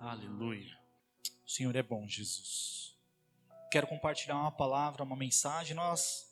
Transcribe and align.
Aleluia. 0.00 0.78
O 1.44 1.50
Senhor 1.50 1.74
é 1.74 1.82
bom, 1.82 2.06
Jesus. 2.06 2.94
Quero 3.72 3.86
compartilhar 3.86 4.36
uma 4.36 4.52
palavra, 4.52 5.02
uma 5.02 5.16
mensagem. 5.16 5.74
Nós 5.74 6.30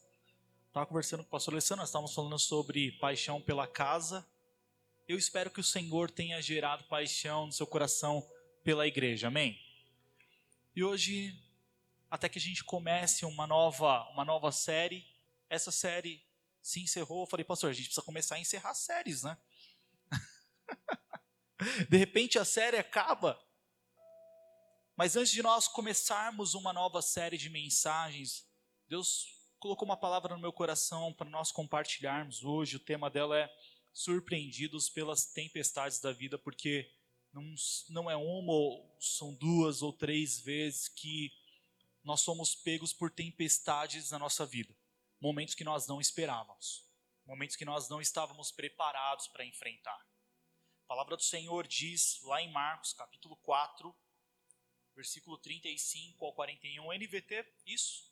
estávamos 0.66 0.88
conversando 0.90 1.22
com 1.22 1.28
o 1.28 1.30
pastor 1.30 1.54
Alessandro, 1.54 1.80
nós 1.80 1.88
estávamos 1.88 2.14
falando 2.14 2.38
sobre 2.38 2.92
paixão 2.92 3.40
pela 3.40 3.66
casa. 3.66 4.26
Eu 5.08 5.16
espero 5.16 5.50
que 5.50 5.60
o 5.60 5.64
Senhor 5.64 6.10
tenha 6.10 6.40
gerado 6.42 6.84
paixão 6.84 7.46
no 7.46 7.52
seu 7.52 7.66
coração 7.66 8.28
pela 8.62 8.86
igreja. 8.86 9.28
Amém? 9.28 9.58
E 10.76 10.84
hoje, 10.84 11.34
até 12.10 12.28
que 12.28 12.38
a 12.38 12.42
gente 12.42 12.62
comece 12.64 13.24
uma 13.24 13.46
nova, 13.46 14.06
uma 14.10 14.26
nova 14.26 14.52
série, 14.52 15.06
essa 15.48 15.70
série 15.70 16.22
se 16.62 16.80
encerrou. 16.80 17.22
Eu 17.22 17.26
falei, 17.26 17.44
pastor, 17.44 17.70
a 17.70 17.72
gente 17.72 17.86
precisa 17.86 18.04
começar 18.04 18.34
a 18.34 18.40
encerrar 18.40 18.74
séries, 18.74 19.22
né? 19.22 19.38
De 21.88 21.96
repente 21.96 22.38
a 22.38 22.44
série 22.44 22.76
acaba. 22.76 23.42
Mas 24.96 25.16
antes 25.16 25.32
de 25.32 25.42
nós 25.42 25.66
começarmos 25.66 26.54
uma 26.54 26.72
nova 26.72 27.02
série 27.02 27.36
de 27.36 27.50
mensagens, 27.50 28.46
Deus 28.86 29.26
colocou 29.58 29.86
uma 29.86 29.96
palavra 29.96 30.34
no 30.34 30.40
meu 30.40 30.52
coração 30.52 31.12
para 31.12 31.28
nós 31.28 31.50
compartilharmos 31.50 32.44
hoje. 32.44 32.76
O 32.76 32.80
tema 32.80 33.10
dela 33.10 33.36
é 33.36 33.52
Surpreendidos 33.92 34.88
pelas 34.88 35.26
Tempestades 35.26 35.98
da 35.98 36.12
Vida, 36.12 36.38
porque 36.38 36.92
não, 37.32 37.54
não 37.88 38.10
é 38.10 38.14
uma, 38.14 38.52
ou 38.52 38.96
são 39.00 39.34
duas 39.34 39.82
ou 39.82 39.92
três 39.92 40.38
vezes 40.38 40.86
que 40.86 41.32
nós 42.04 42.20
somos 42.20 42.54
pegos 42.54 42.92
por 42.92 43.10
tempestades 43.10 44.12
na 44.12 44.18
nossa 44.18 44.46
vida. 44.46 44.76
Momentos 45.20 45.56
que 45.56 45.64
nós 45.64 45.88
não 45.88 46.00
esperávamos, 46.00 46.88
momentos 47.26 47.56
que 47.56 47.64
nós 47.64 47.88
não 47.88 48.00
estávamos 48.00 48.52
preparados 48.52 49.26
para 49.26 49.44
enfrentar. 49.44 50.06
A 50.84 50.86
palavra 50.86 51.16
do 51.16 51.22
Senhor 51.22 51.66
diz 51.66 52.20
lá 52.22 52.40
em 52.40 52.52
Marcos, 52.52 52.92
capítulo 52.92 53.34
4, 53.38 53.92
versículo 54.94 55.36
35 55.38 56.24
ao 56.24 56.32
41, 56.32 56.92
NVT, 56.92 57.46
isso. 57.66 58.10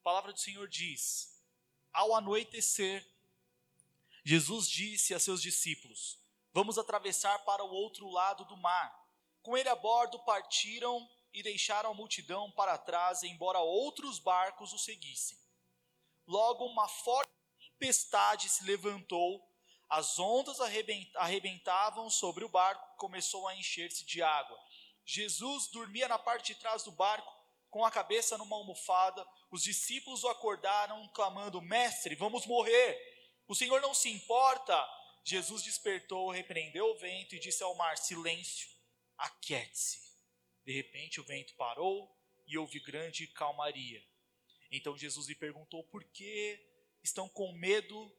A 0.00 0.02
palavra 0.02 0.32
do 0.32 0.40
Senhor 0.40 0.68
diz: 0.68 1.42
Ao 1.92 2.14
anoitecer, 2.14 3.06
Jesus 4.24 4.68
disse 4.68 5.14
a 5.14 5.18
seus 5.18 5.42
discípulos: 5.42 6.18
Vamos 6.52 6.78
atravessar 6.78 7.38
para 7.44 7.64
o 7.64 7.70
outro 7.70 8.08
lado 8.08 8.44
do 8.44 8.56
mar. 8.56 9.02
Com 9.42 9.56
ele 9.56 9.68
a 9.68 9.74
bordo 9.74 10.18
partiram 10.20 11.06
e 11.32 11.42
deixaram 11.42 11.90
a 11.90 11.94
multidão 11.94 12.50
para 12.52 12.78
trás, 12.78 13.22
embora 13.22 13.58
outros 13.58 14.18
barcos 14.18 14.72
o 14.72 14.78
seguissem. 14.78 15.36
Logo, 16.26 16.64
uma 16.64 16.88
forte 16.88 17.30
tempestade 17.58 18.48
se 18.48 18.64
levantou, 18.64 19.46
as 19.90 20.18
ondas 20.18 20.58
arrebentavam 21.16 22.08
sobre 22.08 22.44
o 22.44 22.48
barco, 22.48 22.96
começou 22.96 23.46
a 23.46 23.54
encher-se 23.54 24.04
de 24.06 24.22
água 24.22 24.58
Jesus 25.04 25.68
dormia 25.68 26.08
na 26.08 26.18
parte 26.18 26.54
de 26.54 26.60
trás 26.60 26.82
do 26.82 26.92
barco, 26.92 27.32
com 27.70 27.84
a 27.84 27.90
cabeça 27.90 28.38
numa 28.38 28.56
almofada. 28.56 29.26
Os 29.50 29.62
discípulos 29.62 30.24
o 30.24 30.28
acordaram, 30.28 31.06
clamando: 31.08 31.60
Mestre, 31.60 32.14
vamos 32.14 32.46
morrer. 32.46 32.98
O 33.46 33.54
Senhor 33.54 33.80
não 33.80 33.92
se 33.92 34.08
importa. 34.10 34.74
Jesus 35.24 35.62
despertou, 35.62 36.30
repreendeu 36.30 36.86
o 36.86 36.98
vento 36.98 37.34
e 37.34 37.40
disse 37.40 37.62
ao 37.62 37.74
mar: 37.74 37.98
Silêncio, 37.98 38.68
aquiete-se. 39.18 40.04
De 40.64 40.72
repente 40.72 41.20
o 41.20 41.24
vento 41.24 41.54
parou 41.56 42.14
e 42.46 42.56
houve 42.56 42.80
grande 42.80 43.26
calmaria. 43.26 44.02
Então 44.70 44.96
Jesus 44.96 45.28
lhe 45.28 45.34
perguntou: 45.34 45.84
Por 45.84 46.04
que 46.04 46.58
estão 47.02 47.28
com 47.28 47.52
medo? 47.52 48.10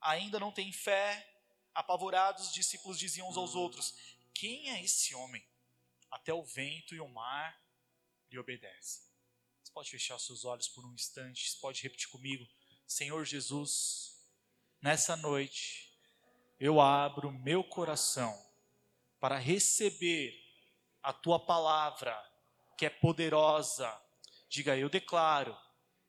Ainda 0.00 0.38
não 0.38 0.52
têm 0.52 0.72
fé? 0.72 1.26
Apavorados, 1.74 2.48
os 2.48 2.52
discípulos 2.52 2.98
diziam 2.98 3.28
uns 3.28 3.36
aos 3.36 3.54
outros: 3.54 3.94
Quem 4.32 4.70
é 4.70 4.82
esse 4.82 5.14
homem? 5.14 5.44
Até 6.10 6.32
o 6.32 6.44
vento 6.44 6.94
e 6.94 7.00
o 7.00 7.08
mar 7.08 7.58
lhe 8.30 8.38
obedecem. 8.38 9.04
Você 9.62 9.72
pode 9.72 9.90
fechar 9.90 10.18
seus 10.18 10.44
olhos 10.44 10.68
por 10.68 10.84
um 10.84 10.94
instante, 10.94 11.50
você 11.50 11.58
pode 11.60 11.82
repetir 11.82 12.08
comigo: 12.08 12.46
Senhor 12.86 13.24
Jesus, 13.24 14.18
nessa 14.80 15.16
noite 15.16 15.88
eu 16.58 16.80
abro 16.80 17.30
meu 17.30 17.62
coração 17.62 18.36
para 19.20 19.38
receber 19.38 20.34
a 21.02 21.12
tua 21.12 21.38
palavra, 21.38 22.16
que 22.76 22.86
é 22.86 22.90
poderosa. 22.90 23.90
Diga, 24.48 24.76
eu 24.76 24.88
declaro 24.88 25.56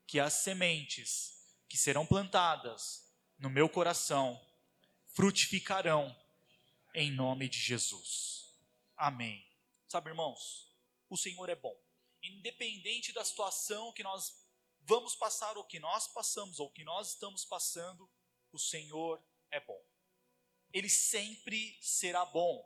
que 0.08 0.20
as 0.20 0.34
sementes 0.34 1.40
que 1.68 1.78
serão 1.78 2.06
plantadas 2.06 3.08
no 3.38 3.50
meu 3.50 3.70
coração 3.70 4.40
frutificarão 5.14 6.16
em 6.94 7.12
nome 7.12 7.48
de 7.48 7.60
Jesus. 7.60 8.54
Amém. 8.98 9.49
Sabe, 9.90 10.12
irmãos, 10.12 10.72
o 11.10 11.18
Senhor 11.18 11.50
é 11.50 11.56
bom. 11.56 11.76
Independente 12.22 13.12
da 13.12 13.26
situação 13.26 13.92
que 13.92 14.04
nós 14.04 14.48
vamos 14.82 15.16
passar, 15.16 15.58
ou 15.58 15.64
que 15.64 15.80
nós 15.80 16.08
passamos, 16.08 16.60
ou 16.60 16.70
que 16.70 16.84
nós 16.84 17.14
estamos 17.14 17.44
passando, 17.44 18.08
o 18.52 18.60
Senhor 18.60 19.20
é 19.50 19.60
bom. 19.60 19.84
Ele 20.72 20.88
sempre 20.88 21.76
será 21.82 22.24
bom. 22.24 22.64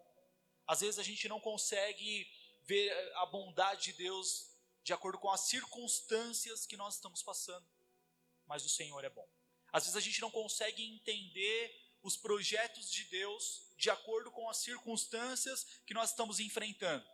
Às 0.68 0.82
vezes 0.82 1.00
a 1.00 1.04
gente 1.04 1.30
não 1.30 1.40
consegue 1.40 2.30
ver 2.64 2.92
a 3.16 3.26
bondade 3.26 3.94
de 3.94 3.94
Deus 3.94 4.50
de 4.84 4.92
acordo 4.92 5.18
com 5.18 5.32
as 5.32 5.48
circunstâncias 5.48 6.66
que 6.66 6.76
nós 6.76 6.96
estamos 6.96 7.24
passando, 7.24 7.66
mas 8.46 8.66
o 8.66 8.70
Senhor 8.70 9.02
é 9.02 9.10
bom. 9.10 9.28
Às 9.72 9.84
vezes 9.84 9.96
a 9.96 10.02
gente 10.02 10.20
não 10.20 10.30
consegue 10.30 10.84
entender 10.84 11.74
os 12.02 12.18
projetos 12.18 12.92
de 12.92 13.06
Deus 13.06 13.66
de 13.78 13.90
acordo 13.90 14.30
com 14.30 14.50
as 14.50 14.58
circunstâncias 14.58 15.64
que 15.86 15.94
nós 15.94 16.10
estamos 16.10 16.42
enfrentando 16.42 17.13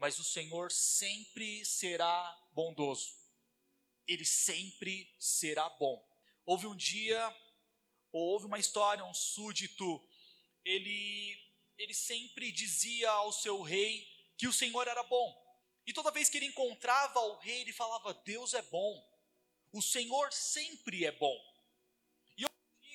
mas 0.00 0.18
o 0.18 0.24
Senhor 0.24 0.72
sempre 0.72 1.62
será 1.62 2.48
bondoso. 2.52 3.14
Ele 4.08 4.24
sempre 4.24 5.14
será 5.18 5.68
bom. 5.68 6.02
Houve 6.46 6.66
um 6.66 6.74
dia, 6.74 7.22
ou 8.10 8.32
houve 8.32 8.46
uma 8.46 8.58
história, 8.58 9.04
um 9.04 9.12
súdito, 9.12 10.02
ele, 10.64 11.38
ele 11.76 11.92
sempre 11.92 12.50
dizia 12.50 13.10
ao 13.10 13.30
seu 13.30 13.60
rei 13.60 14.08
que 14.38 14.48
o 14.48 14.52
Senhor 14.54 14.88
era 14.88 15.02
bom. 15.02 15.38
E 15.86 15.92
toda 15.92 16.10
vez 16.10 16.30
que 16.30 16.38
ele 16.38 16.46
encontrava 16.46 17.20
o 17.20 17.36
rei, 17.36 17.60
ele 17.60 17.72
falava: 17.72 18.14
Deus 18.24 18.54
é 18.54 18.62
bom, 18.62 19.06
o 19.70 19.82
Senhor 19.82 20.32
sempre 20.32 21.04
é 21.04 21.12
bom. 21.12 21.38
E 22.38 22.46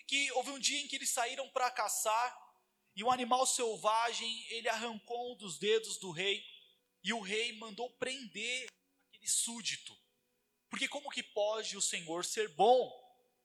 que 0.08 0.32
houve 0.32 0.50
um 0.50 0.60
dia 0.60 0.82
em 0.82 0.88
que 0.88 0.96
eles 0.96 1.12
saíram 1.12 1.48
para 1.50 1.70
caçar, 1.70 2.36
e 2.96 3.04
um 3.04 3.12
animal 3.12 3.46
selvagem, 3.46 4.46
ele 4.50 4.70
arrancou 4.70 5.34
um 5.34 5.36
dos 5.36 5.60
dedos 5.60 5.98
do 5.98 6.10
rei, 6.10 6.55
e 7.06 7.14
o 7.14 7.22
rei 7.22 7.54
mandou 7.54 7.88
prender 7.92 8.68
aquele 9.08 9.30
súdito. 9.30 9.96
Porque 10.68 10.88
como 10.88 11.12
que 11.12 11.22
pode 11.22 11.78
o 11.78 11.82
Senhor 11.82 12.26
ser 12.26 12.50
bom 12.50 12.92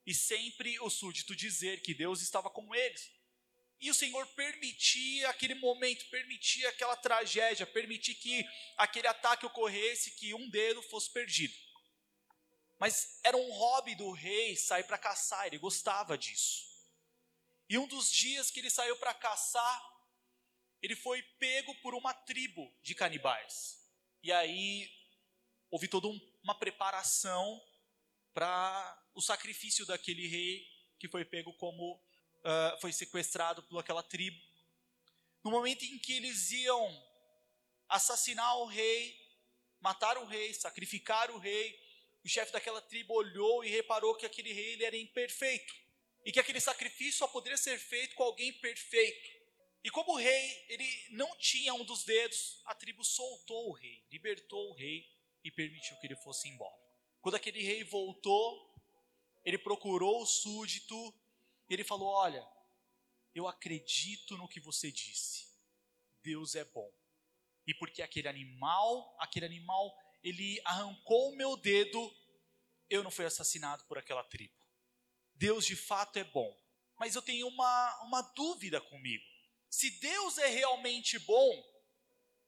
e 0.06 0.15
sempre 0.15 0.81
o 0.81 0.88
súdito 0.88 1.37
dizer 1.37 1.82
que 1.82 1.93
Deus 1.93 2.22
estava 2.22 2.48
com 2.48 2.75
eles? 2.75 3.12
E 3.78 3.91
o 3.91 3.94
Senhor 3.94 4.26
permitia 4.28 5.28
aquele 5.28 5.54
momento, 5.54 6.09
permitia 6.09 6.71
aquela 6.71 6.97
tragédia, 6.97 7.66
permitia 7.66 8.15
que 8.15 8.43
aquele 8.78 9.06
ataque 9.06 9.44
ocorresse, 9.44 10.12
que 10.12 10.32
um 10.32 10.48
dedo 10.48 10.82
fosse 10.84 11.10
perdido. 11.10 11.54
Mas 12.78 13.21
era 13.22 13.37
um 13.37 13.50
hobby 13.53 13.94
do 13.94 14.10
rei 14.10 14.56
sair 14.56 14.84
para 14.84 14.97
caçar, 14.97 15.47
ele 15.47 15.59
gostava 15.59 16.16
disso. 16.16 16.65
E 17.69 17.77
um 17.77 17.87
dos 17.87 18.10
dias 18.10 18.50
que 18.50 18.59
ele 18.59 18.71
saiu 18.71 18.97
para 18.97 19.12
caçar, 19.12 19.99
ele 20.82 20.96
foi 20.96 21.22
pego 21.38 21.74
por 21.76 21.94
uma 21.94 22.14
tribo 22.14 22.72
de 22.82 22.94
canibais. 22.94 23.78
E 24.22 24.32
aí 24.32 24.91
houve 25.70 25.88
toda 25.88 26.08
um, 26.08 26.20
uma 26.42 26.58
preparação 26.58 27.60
para 28.32 29.04
o 29.14 29.20
sacrifício 29.20 29.84
daquele 29.86 30.26
rei 30.26 30.66
que 30.98 31.08
foi 31.08 31.24
pego 31.24 31.52
como 31.54 31.94
uh, 31.94 32.80
foi 32.80 32.92
sequestrado 32.92 33.62
por 33.64 33.78
aquela 33.78 34.02
tribo. 34.02 34.38
No 35.42 35.50
momento 35.50 35.84
em 35.84 35.98
que 35.98 36.12
eles 36.12 36.50
iam 36.50 37.10
assassinar 37.88 38.59
o 38.59 38.66
rei, 38.66 39.18
matar 39.80 40.18
o 40.18 40.27
rei, 40.27 40.53
sacrificar 40.54 41.30
o 41.30 41.38
rei, 41.38 41.78
o 42.22 42.28
chefe 42.28 42.53
daquela 42.53 42.82
tribo 42.82 43.15
olhou 43.15 43.65
e 43.65 43.71
reparou 43.71 44.15
que 44.15 44.27
aquele 44.27 44.53
rei 44.53 44.74
ele 44.74 44.84
era 44.84 44.97
imperfeito 44.97 45.74
e 46.24 46.30
que 46.30 46.38
aquele 46.38 46.60
sacrifício 46.60 47.18
só 47.21 47.28
poderia 47.28 47.56
ser 47.56 47.78
feito 47.78 48.15
com 48.15 48.22
alguém 48.22 48.53
perfeito. 48.53 49.40
E 49.82 49.91
como 49.91 50.12
o 50.12 50.16
rei, 50.16 50.65
ele 50.68 50.86
não 51.10 51.34
tinha 51.38 51.72
um 51.72 51.84
dos 51.84 52.04
dedos, 52.04 52.60
a 52.66 52.74
tribo 52.74 53.03
soltou 53.03 53.68
o 53.68 53.72
rei, 53.72 54.04
libertou 54.10 54.71
o 54.71 54.74
rei 54.74 55.09
e 55.42 55.50
permitiu 55.50 55.97
que 55.98 56.06
ele 56.06 56.16
fosse 56.16 56.48
embora. 56.48 56.78
Quando 57.21 57.36
aquele 57.36 57.62
rei 57.62 57.82
voltou, 57.84 58.74
ele 59.44 59.59
procurou 59.59 60.22
o 60.22 60.27
súdito 60.27 60.94
e 61.68 61.74
ele 61.74 61.84
falou: 61.84 62.09
Olha, 62.09 62.47
eu 63.34 63.47
acredito 63.48 64.36
no 64.36 64.48
que 64.48 64.60
você 64.60 64.92
disse. 64.92 65.48
Deus 66.22 66.54
é 66.54 66.65
bom. 66.65 66.92
E 67.66 67.74
porque 67.74 68.03
aquele 68.03 68.28
animal, 68.28 69.16
aquele 69.18 69.47
animal, 69.47 69.97
ele 70.22 70.60
arrancou 70.65 71.30
o 71.30 71.36
meu 71.36 71.56
dedo, 71.56 72.15
eu 72.88 73.03
não 73.03 73.10
fui 73.10 73.24
assassinado 73.24 73.84
por 73.84 73.97
aquela 73.97 74.24
tribo. 74.24 74.54
Deus 75.34 75.65
de 75.65 75.77
fato 75.77 76.18
é 76.18 76.24
bom. 76.24 76.54
Mas 76.98 77.15
eu 77.15 77.22
tenho 77.22 77.48
uma, 77.48 78.03
uma 78.03 78.21
dúvida 78.21 78.80
comigo. 78.80 79.24
Se 79.70 79.88
Deus 80.00 80.36
é 80.38 80.48
realmente 80.48 81.18
bom, 81.20 81.64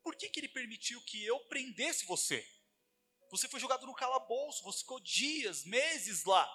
por 0.02 0.16
que 0.16 0.28
que, 0.28 0.40
ele 0.40 0.48
permitiu 0.48 1.00
que 1.02 1.24
eu 1.24 1.38
prendesse 1.46 2.04
você? 2.04 2.44
Você 3.30 3.48
foi 3.48 3.60
jogado 3.60 3.86
no 3.86 3.94
calabouço, 3.94 4.64
você 4.64 4.80
ficou 4.80 4.98
dias, 5.00 5.64
meses 5.64 6.24
lá. 6.24 6.46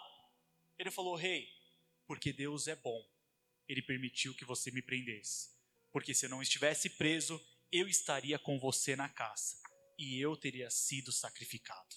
Ele 0.77 0.91
falou: 0.91 1.15
Rei, 1.15 1.49
porque 2.05 2.33
Deus 2.33 2.67
é 2.67 2.75
bom. 2.75 3.03
Ele 3.67 3.81
permitiu 3.81 4.35
que 4.35 4.45
você 4.45 4.69
me 4.69 4.81
prendesse. 4.81 5.49
Porque 5.91 6.13
se 6.13 6.25
eu 6.25 6.29
não 6.29 6.41
estivesse 6.41 6.89
preso, 6.91 7.41
eu 7.71 7.87
estaria 7.87 8.37
com 8.37 8.59
você 8.59 8.95
na 8.95 9.09
casa 9.09 9.59
e 9.97 10.19
eu 10.19 10.35
teria 10.37 10.69
sido 10.69 11.11
sacrificado. 11.11 11.95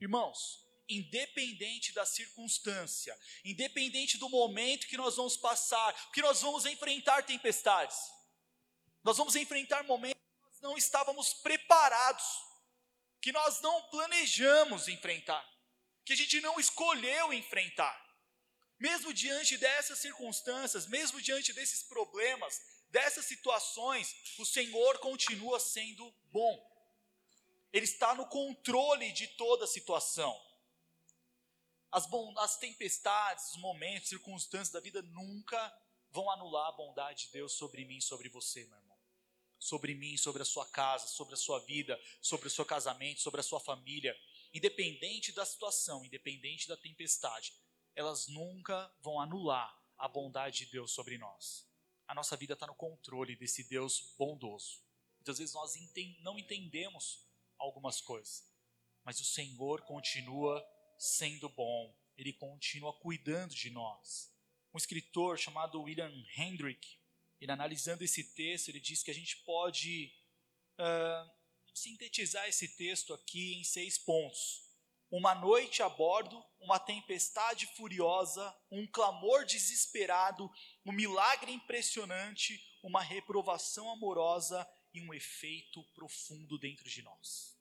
Irmãos, 0.00 0.63
independente 0.88 1.92
da 1.92 2.04
circunstância, 2.04 3.18
independente 3.44 4.18
do 4.18 4.28
momento 4.28 4.86
que 4.86 4.96
nós 4.96 5.16
vamos 5.16 5.36
passar, 5.36 5.92
que 6.12 6.22
nós 6.22 6.42
vamos 6.42 6.66
enfrentar 6.66 7.24
tempestades, 7.24 7.96
nós 9.02 9.16
vamos 9.16 9.36
enfrentar 9.36 9.84
momentos 9.84 10.20
que 10.22 10.42
nós 10.42 10.60
não 10.60 10.78
estávamos 10.78 11.34
preparados, 11.34 12.24
que 13.20 13.32
nós 13.32 13.60
não 13.60 13.82
planejamos 13.88 14.88
enfrentar, 14.88 15.42
que 16.04 16.12
a 16.12 16.16
gente 16.16 16.40
não 16.40 16.60
escolheu 16.60 17.32
enfrentar. 17.32 18.02
Mesmo 18.78 19.14
diante 19.14 19.56
dessas 19.56 19.98
circunstâncias, 19.98 20.86
mesmo 20.86 21.20
diante 21.22 21.52
desses 21.52 21.82
problemas, 21.82 22.60
dessas 22.90 23.24
situações, 23.24 24.14
o 24.38 24.44
Senhor 24.44 24.98
continua 24.98 25.58
sendo 25.58 26.14
bom. 26.30 26.74
Ele 27.72 27.84
está 27.84 28.14
no 28.14 28.26
controle 28.26 29.10
de 29.12 29.26
toda 29.28 29.64
a 29.64 29.68
situação. 29.68 30.32
As, 31.94 32.08
as 32.38 32.56
tempestades, 32.56 33.52
os 33.52 33.56
momentos, 33.58 34.08
circunstâncias 34.08 34.70
da 34.70 34.80
vida 34.80 35.00
nunca 35.00 35.72
vão 36.10 36.28
anular 36.28 36.68
a 36.68 36.72
bondade 36.72 37.26
de 37.26 37.32
Deus 37.32 37.52
sobre 37.52 37.84
mim, 37.84 38.00
sobre 38.00 38.28
você, 38.28 38.64
meu 38.64 38.76
irmão. 38.76 38.98
Sobre 39.60 39.94
mim, 39.94 40.16
sobre 40.16 40.42
a 40.42 40.44
sua 40.44 40.66
casa, 40.66 41.06
sobre 41.06 41.34
a 41.34 41.36
sua 41.36 41.60
vida, 41.60 41.96
sobre 42.20 42.48
o 42.48 42.50
seu 42.50 42.64
casamento, 42.64 43.20
sobre 43.20 43.38
a 43.38 43.44
sua 43.44 43.60
família. 43.60 44.12
Independente 44.52 45.30
da 45.30 45.46
situação, 45.46 46.04
independente 46.04 46.66
da 46.66 46.76
tempestade, 46.76 47.54
elas 47.94 48.26
nunca 48.26 48.92
vão 49.00 49.20
anular 49.20 49.72
a 49.96 50.08
bondade 50.08 50.64
de 50.64 50.72
Deus 50.72 50.90
sobre 50.90 51.16
nós. 51.16 51.64
A 52.08 52.14
nossa 52.14 52.36
vida 52.36 52.54
está 52.54 52.66
no 52.66 52.74
controle 52.74 53.36
desse 53.36 53.62
Deus 53.68 54.12
bondoso. 54.18 54.82
Muitas 55.18 55.38
vezes 55.38 55.54
nós 55.54 55.74
não 56.22 56.40
entendemos 56.40 57.24
algumas 57.56 58.00
coisas, 58.00 58.52
mas 59.04 59.20
o 59.20 59.24
Senhor 59.24 59.82
continua 59.82 60.60
sendo 60.98 61.48
bom, 61.48 61.94
ele 62.16 62.32
continua 62.32 62.92
cuidando 62.92 63.54
de 63.54 63.70
nós. 63.70 64.32
Um 64.72 64.78
escritor 64.78 65.38
chamado 65.38 65.82
William 65.82 66.12
Hendrick, 66.36 66.98
ele 67.40 67.52
analisando 67.52 68.02
esse 68.02 68.24
texto, 68.34 68.68
ele 68.68 68.80
diz 68.80 69.02
que 69.02 69.10
a 69.10 69.14
gente 69.14 69.36
pode 69.38 70.12
uh, 70.78 71.30
sintetizar 71.74 72.48
esse 72.48 72.76
texto 72.76 73.12
aqui 73.12 73.54
em 73.54 73.64
seis 73.64 73.98
pontos. 73.98 74.64
Uma 75.10 75.34
noite 75.34 75.82
a 75.82 75.88
bordo, 75.88 76.42
uma 76.60 76.78
tempestade 76.78 77.66
furiosa, 77.76 78.52
um 78.70 78.86
clamor 78.86 79.44
desesperado, 79.44 80.50
um 80.84 80.92
milagre 80.92 81.52
impressionante, 81.52 82.60
uma 82.82 83.00
reprovação 83.00 83.90
amorosa 83.90 84.66
e 84.92 85.00
um 85.00 85.12
efeito 85.12 85.84
profundo 85.94 86.58
dentro 86.58 86.88
de 86.88 87.02
nós. 87.02 87.56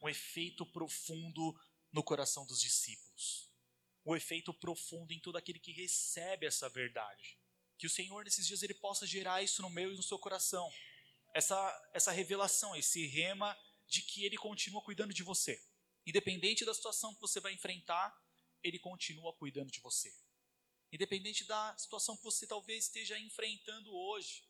Um 0.00 0.08
efeito 0.08 0.64
profundo 0.66 1.54
no 1.92 2.02
coração 2.02 2.46
dos 2.46 2.60
discípulos. 2.60 3.50
O 4.04 4.16
efeito 4.16 4.52
profundo 4.54 5.12
em 5.12 5.20
todo 5.20 5.36
aquele 5.36 5.58
que 5.58 5.72
recebe 5.72 6.46
essa 6.46 6.68
verdade. 6.68 7.38
Que 7.76 7.86
o 7.86 7.90
Senhor 7.90 8.24
nesses 8.24 8.46
dias 8.46 8.62
ele 8.62 8.74
possa 8.74 9.06
gerar 9.06 9.42
isso 9.42 9.62
no 9.62 9.70
meu 9.70 9.92
e 9.92 9.96
no 9.96 10.02
seu 10.02 10.18
coração. 10.18 10.70
Essa 11.34 11.90
essa 11.92 12.10
revelação, 12.10 12.74
esse 12.74 13.06
rema 13.06 13.56
de 13.86 14.02
que 14.02 14.24
ele 14.24 14.36
continua 14.36 14.82
cuidando 14.82 15.14
de 15.14 15.22
você. 15.22 15.62
Independente 16.06 16.64
da 16.64 16.74
situação 16.74 17.14
que 17.14 17.20
você 17.20 17.40
vai 17.40 17.52
enfrentar, 17.52 18.16
ele 18.62 18.78
continua 18.78 19.32
cuidando 19.34 19.70
de 19.70 19.80
você. 19.80 20.12
Independente 20.90 21.44
da 21.44 21.76
situação 21.76 22.16
que 22.16 22.22
você 22.22 22.46
talvez 22.46 22.84
esteja 22.84 23.18
enfrentando 23.18 23.94
hoje, 23.94 24.42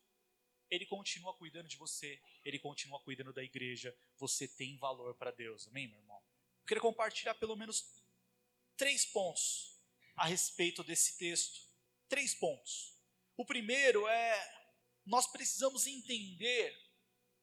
ele 0.69 0.85
continua 0.85 1.33
cuidando 1.33 1.67
de 1.67 1.75
você, 1.75 2.21
ele 2.45 2.59
continua 2.59 2.99
cuidando 3.01 3.33
da 3.33 3.43
igreja. 3.43 3.95
Você 4.17 4.47
tem 4.47 4.77
valor 4.77 5.15
para 5.15 5.31
Deus. 5.31 5.67
Amém, 5.67 5.87
meu 5.87 5.99
irmão? 5.99 6.23
Queria 6.69 6.81
compartilhar 6.81 7.33
pelo 7.35 7.55
menos 7.55 7.83
três 8.77 9.05
pontos 9.05 9.75
a 10.15 10.25
respeito 10.27 10.83
desse 10.83 11.17
texto. 11.17 11.67
Três 12.07 12.33
pontos. 12.35 12.95
O 13.35 13.45
primeiro 13.45 14.07
é: 14.07 14.65
nós 15.05 15.27
precisamos 15.27 15.87
entender 15.87 16.75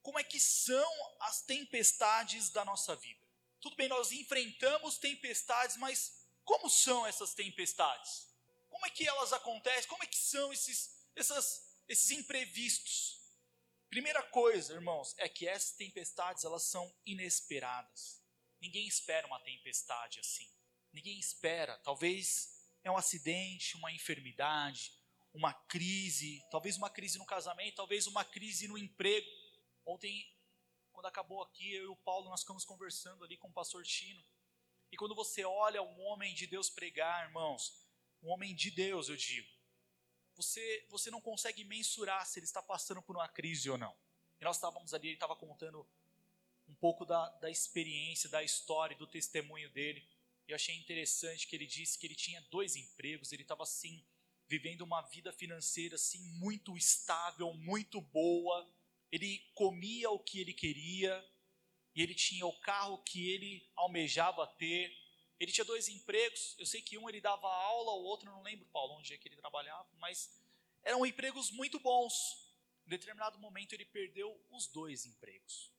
como 0.01 0.19
é 0.19 0.25
que 0.25 0.39
são 0.39 0.89
as 1.21 1.43
tempestades 1.43 2.51
da 2.51 2.65
nossa 2.65 2.95
vida. 2.95 3.21
Tudo 3.61 3.75
bem, 3.75 3.89
nós 3.89 4.13
enfrentamos 4.13 4.99
tempestades, 4.99 5.77
mas 5.77 6.25
como 6.45 6.71
são 6.71 7.05
essas 7.05 7.35
tempestades? 7.35 8.29
Como 8.69 8.87
é 8.87 8.91
que 8.91 9.09
elas 9.09 9.33
acontecem? 9.33 9.89
Como 9.89 10.05
é 10.05 10.07
que 10.07 10.19
são 10.19 10.53
esses, 10.53 11.05
essas, 11.17 11.77
esses 11.89 12.11
imprevistos? 12.13 13.21
Primeira 13.89 14.23
coisa, 14.23 14.75
irmãos, 14.75 15.15
é 15.19 15.29
que 15.29 15.49
essas 15.49 15.73
tempestades 15.73 16.45
elas 16.45 16.65
são 16.65 16.95
inesperadas. 17.05 18.26
Ninguém 18.67 18.89
espera 18.89 19.25
uma 19.29 19.39
tempestade 19.39 20.19
assim. 20.19 20.51
Ninguém 20.93 21.21
espera. 21.21 21.79
Talvez 21.85 22.69
é 22.83 22.91
um 22.91 22.97
acidente, 22.97 23.77
uma 23.77 23.93
enfermidade, 23.93 24.93
uma 25.33 25.55
crise, 25.55 26.45
talvez 26.51 26.77
uma 26.77 26.91
crise 26.91 27.17
no 27.17 27.25
casamento, 27.25 27.77
talvez 27.77 28.09
uma 28.09 28.25
crise 28.25 28.67
no 28.67 28.77
emprego. 28.77 29.25
Ontem, 29.85 30.29
quando 30.91 31.07
acabou 31.07 31.45
aqui, 31.45 31.75
eu 31.75 31.85
e 31.85 31.87
o 31.87 31.97
Paulo 31.99 32.29
nós 32.29 32.41
ficamos 32.41 32.65
conversando 32.65 33.23
ali 33.23 33.37
com 33.37 33.47
o 33.47 33.53
pastor 33.53 33.85
Tino. 33.85 34.21
E 34.91 34.97
quando 34.97 35.15
você 35.15 35.45
olha 35.45 35.81
um 35.81 36.01
homem 36.01 36.35
de 36.35 36.49
Deus 36.49 36.69
pregar, 36.69 37.25
irmãos, 37.29 37.87
um 38.21 38.31
homem 38.31 38.53
de 38.53 38.73
Deus, 38.73 39.09
eu 39.09 39.17
digo, 39.17 39.49
você, 40.35 40.85
você 40.91 41.09
não 41.09 41.21
consegue 41.21 41.63
mensurar 41.63 42.27
se 42.27 42.41
ele 42.41 42.47
está 42.47 42.61
passando 42.61 43.01
por 43.01 43.15
uma 43.15 43.29
crise 43.29 43.71
ou 43.71 43.79
não. 43.79 43.97
E 44.41 44.45
nós 44.45 44.57
estávamos 44.57 44.93
ali, 44.93 45.07
ele 45.07 45.15
estava 45.15 45.37
contando 45.37 45.89
um 46.69 46.75
pouco 46.75 47.05
da, 47.05 47.29
da 47.41 47.51
experiência, 47.51 48.29
da 48.29 48.43
história, 48.43 48.97
do 48.97 49.07
testemunho 49.07 49.71
dele. 49.71 50.07
Eu 50.47 50.57
achei 50.57 50.75
interessante 50.77 51.47
que 51.47 51.57
ele 51.57 51.67
disse 51.67 51.99
que 51.99 52.07
ele 52.07 52.15
tinha 52.15 52.41
dois 52.51 52.77
empregos, 52.77 53.33
ele 53.33 53.43
estava 53.43 53.63
assim, 53.63 54.05
vivendo 54.49 54.83
uma 54.83 55.03
vida 55.03 55.33
financeira 55.33 55.97
assim 55.97 56.21
muito 56.39 56.77
estável, 56.77 57.53
muito 57.55 58.01
boa. 58.01 58.69
Ele 59.11 59.39
comia 59.55 60.11
o 60.11 60.19
que 60.19 60.41
ele 60.41 60.53
queria, 60.53 61.25
e 61.95 62.03
ele 62.03 62.15
tinha 62.15 62.47
o 62.47 62.61
carro 62.61 62.99
que 62.99 63.31
ele 63.31 63.69
almejava 63.75 64.47
ter. 64.47 64.95
Ele 65.39 65.53
tinha 65.53 65.65
dois 65.65 65.89
empregos. 65.89 66.55
Eu 66.59 66.67
sei 66.67 66.83
que 66.83 66.99
um 66.99 67.09
ele 67.09 67.21
dava 67.21 67.49
aula, 67.49 67.93
o 67.93 68.05
outro 68.05 68.31
não 68.31 68.43
lembro, 68.43 68.67
Paulo, 68.67 68.95
onde 68.95 69.13
é 69.15 69.19
que 69.19 69.29
ele 69.29 69.37
trabalhava, 69.37 69.89
mas 69.99 70.31
eram 70.83 71.05
empregos 71.07 71.51
muito 71.51 71.81
bons. 71.81 72.15
Em 72.87 72.91
determinado 72.91 73.39
momento 73.39 73.73
ele 73.73 73.85
perdeu 73.85 74.41
os 74.51 74.67
dois 74.69 75.07
empregos 75.07 75.76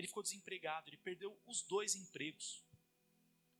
ele 0.00 0.08
ficou 0.08 0.22
desempregado, 0.22 0.88
ele 0.88 0.96
perdeu 0.96 1.38
os 1.46 1.62
dois 1.62 1.94
empregos. 1.94 2.64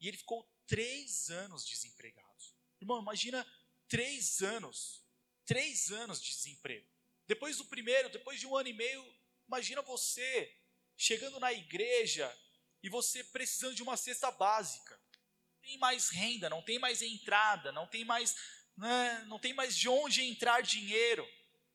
E 0.01 0.09
ele 0.09 0.17
ficou 0.17 0.49
três 0.67 1.29
anos 1.29 1.67
desempregado. 1.67 2.45
Irmão, 2.81 3.01
imagina 3.01 3.47
três 3.87 4.41
anos, 4.41 5.05
três 5.45 5.91
anos 5.91 6.21
de 6.21 6.31
desemprego. 6.31 6.89
Depois 7.27 7.59
do 7.59 7.67
primeiro, 7.67 8.09
depois 8.09 8.41
de 8.41 8.47
um 8.47 8.57
ano 8.57 8.71
e 8.71 8.73
meio, 8.73 9.05
imagina 9.47 9.83
você 9.83 10.57
chegando 10.97 11.39
na 11.39 11.53
igreja 11.53 12.35
e 12.83 12.89
você 12.89 13.23
precisando 13.23 13.75
de 13.75 13.83
uma 13.83 13.97
cesta 13.97 14.31
básica. 14.31 14.97
Não 14.97 15.63
tem 15.63 15.79
mais 15.79 16.09
renda, 16.09 16.49
não 16.49 16.63
tem 16.63 16.79
mais 16.79 17.03
entrada, 17.03 17.71
não 17.71 17.87
tem 17.87 18.05
mais, 18.05 18.35
né, 18.77 19.25
não 19.29 19.39
tem 19.39 19.53
mais 19.53 19.77
de 19.77 19.89
onde 19.89 20.23
entrar 20.23 20.63
dinheiro 20.63 21.29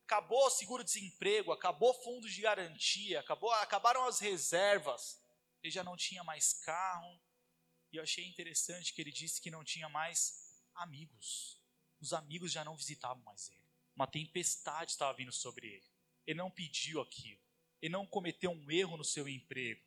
acabou 0.06 0.46
o 0.46 0.50
seguro-desemprego, 0.52 1.52
acabou 1.52 1.90
o 1.90 2.04
fundo 2.04 2.30
de 2.30 2.40
garantia, 2.40 3.20
acabou, 3.20 3.52
acabaram 3.52 4.06
as 4.08 4.20
reservas, 4.20 5.20
ele 5.62 5.72
já 5.72 5.84
não 5.84 5.98
tinha 5.98 6.24
mais 6.24 6.54
carro. 6.54 7.20
E 7.92 7.98
eu 7.98 8.04
achei 8.04 8.26
interessante 8.26 8.94
que 8.94 9.02
ele 9.02 9.12
disse 9.12 9.42
que 9.42 9.50
não 9.50 9.64
tinha 9.64 9.90
mais 9.90 10.64
amigos. 10.76 11.60
Os 12.00 12.14
amigos 12.14 12.52
já 12.52 12.64
não 12.64 12.76
visitavam 12.76 13.24
mais 13.24 13.50
ele. 13.50 13.66
Uma 13.96 14.06
tempestade 14.06 14.92
estava 14.92 15.18
vindo 15.18 15.32
sobre 15.32 15.68
ele. 15.68 15.86
Ele 16.28 16.38
não 16.38 16.52
pediu 16.52 17.02
aquilo. 17.02 17.42
Ele 17.82 17.92
não 17.92 18.06
cometeu 18.06 18.52
um 18.52 18.72
erro 18.72 18.98
no 18.98 19.04
seu 19.04 19.28
emprego. 19.28 19.82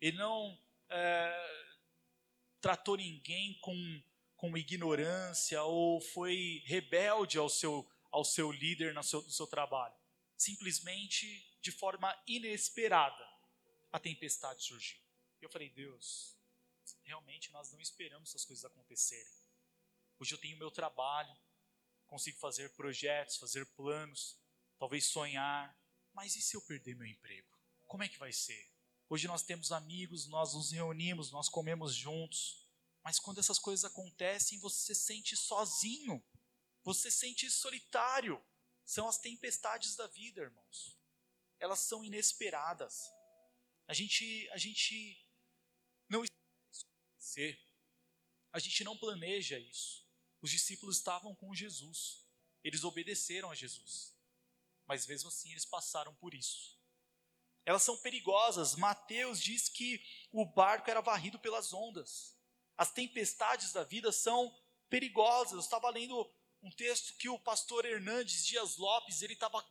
Ele 0.00 0.16
não 0.16 0.56
é, 0.88 1.74
tratou 2.60 2.96
ninguém 2.96 3.58
com, 3.60 4.02
com 4.36 4.56
ignorância 4.56 5.62
ou 5.64 6.00
foi 6.00 6.62
rebelde 6.66 7.38
ao 7.38 7.48
seu 7.48 7.88
ao 8.10 8.24
seu 8.24 8.50
líder 8.50 8.94
no 8.94 9.02
seu, 9.02 9.22
no 9.22 9.30
seu 9.30 9.46
trabalho. 9.46 9.94
Simplesmente, 10.36 11.26
de 11.60 11.72
forma 11.72 12.14
inesperada, 12.26 13.26
a 13.90 13.98
tempestade 13.98 14.62
surgiu. 14.62 15.00
Eu 15.40 15.50
falei, 15.50 15.70
Deus, 15.70 16.36
realmente 17.02 17.50
nós 17.52 17.72
não 17.72 17.80
esperamos 17.80 18.30
essas 18.30 18.44
coisas 18.44 18.64
acontecerem. 18.64 19.32
Hoje 20.18 20.34
eu 20.34 20.38
tenho 20.38 20.58
meu 20.58 20.70
trabalho, 20.70 21.36
consigo 22.06 22.38
fazer 22.38 22.74
projetos, 22.74 23.36
fazer 23.36 23.66
planos, 23.74 24.36
talvez 24.78 25.06
sonhar, 25.06 25.76
mas 26.12 26.34
e 26.36 26.42
se 26.42 26.56
eu 26.56 26.62
perder 26.62 26.96
meu 26.96 27.06
emprego? 27.06 27.58
como 27.88 28.02
é 28.02 28.08
que 28.08 28.18
vai 28.18 28.32
ser? 28.32 28.70
Hoje 29.08 29.26
nós 29.26 29.42
temos 29.42 29.72
amigos, 29.72 30.28
nós 30.28 30.52
nos 30.52 30.70
reunimos, 30.70 31.32
nós 31.32 31.48
comemos 31.48 31.94
juntos, 31.94 32.68
mas 33.02 33.18
quando 33.18 33.38
essas 33.38 33.58
coisas 33.58 33.86
acontecem, 33.86 34.60
você 34.60 34.94
se 34.94 35.06
sente 35.06 35.34
sozinho, 35.34 36.22
você 36.84 37.10
se 37.10 37.18
sente 37.18 37.50
solitário. 37.50 38.42
São 38.84 39.08
as 39.08 39.18
tempestades 39.18 39.96
da 39.96 40.06
vida, 40.06 40.40
irmãos. 40.40 40.98
Elas 41.58 41.80
são 41.80 42.04
inesperadas. 42.04 43.10
A 43.86 43.92
gente, 43.92 44.48
a 44.50 44.56
gente 44.56 45.26
não 46.08 46.24
ser. 47.18 47.58
A 48.52 48.58
gente 48.58 48.82
não 48.84 48.96
planeja 48.96 49.58
isso. 49.58 50.06
Os 50.40 50.50
discípulos 50.50 50.96
estavam 50.96 51.34
com 51.34 51.54
Jesus. 51.54 52.24
Eles 52.62 52.84
obedeceram 52.84 53.50
a 53.50 53.54
Jesus. 53.54 54.16
Mas 54.86 55.06
mesmo 55.06 55.28
assim 55.28 55.50
eles 55.50 55.64
passaram 55.64 56.14
por 56.14 56.34
isso. 56.34 56.78
Elas 57.64 57.82
são 57.82 57.98
perigosas. 57.98 58.74
Mateus 58.76 59.40
diz 59.40 59.68
que 59.68 60.02
o 60.32 60.46
barco 60.46 60.90
era 60.90 61.02
varrido 61.02 61.38
pelas 61.38 61.72
ondas. 61.72 62.34
As 62.76 62.90
tempestades 62.90 63.72
da 63.72 63.84
vida 63.84 64.10
são 64.10 64.56
perigosas. 64.88 65.52
Eu 65.52 65.60
estava 65.60 65.90
lendo 65.90 66.24
um 66.62 66.70
texto 66.70 67.16
que 67.16 67.28
o 67.28 67.38
pastor 67.38 67.84
Hernandes 67.84 68.44
Dias 68.44 68.76
Lopes, 68.76 69.22
ele, 69.22 69.36
tava, 69.36 69.64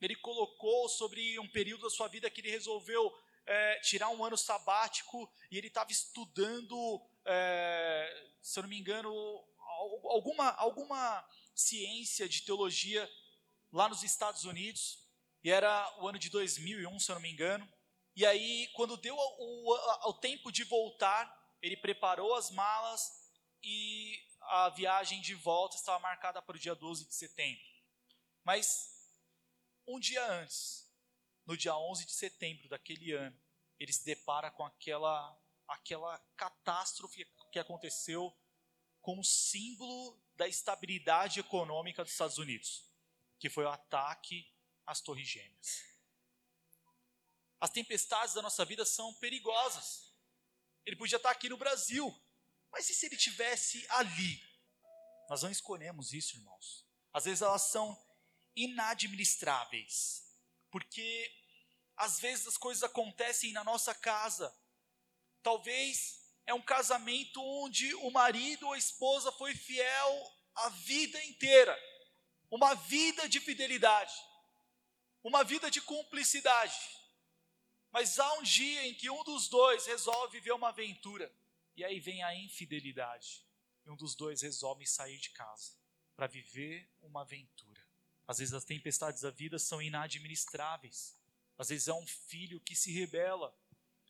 ele 0.00 0.14
colocou 0.16 0.88
sobre 0.88 1.38
um 1.38 1.48
período 1.48 1.82
da 1.82 1.90
sua 1.90 2.08
vida 2.08 2.30
que 2.30 2.40
ele 2.40 2.50
resolveu 2.50 3.12
é, 3.46 3.78
tirar 3.80 4.08
um 4.10 4.24
ano 4.24 4.36
sabático 4.36 5.30
e 5.50 5.58
ele 5.58 5.68
estava 5.68 5.90
estudando, 5.90 7.02
é, 7.24 8.28
se 8.42 8.58
eu 8.58 8.62
não 8.62 8.70
me 8.70 8.78
engano, 8.78 9.10
alguma, 10.04 10.50
alguma 10.52 11.26
ciência 11.54 12.28
de 12.28 12.42
teologia 12.42 13.10
lá 13.72 13.88
nos 13.88 14.02
Estados 14.02 14.44
Unidos, 14.44 14.98
e 15.42 15.50
era 15.50 15.94
o 16.00 16.08
ano 16.08 16.18
de 16.18 16.30
2001, 16.30 17.00
se 17.00 17.10
eu 17.10 17.14
não 17.16 17.22
me 17.22 17.30
engano. 17.30 17.68
E 18.16 18.24
aí, 18.24 18.68
quando 18.74 18.96
deu 18.96 19.14
o, 19.14 19.72
o, 19.72 20.08
o 20.08 20.12
tempo 20.14 20.50
de 20.50 20.64
voltar, 20.64 21.30
ele 21.60 21.76
preparou 21.76 22.34
as 22.34 22.50
malas 22.50 23.24
e 23.62 24.23
a 24.48 24.68
viagem 24.70 25.20
de 25.20 25.34
volta 25.34 25.76
estava 25.76 25.98
marcada 25.98 26.40
para 26.40 26.56
o 26.56 26.58
dia 26.58 26.74
12 26.74 27.06
de 27.06 27.14
setembro. 27.14 27.64
Mas 28.42 29.08
um 29.86 29.98
dia 29.98 30.24
antes, 30.26 30.90
no 31.46 31.56
dia 31.56 31.76
11 31.76 32.06
de 32.06 32.12
setembro 32.12 32.68
daquele 32.68 33.12
ano, 33.12 33.38
ele 33.78 33.92
se 33.92 34.04
depara 34.04 34.50
com 34.50 34.64
aquela, 34.64 35.38
aquela 35.68 36.18
catástrofe 36.36 37.26
que 37.50 37.58
aconteceu 37.58 38.34
com 39.00 39.18
o 39.18 39.24
símbolo 39.24 40.18
da 40.34 40.48
estabilidade 40.48 41.40
econômica 41.40 42.02
dos 42.02 42.12
Estados 42.12 42.38
Unidos, 42.38 42.84
que 43.38 43.50
foi 43.50 43.64
o 43.64 43.68
ataque 43.68 44.50
às 44.86 45.00
Torres 45.00 45.28
Gêmeas. 45.28 45.84
As 47.60 47.70
tempestades 47.70 48.34
da 48.34 48.42
nossa 48.42 48.64
vida 48.64 48.84
são 48.84 49.12
perigosas. 49.14 50.12
Ele 50.84 50.96
podia 50.96 51.16
estar 51.16 51.30
aqui 51.30 51.48
no 51.48 51.56
Brasil, 51.56 52.14
mas 52.74 52.90
e 52.90 52.94
se 52.94 53.06
ele 53.06 53.16
tivesse 53.16 53.86
ali? 53.88 54.42
Nós 55.30 55.44
não 55.44 55.50
escolhemos 55.50 56.12
isso, 56.12 56.36
irmãos. 56.36 56.84
Às 57.12 57.24
vezes 57.24 57.40
elas 57.40 57.62
são 57.62 57.96
inadministráveis, 58.56 60.24
porque 60.72 61.32
às 61.96 62.18
vezes 62.18 62.48
as 62.48 62.56
coisas 62.56 62.82
acontecem 62.82 63.52
na 63.52 63.62
nossa 63.62 63.94
casa. 63.94 64.52
Talvez 65.40 66.20
é 66.46 66.52
um 66.52 66.60
casamento 66.60 67.40
onde 67.40 67.94
o 67.94 68.10
marido 68.10 68.66
ou 68.66 68.72
a 68.72 68.78
esposa 68.78 69.30
foi 69.30 69.54
fiel 69.54 70.32
a 70.56 70.68
vida 70.70 71.22
inteira. 71.26 71.78
Uma 72.50 72.74
vida 72.74 73.28
de 73.28 73.38
fidelidade. 73.38 74.14
Uma 75.22 75.44
vida 75.44 75.70
de 75.70 75.80
cumplicidade. 75.80 76.76
Mas 77.92 78.18
há 78.18 78.32
um 78.34 78.42
dia 78.42 78.84
em 78.84 78.94
que 78.94 79.08
um 79.08 79.22
dos 79.22 79.48
dois 79.48 79.86
resolve 79.86 80.40
viver 80.40 80.52
uma 80.52 80.70
aventura. 80.70 81.32
E 81.76 81.84
aí 81.84 82.00
vem 82.00 82.22
a 82.22 82.34
infidelidade. 82.34 83.44
E 83.84 83.90
um 83.90 83.96
dos 83.96 84.14
dois 84.14 84.42
resolve 84.42 84.86
sair 84.86 85.18
de 85.18 85.30
casa 85.30 85.72
para 86.16 86.26
viver 86.26 86.88
uma 87.02 87.22
aventura. 87.22 87.82
Às 88.26 88.38
vezes 88.38 88.54
as 88.54 88.64
tempestades 88.64 89.22
da 89.22 89.30
vida 89.30 89.58
são 89.58 89.82
inadministráveis. 89.82 91.18
Às 91.58 91.68
vezes 91.68 91.88
é 91.88 91.94
um 91.94 92.06
filho 92.06 92.60
que 92.60 92.74
se 92.74 92.92
rebela 92.92 93.54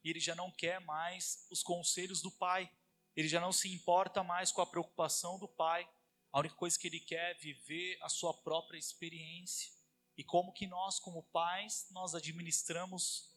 e 0.04 0.10
ele 0.10 0.20
já 0.20 0.34
não 0.34 0.50
quer 0.50 0.80
mais 0.82 1.46
os 1.50 1.62
conselhos 1.62 2.20
do 2.20 2.30
pai. 2.30 2.70
Ele 3.16 3.26
já 3.26 3.40
não 3.40 3.52
se 3.52 3.72
importa 3.72 4.22
mais 4.22 4.52
com 4.52 4.60
a 4.60 4.66
preocupação 4.66 5.38
do 5.38 5.48
pai. 5.48 5.88
A 6.30 6.40
única 6.40 6.54
coisa 6.56 6.78
que 6.78 6.86
ele 6.86 7.00
quer 7.00 7.30
é 7.30 7.34
viver 7.34 7.98
a 8.02 8.08
sua 8.08 8.34
própria 8.34 8.78
experiência. 8.78 9.72
E 10.16 10.22
como 10.22 10.52
que 10.52 10.66
nós, 10.66 10.98
como 10.98 11.22
pais, 11.24 11.86
nós 11.90 12.14
administramos 12.14 13.32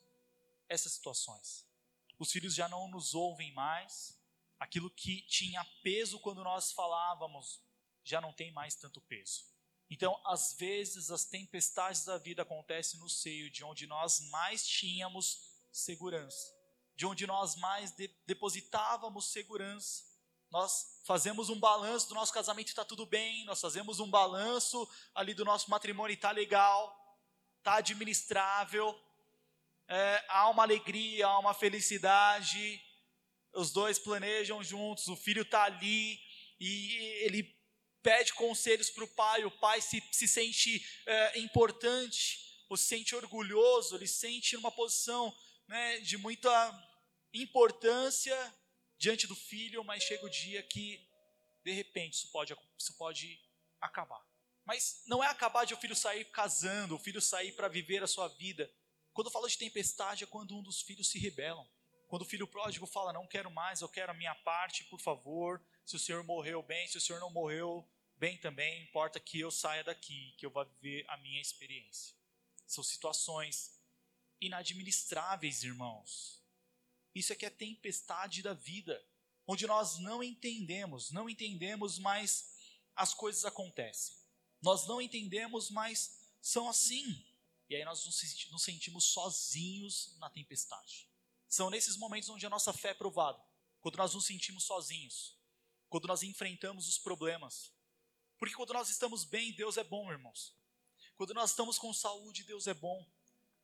essas 0.67 0.91
situações? 0.93 1.65
Os 2.19 2.31
filhos 2.31 2.53
já 2.53 2.67
não 2.67 2.87
nos 2.89 3.13
ouvem 3.13 3.53
mais. 3.53 4.16
Aquilo 4.59 4.89
que 4.89 5.21
tinha 5.23 5.63
peso 5.83 6.19
quando 6.19 6.43
nós 6.43 6.71
falávamos 6.71 7.61
já 8.03 8.21
não 8.21 8.33
tem 8.33 8.51
mais 8.51 8.75
tanto 8.75 9.01
peso. 9.01 9.45
Então, 9.89 10.19
às 10.25 10.53
vezes, 10.53 11.11
as 11.11 11.25
tempestades 11.25 12.03
da 12.03 12.17
vida 12.17 12.41
acontecem 12.41 12.99
no 12.99 13.09
seio 13.09 13.49
de 13.49 13.63
onde 13.63 13.87
nós 13.87 14.19
mais 14.29 14.65
tínhamos 14.67 15.49
segurança, 15.71 16.53
de 16.95 17.05
onde 17.05 17.25
nós 17.25 17.55
mais 17.55 17.91
de 17.91 18.07
depositávamos 18.25 19.31
segurança. 19.31 20.03
Nós 20.49 21.01
fazemos 21.05 21.49
um 21.49 21.59
balanço 21.59 22.09
do 22.09 22.15
nosso 22.15 22.33
casamento 22.33 22.69
está 22.69 22.83
tudo 22.83 23.05
bem, 23.05 23.45
nós 23.45 23.59
fazemos 23.59 23.99
um 23.99 24.09
balanço 24.09 24.89
ali 25.13 25.33
do 25.33 25.45
nosso 25.45 25.69
matrimônio 25.69 26.13
está 26.13 26.31
legal, 26.31 26.95
está 27.59 27.75
administrável, 27.75 28.97
é, 29.87 30.25
há 30.27 30.49
uma 30.49 30.63
alegria, 30.63 31.27
há 31.27 31.39
uma 31.39 31.53
felicidade, 31.53 32.81
os 33.57 33.71
dois 33.71 33.97
planejam 33.97 34.63
juntos, 34.63 35.07
o 35.07 35.15
filho 35.15 35.41
está 35.41 35.63
ali 35.63 36.19
e 36.59 36.95
ele 37.23 37.55
pede 38.03 38.33
conselhos 38.33 38.89
para 38.89 39.03
o 39.03 39.07
pai, 39.07 39.43
o 39.45 39.51
pai 39.51 39.81
se, 39.81 40.01
se 40.11 40.27
sente 40.27 40.85
é, 41.05 41.39
importante, 41.39 42.63
ou 42.69 42.77
se 42.77 42.85
sente 42.85 43.15
orgulhoso, 43.15 43.95
ele 43.95 44.07
sente 44.07 44.55
numa 44.55 44.71
posição 44.71 45.35
né, 45.67 45.99
de 45.99 46.17
muita 46.17 46.49
importância 47.33 48.37
diante 48.97 49.25
do 49.25 49.35
filho, 49.35 49.83
mas 49.83 50.03
chega 50.03 50.25
o 50.25 50.29
dia 50.29 50.61
que, 50.63 51.05
de 51.63 51.71
repente, 51.71 52.13
isso 52.13 52.31
pode, 52.31 52.55
isso 52.77 52.93
pode 52.93 53.39
acabar. 53.81 54.23
Mas 54.65 55.01
não 55.07 55.23
é 55.23 55.27
acabar 55.27 55.65
de 55.65 55.73
o 55.73 55.77
filho 55.77 55.95
sair 55.95 56.25
casando, 56.25 56.95
o 56.95 56.99
filho 56.99 57.21
sair 57.21 57.53
para 57.53 57.67
viver 57.67 58.03
a 58.03 58.07
sua 58.07 58.27
vida. 58.27 58.71
Quando 59.13 59.27
eu 59.27 59.31
falo 59.31 59.47
de 59.47 59.57
tempestade, 59.57 60.23
é 60.23 60.27
quando 60.27 60.55
um 60.55 60.61
dos 60.61 60.81
filhos 60.81 61.09
se 61.09 61.17
rebelam. 61.17 61.67
Quando 62.07 62.21
o 62.21 62.25
filho 62.25 62.47
pródigo 62.47 62.85
fala, 62.85 63.11
não 63.11 63.27
quero 63.27 63.51
mais, 63.51 63.81
eu 63.81 63.89
quero 63.89 64.11
a 64.11 64.15
minha 64.15 64.33
parte, 64.35 64.83
por 64.85 64.99
favor. 64.99 65.61
Se 65.85 65.95
o 65.95 65.99
senhor 65.99 66.23
morreu 66.23 66.63
bem, 66.63 66.87
se 66.87 66.97
o 66.97 67.01
senhor 67.01 67.19
não 67.19 67.29
morreu, 67.29 67.87
bem 68.17 68.37
também, 68.37 68.83
importa 68.83 69.19
que 69.19 69.39
eu 69.39 69.51
saia 69.51 69.83
daqui, 69.83 70.33
que 70.37 70.45
eu 70.45 70.49
vá 70.49 70.63
viver 70.63 71.05
a 71.09 71.17
minha 71.17 71.41
experiência. 71.41 72.15
São 72.65 72.83
situações 72.83 73.77
inadministráveis, 74.39 75.63
irmãos. 75.63 76.41
Isso 77.13 77.33
é 77.33 77.35
que 77.35 77.45
é 77.45 77.49
tempestade 77.49 78.41
da 78.41 78.53
vida, 78.53 79.03
onde 79.45 79.65
nós 79.65 79.97
não 79.99 80.23
entendemos, 80.23 81.11
não 81.11 81.29
entendemos, 81.29 81.97
mas 81.97 82.55
as 82.95 83.13
coisas 83.13 83.43
acontecem. 83.45 84.15
Nós 84.61 84.87
não 84.87 85.01
entendemos, 85.01 85.69
mas 85.69 86.27
são 86.41 86.69
assim. 86.69 87.25
E 87.69 87.75
aí 87.75 87.83
nós 87.83 88.05
nos 88.05 88.63
sentimos 88.63 89.05
sozinhos 89.05 90.15
na 90.19 90.29
tempestade. 90.29 91.06
São 91.47 91.69
nesses 91.69 91.97
momentos 91.97 92.29
onde 92.29 92.45
a 92.45 92.49
nossa 92.49 92.73
fé 92.73 92.89
é 92.89 92.93
provada, 92.93 93.41
quando 93.79 93.97
nós 93.97 94.13
nos 94.13 94.25
sentimos 94.25 94.63
sozinhos, 94.63 95.37
quando 95.89 96.07
nós 96.07 96.23
enfrentamos 96.23 96.87
os 96.87 96.97
problemas, 96.97 97.71
porque 98.37 98.55
quando 98.55 98.73
nós 98.73 98.89
estamos 98.89 99.23
bem, 99.23 99.53
Deus 99.53 99.77
é 99.77 99.83
bom, 99.83 100.11
irmãos. 100.11 100.55
Quando 101.15 101.33
nós 101.33 101.51
estamos 101.51 101.79
com 101.79 101.91
saúde, 101.93 102.43
Deus 102.43 102.67
é 102.67 102.73
bom. 102.73 103.03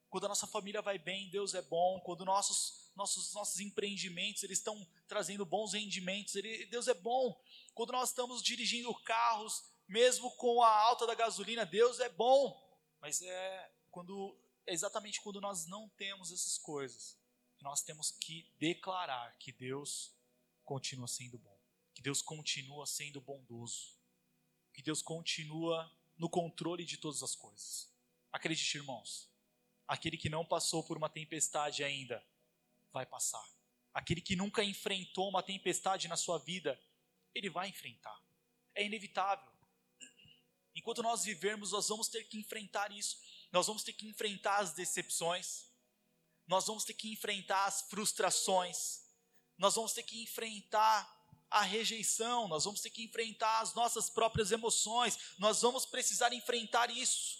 Quando 0.10 0.26
a 0.26 0.30
nossa 0.30 0.48
família 0.48 0.82
vai 0.82 0.98
bem, 0.98 1.30
Deus 1.30 1.54
é 1.54 1.62
bom. 1.62 2.00
Quando 2.02 2.26
nossos 2.26 2.92
nossos 2.96 3.34
nossos 3.34 3.60
empreendimentos 3.60 4.44
eles 4.44 4.60
estão 4.60 4.88
trazendo 5.08 5.46
bons 5.46 5.74
rendimentos, 5.74 6.36
ele, 6.36 6.66
Deus 6.68 6.88
é 6.88 6.94
bom. 6.94 7.40
Quando 7.74 7.92
nós 7.92 8.10
estamos 8.10 8.42
dirigindo 8.42 8.94
carros, 9.02 9.64
mesmo 9.88 10.30
com 10.38 10.62
a 10.62 10.70
alta 10.70 11.08
da 11.08 11.16
gasolina, 11.16 11.66
Deus 11.66 12.00
é 12.00 12.10
bom. 12.10 12.60
Mas 13.02 13.22
é 13.22 13.72
quando 13.90 14.38
é 14.66 14.74
exatamente 14.74 15.22
quando 15.22 15.42
nós 15.42 15.66
não 15.66 15.90
temos 15.90 16.32
essas 16.32 16.58
coisas, 16.58 17.18
nós 17.64 17.82
temos 17.82 18.12
que 18.12 18.48
declarar 18.60 19.36
que 19.40 19.52
Deus 19.52 20.16
continua 20.64 21.08
sendo 21.08 21.40
bom, 21.40 21.60
que 21.96 22.02
Deus 22.02 22.22
continua 22.22 22.86
sendo 22.86 23.20
bondoso 23.20 24.04
que 24.74 24.82
Deus 24.82 25.02
continua 25.02 25.90
no 26.18 26.28
controle 26.28 26.84
de 26.84 26.98
todas 26.98 27.22
as 27.22 27.36
coisas. 27.36 27.90
Acredite, 28.32 28.78
irmãos, 28.78 29.30
aquele 29.88 30.18
que 30.18 30.30
não 30.30 30.44
passou 30.44 30.84
por 30.84 30.98
uma 30.98 31.10
tempestade 31.10 31.84
ainda, 31.84 32.26
vai 32.92 33.06
passar. 33.06 33.48
Aquele 33.94 34.22
que 34.22 34.36
nunca 34.36 34.64
enfrentou 34.64 35.30
uma 35.30 35.44
tempestade 35.44 36.08
na 36.08 36.18
sua 36.18 36.40
vida, 36.40 36.80
ele 37.34 37.50
vai 37.50 37.70
enfrentar. 37.70 38.20
É 38.74 38.84
inevitável. 38.84 39.52
Enquanto 40.76 41.04
nós 41.04 41.24
vivermos, 41.24 41.72
nós 41.72 41.88
vamos 41.88 42.08
ter 42.08 42.24
que 42.24 42.40
enfrentar 42.40 42.92
isso. 42.92 43.22
Nós 43.52 43.68
vamos 43.68 43.84
ter 43.84 43.94
que 43.94 44.08
enfrentar 44.08 44.58
as 44.58 44.74
decepções. 44.74 45.72
Nós 46.48 46.66
vamos 46.66 46.84
ter 46.84 46.94
que 46.94 47.12
enfrentar 47.12 47.66
as 47.66 47.82
frustrações, 47.84 49.02
nós 49.58 49.76
vamos 49.76 49.94
ter 49.94 50.04
que 50.04 50.22
enfrentar 50.24 51.24
a 51.50 51.62
rejeição, 51.62 52.48
nós 52.48 52.66
vamos 52.66 52.82
ter 52.82 52.90
que 52.90 53.04
enfrentar 53.04 53.60
as 53.60 53.76
nossas 53.76 54.10
próprias 54.10 54.52
emoções, 54.52 55.18
nós 55.38 55.62
vamos 55.62 55.86
precisar 55.86 56.34
enfrentar 56.34 56.90
isso. 56.90 57.38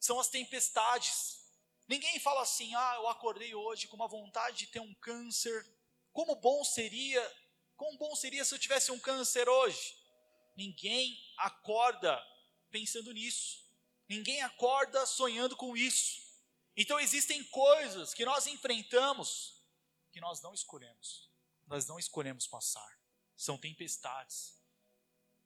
São 0.00 0.18
as 0.18 0.28
tempestades. 0.28 1.38
Ninguém 1.86 2.18
fala 2.18 2.42
assim: 2.42 2.74
ah, 2.74 2.94
eu 2.96 3.08
acordei 3.08 3.54
hoje 3.54 3.86
com 3.86 3.94
uma 3.94 4.08
vontade 4.08 4.58
de 4.58 4.66
ter 4.66 4.80
um 4.80 4.92
câncer. 4.94 5.64
Como 6.12 6.34
bom 6.34 6.64
seria, 6.64 7.22
como 7.76 7.96
bom 7.96 8.16
seria 8.16 8.44
se 8.44 8.52
eu 8.52 8.58
tivesse 8.58 8.90
um 8.90 8.98
câncer 8.98 9.48
hoje? 9.48 9.96
Ninguém 10.56 11.16
acorda 11.38 12.20
pensando 12.70 13.12
nisso. 13.12 13.62
Ninguém 14.08 14.42
acorda 14.42 15.06
sonhando 15.06 15.56
com 15.56 15.76
isso. 15.76 16.21
Então 16.76 16.98
existem 16.98 17.44
coisas 17.44 18.14
que 18.14 18.24
nós 18.24 18.46
enfrentamos 18.46 19.62
que 20.12 20.20
nós 20.20 20.40
não 20.42 20.52
escolhemos. 20.52 21.30
Nós 21.66 21.86
não 21.86 21.98
escolhemos 21.98 22.46
passar. 22.46 22.98
São 23.36 23.58
tempestades. 23.58 24.60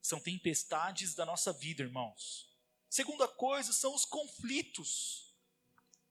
São 0.02 0.20
tempestades 0.20 1.14
da 1.14 1.24
nossa 1.24 1.52
vida, 1.52 1.82
irmãos. 1.82 2.48
Segunda 2.88 3.26
coisa 3.28 3.72
são 3.72 3.94
os 3.94 4.04
conflitos. 4.04 5.34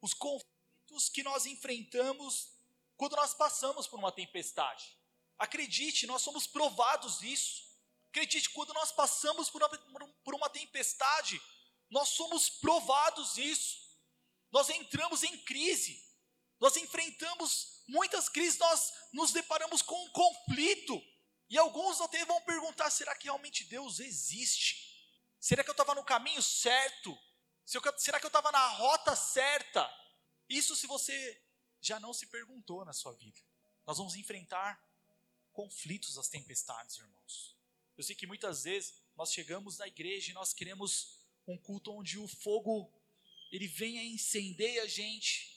Os 0.02 0.14
conflitos 0.14 1.10
que 1.10 1.24
nós 1.24 1.46
enfrentamos 1.46 2.54
quando 2.98 3.16
nós 3.16 3.34
passamos 3.34 3.88
por 3.88 4.00
uma 4.00 4.12
tempestade. 4.12 4.98
Acredite, 5.38 6.08
nós 6.08 6.22
somos 6.22 6.48
provados 6.48 7.20
disso. 7.20 7.66
Acredite, 8.10 8.50
quando 8.52 8.74
nós 8.74 8.92
passamos 8.92 9.50
por 9.50 9.62
uma, 9.62 9.70
por 10.24 10.34
uma 10.34 10.50
tempestade, 10.50 11.42
nós 11.90 12.10
somos 12.10 12.50
provados 12.50 13.36
disso. 13.36 13.85
Nós 14.56 14.70
entramos 14.70 15.22
em 15.22 15.38
crise. 15.40 16.02
Nós 16.62 16.78
enfrentamos 16.78 17.84
muitas 17.86 18.30
crises, 18.30 18.58
nós 18.58 18.94
nos 19.12 19.34
deparamos 19.34 19.82
com 19.82 20.02
um 20.02 20.10
conflito. 20.12 20.98
E 21.50 21.58
alguns 21.58 22.00
até 22.00 22.24
vão 22.24 22.40
perguntar: 22.44 22.90
será 22.90 23.14
que 23.16 23.26
realmente 23.26 23.66
Deus 23.66 24.00
existe? 24.00 24.98
Será 25.42 25.62
que 25.62 25.70
eu 25.70 25.74
estava 25.74 25.94
no 25.94 26.06
caminho 26.06 26.42
certo? 26.42 27.20
Será 27.98 28.18
que 28.18 28.26
eu 28.26 28.30
estava 28.30 28.50
na 28.50 28.66
rota 28.70 29.14
certa? 29.14 29.94
Isso 30.48 30.74
se 30.74 30.88
você 30.88 31.44
já 31.82 32.00
não 32.00 32.14
se 32.14 32.28
perguntou 32.28 32.86
na 32.86 32.94
sua 32.94 33.12
vida. 33.12 33.42
Nós 33.86 33.98
vamos 33.98 34.16
enfrentar 34.16 34.82
conflitos, 35.52 36.18
as 36.18 36.30
tempestades, 36.30 36.98
irmãos. 36.98 37.58
Eu 37.98 38.06
sei 38.06 38.16
que 38.16 38.26
muitas 38.26 38.64
vezes 38.64 38.94
nós 39.18 39.34
chegamos 39.34 39.78
na 39.80 39.88
igreja 39.88 40.32
e 40.32 40.34
nós 40.34 40.54
queremos 40.54 41.20
um 41.46 41.58
culto 41.58 41.92
onde 41.92 42.18
o 42.18 42.26
fogo 42.26 42.90
ele 43.56 43.68
venha 43.68 44.04
e 44.04 44.14
incendeia 44.14 44.84
a 44.84 44.88
gente. 44.88 45.56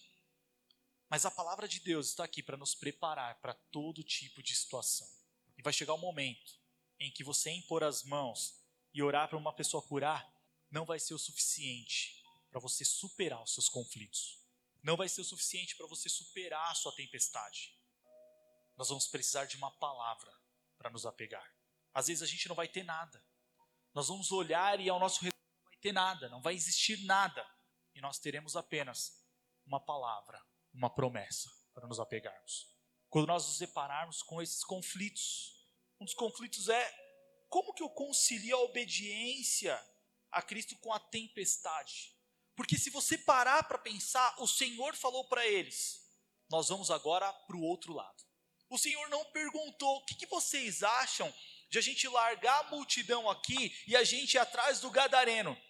Mas 1.09 1.25
a 1.26 1.31
palavra 1.31 1.67
de 1.67 1.81
Deus 1.81 2.09
está 2.09 2.25
aqui 2.25 2.43
para 2.43 2.57
nos 2.57 2.75
preparar 2.75 3.40
para 3.40 3.55
todo 3.55 4.05
tipo 4.05 4.43
de 4.43 4.55
situação. 4.55 5.09
E 5.57 5.62
vai 5.62 5.73
chegar 5.73 5.95
o 5.95 5.97
um 5.97 6.00
momento 6.00 6.59
em 7.00 7.11
que 7.11 7.25
você 7.25 7.50
impor 7.50 7.83
as 7.83 8.05
mãos 8.05 8.62
e 8.95 9.02
orar 9.02 9.28
para 9.28 9.38
uma 9.38 9.52
pessoa 9.52 9.83
curar, 9.83 10.26
não 10.71 10.85
vai 10.85 11.00
ser 11.00 11.14
o 11.14 11.19
suficiente 11.19 12.23
para 12.50 12.61
você 12.61 12.85
superar 12.85 13.43
os 13.43 13.55
seus 13.55 13.69
conflitos. 13.69 14.38
Não 14.83 14.97
vai 14.97 15.09
ser 15.09 15.23
o 15.23 15.25
suficiente 15.25 15.76
para 15.76 15.87
você 15.87 16.09
superar 16.09 16.71
a 16.71 16.75
sua 16.75 16.95
tempestade. 16.95 17.76
Nós 18.76 18.88
vamos 18.88 19.09
precisar 19.09 19.47
de 19.47 19.57
uma 19.57 19.71
palavra 19.73 20.33
para 20.76 20.90
nos 20.90 21.05
apegar. 21.05 21.52
Às 21.93 22.07
vezes 22.07 22.23
a 22.23 22.26
gente 22.26 22.49
não 22.49 22.55
vai 22.55 22.69
ter 22.69 22.85
nada. 22.85 23.25
Nós 23.93 24.07
vamos 24.07 24.31
olhar 24.31 24.78
e 24.78 24.88
ao 24.88 25.00
nosso 25.00 25.21
redor 25.21 25.37
não 25.57 25.71
vai 25.71 25.76
ter 25.78 25.93
nada, 25.93 26.28
não 26.28 26.40
vai 26.40 26.55
existir 26.55 27.05
nada 27.05 27.48
e 27.99 28.00
nós 28.00 28.21
teremos 28.21 28.55
apenas 28.55 29.12
uma 29.67 29.81
palavra, 29.85 30.40
uma 30.73 30.88
promessa 30.88 31.50
para 31.75 31.87
nos 31.88 31.99
apegarmos. 31.99 32.73
Quando 33.11 33.26
nós 33.26 33.45
nos 33.45 33.59
depararmos 33.59 34.23
com 34.23 34.40
esses 34.40 34.62
conflitos, 34.62 35.67
um 35.99 36.04
dos 36.04 36.15
conflitos 36.15 36.69
é 36.69 37.08
como 37.49 37.75
que 37.75 37.82
eu 37.82 37.91
concilio 37.91 38.56
a 38.56 38.63
obediência 38.63 39.76
a 40.30 40.41
Cristo 40.41 40.76
com 40.76 40.93
a 40.93 41.00
tempestade? 41.00 42.15
Porque 42.54 42.78
se 42.78 42.89
você 42.89 43.19
parar 43.19 43.65
para 43.65 43.78
pensar, 43.78 44.41
o 44.41 44.47
Senhor 44.47 44.95
falou 44.95 45.25
para 45.28 45.45
eles: 45.45 46.00
nós 46.49 46.69
vamos 46.69 46.93
agora 46.93 47.32
para 47.32 47.56
o 47.56 47.63
outro 47.63 47.93
lado. 47.93 48.23
O 48.71 48.78
Senhor 48.78 49.08
não 49.08 49.25
perguntou: 49.32 49.97
o 49.97 50.04
que, 50.04 50.15
que 50.15 50.26
vocês 50.26 50.84
acham 50.84 51.34
de 51.69 51.78
a 51.78 51.82
gente 51.82 52.06
largar 52.06 52.61
a 52.61 52.71
multidão 52.71 53.28
aqui 53.28 53.75
e 53.89 53.97
a 53.97 54.04
gente 54.04 54.34
ir 54.34 54.39
atrás 54.39 54.78
do 54.78 54.91
gadareno? 54.91 55.61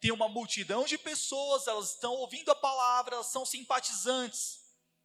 Tem 0.00 0.12
uma 0.12 0.28
multidão 0.28 0.84
de 0.84 0.98
pessoas, 0.98 1.66
elas 1.66 1.94
estão 1.94 2.12
ouvindo 2.14 2.50
a 2.50 2.54
palavra, 2.54 3.16
elas 3.16 3.28
são 3.28 3.44
simpatizantes 3.46 4.60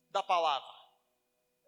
da 0.09 0.21
palavra. 0.21 0.75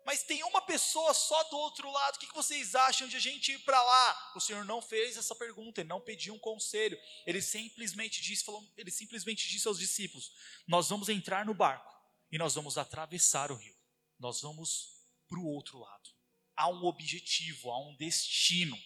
Mas 0.08 0.24
tem 0.24 0.42
uma 0.44 0.62
pessoa 0.62 1.14
só 1.14 1.44
do 1.50 1.58
outro 1.58 1.92
lado, 1.92 2.16
o 2.16 2.20
que 2.20 2.34
vocês 2.34 2.76
acham 2.76 3.10
de 3.10 3.18
a 3.18 3.20
gente 3.20 3.52
ir 3.52 3.60
para 3.66 3.84
lá? 3.84 4.32
O 4.38 4.40
Senhor 4.40 4.64
não 4.64 4.82
fez 4.82 5.18
essa 5.18 5.36
pergunta, 5.36 5.82
ele 5.82 5.90
não 5.90 6.00
pediu 6.00 6.34
um 6.34 6.40
conselho, 6.40 6.98
ele 7.26 7.42
simplesmente 7.42 8.22
disse, 8.22 8.46
falou, 8.46 8.66
ele 8.78 8.90
simplesmente 8.90 9.50
disse 9.50 9.68
aos 9.68 9.78
discípulos: 9.78 10.32
Nós 10.66 10.88
vamos 10.88 11.10
entrar 11.10 11.46
no 11.46 11.54
barco 11.54 11.94
e 12.32 12.38
nós 12.38 12.56
vamos 12.56 12.78
atravessar 12.78 13.52
o 13.52 13.56
rio, 13.56 13.76
nós 14.18 14.40
vamos 14.40 14.94
para 15.28 15.40
o 15.40 15.46
outro 15.46 15.78
lado. 15.78 16.10
Há 16.56 16.70
um 16.70 16.86
objetivo, 16.86 17.70
há 17.70 17.78
um 17.86 17.94
destino, 17.98 18.82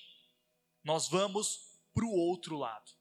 nós 0.83 1.07
vamos 1.07 1.79
para 1.93 2.03
o 2.03 2.11
outro 2.11 2.57
lado. 2.57 2.91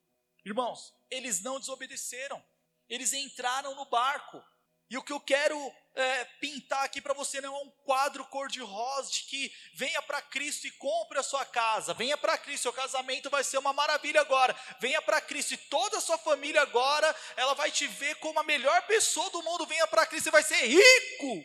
Irmãos, 0.45 0.93
eles 1.11 1.41
não 1.41 1.59
desobedeceram, 1.59 2.43
eles 2.89 3.13
entraram 3.13 3.75
no 3.75 3.85
barco. 3.87 4.43
E 4.91 4.99
o 4.99 5.03
que 5.05 5.13
eu 5.13 5.21
quero 5.21 5.57
é, 5.95 6.25
pintar 6.41 6.85
aqui 6.85 7.01
para 7.01 7.15
você 7.15 7.41
não 7.41 7.55
é 7.55 7.63
um 7.63 7.71
quadro 7.85 8.25
cor-de-rosa 8.27 9.09
de 9.09 9.23
que 9.23 9.53
venha 9.75 10.03
para 10.03 10.21
Cristo 10.21 10.67
e 10.67 10.71
compre 10.73 11.17
a 11.17 11.23
sua 11.23 11.45
casa, 11.45 11.95
venha 11.95 12.19
para 12.19 12.37
Cristo, 12.37 12.65
seu 12.65 12.73
casamento 12.73 13.31
vai 13.31 13.45
ser 13.45 13.59
uma 13.59 13.73
maravilha 13.73 14.21
agora, 14.21 14.57
venha 14.81 15.01
para 15.01 15.21
Cristo 15.21 15.55
e 15.55 15.57
toda 15.57 15.99
a 15.99 16.01
sua 16.01 16.19
família 16.19 16.63
agora, 16.63 17.15
ela 17.37 17.55
vai 17.55 17.71
te 17.71 17.87
ver 17.87 18.17
como 18.17 18.41
a 18.41 18.43
melhor 18.43 18.83
pessoa 18.89 19.31
do 19.31 19.43
mundo, 19.45 19.65
venha 19.65 19.87
para 19.87 20.07
Cristo 20.07 20.27
e 20.27 20.33
vai 20.33 20.43
ser 20.43 20.67
rico. 20.67 21.45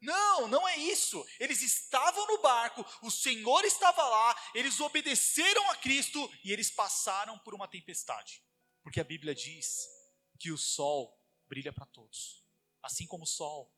Não, 0.00 0.48
não 0.48 0.66
é 0.66 0.76
isso. 0.78 1.24
Eles 1.38 1.62
estavam 1.62 2.26
no 2.26 2.38
barco, 2.38 2.84
o 3.02 3.10
Senhor 3.10 3.64
estava 3.64 4.02
lá, 4.02 4.36
eles 4.52 4.80
obedeceram 4.80 5.70
a 5.70 5.76
Cristo 5.76 6.28
e 6.42 6.52
eles 6.52 6.72
passaram 6.72 7.38
por 7.38 7.54
uma 7.54 7.68
tempestade. 7.68 8.42
Porque 8.90 9.00
a 9.00 9.04
Bíblia 9.04 9.36
diz 9.36 9.88
que 10.36 10.50
o 10.50 10.58
sol 10.58 11.16
brilha 11.48 11.72
para 11.72 11.86
todos. 11.86 12.44
Assim 12.82 13.06
como 13.06 13.22
o 13.22 13.26
sol, 13.26 13.72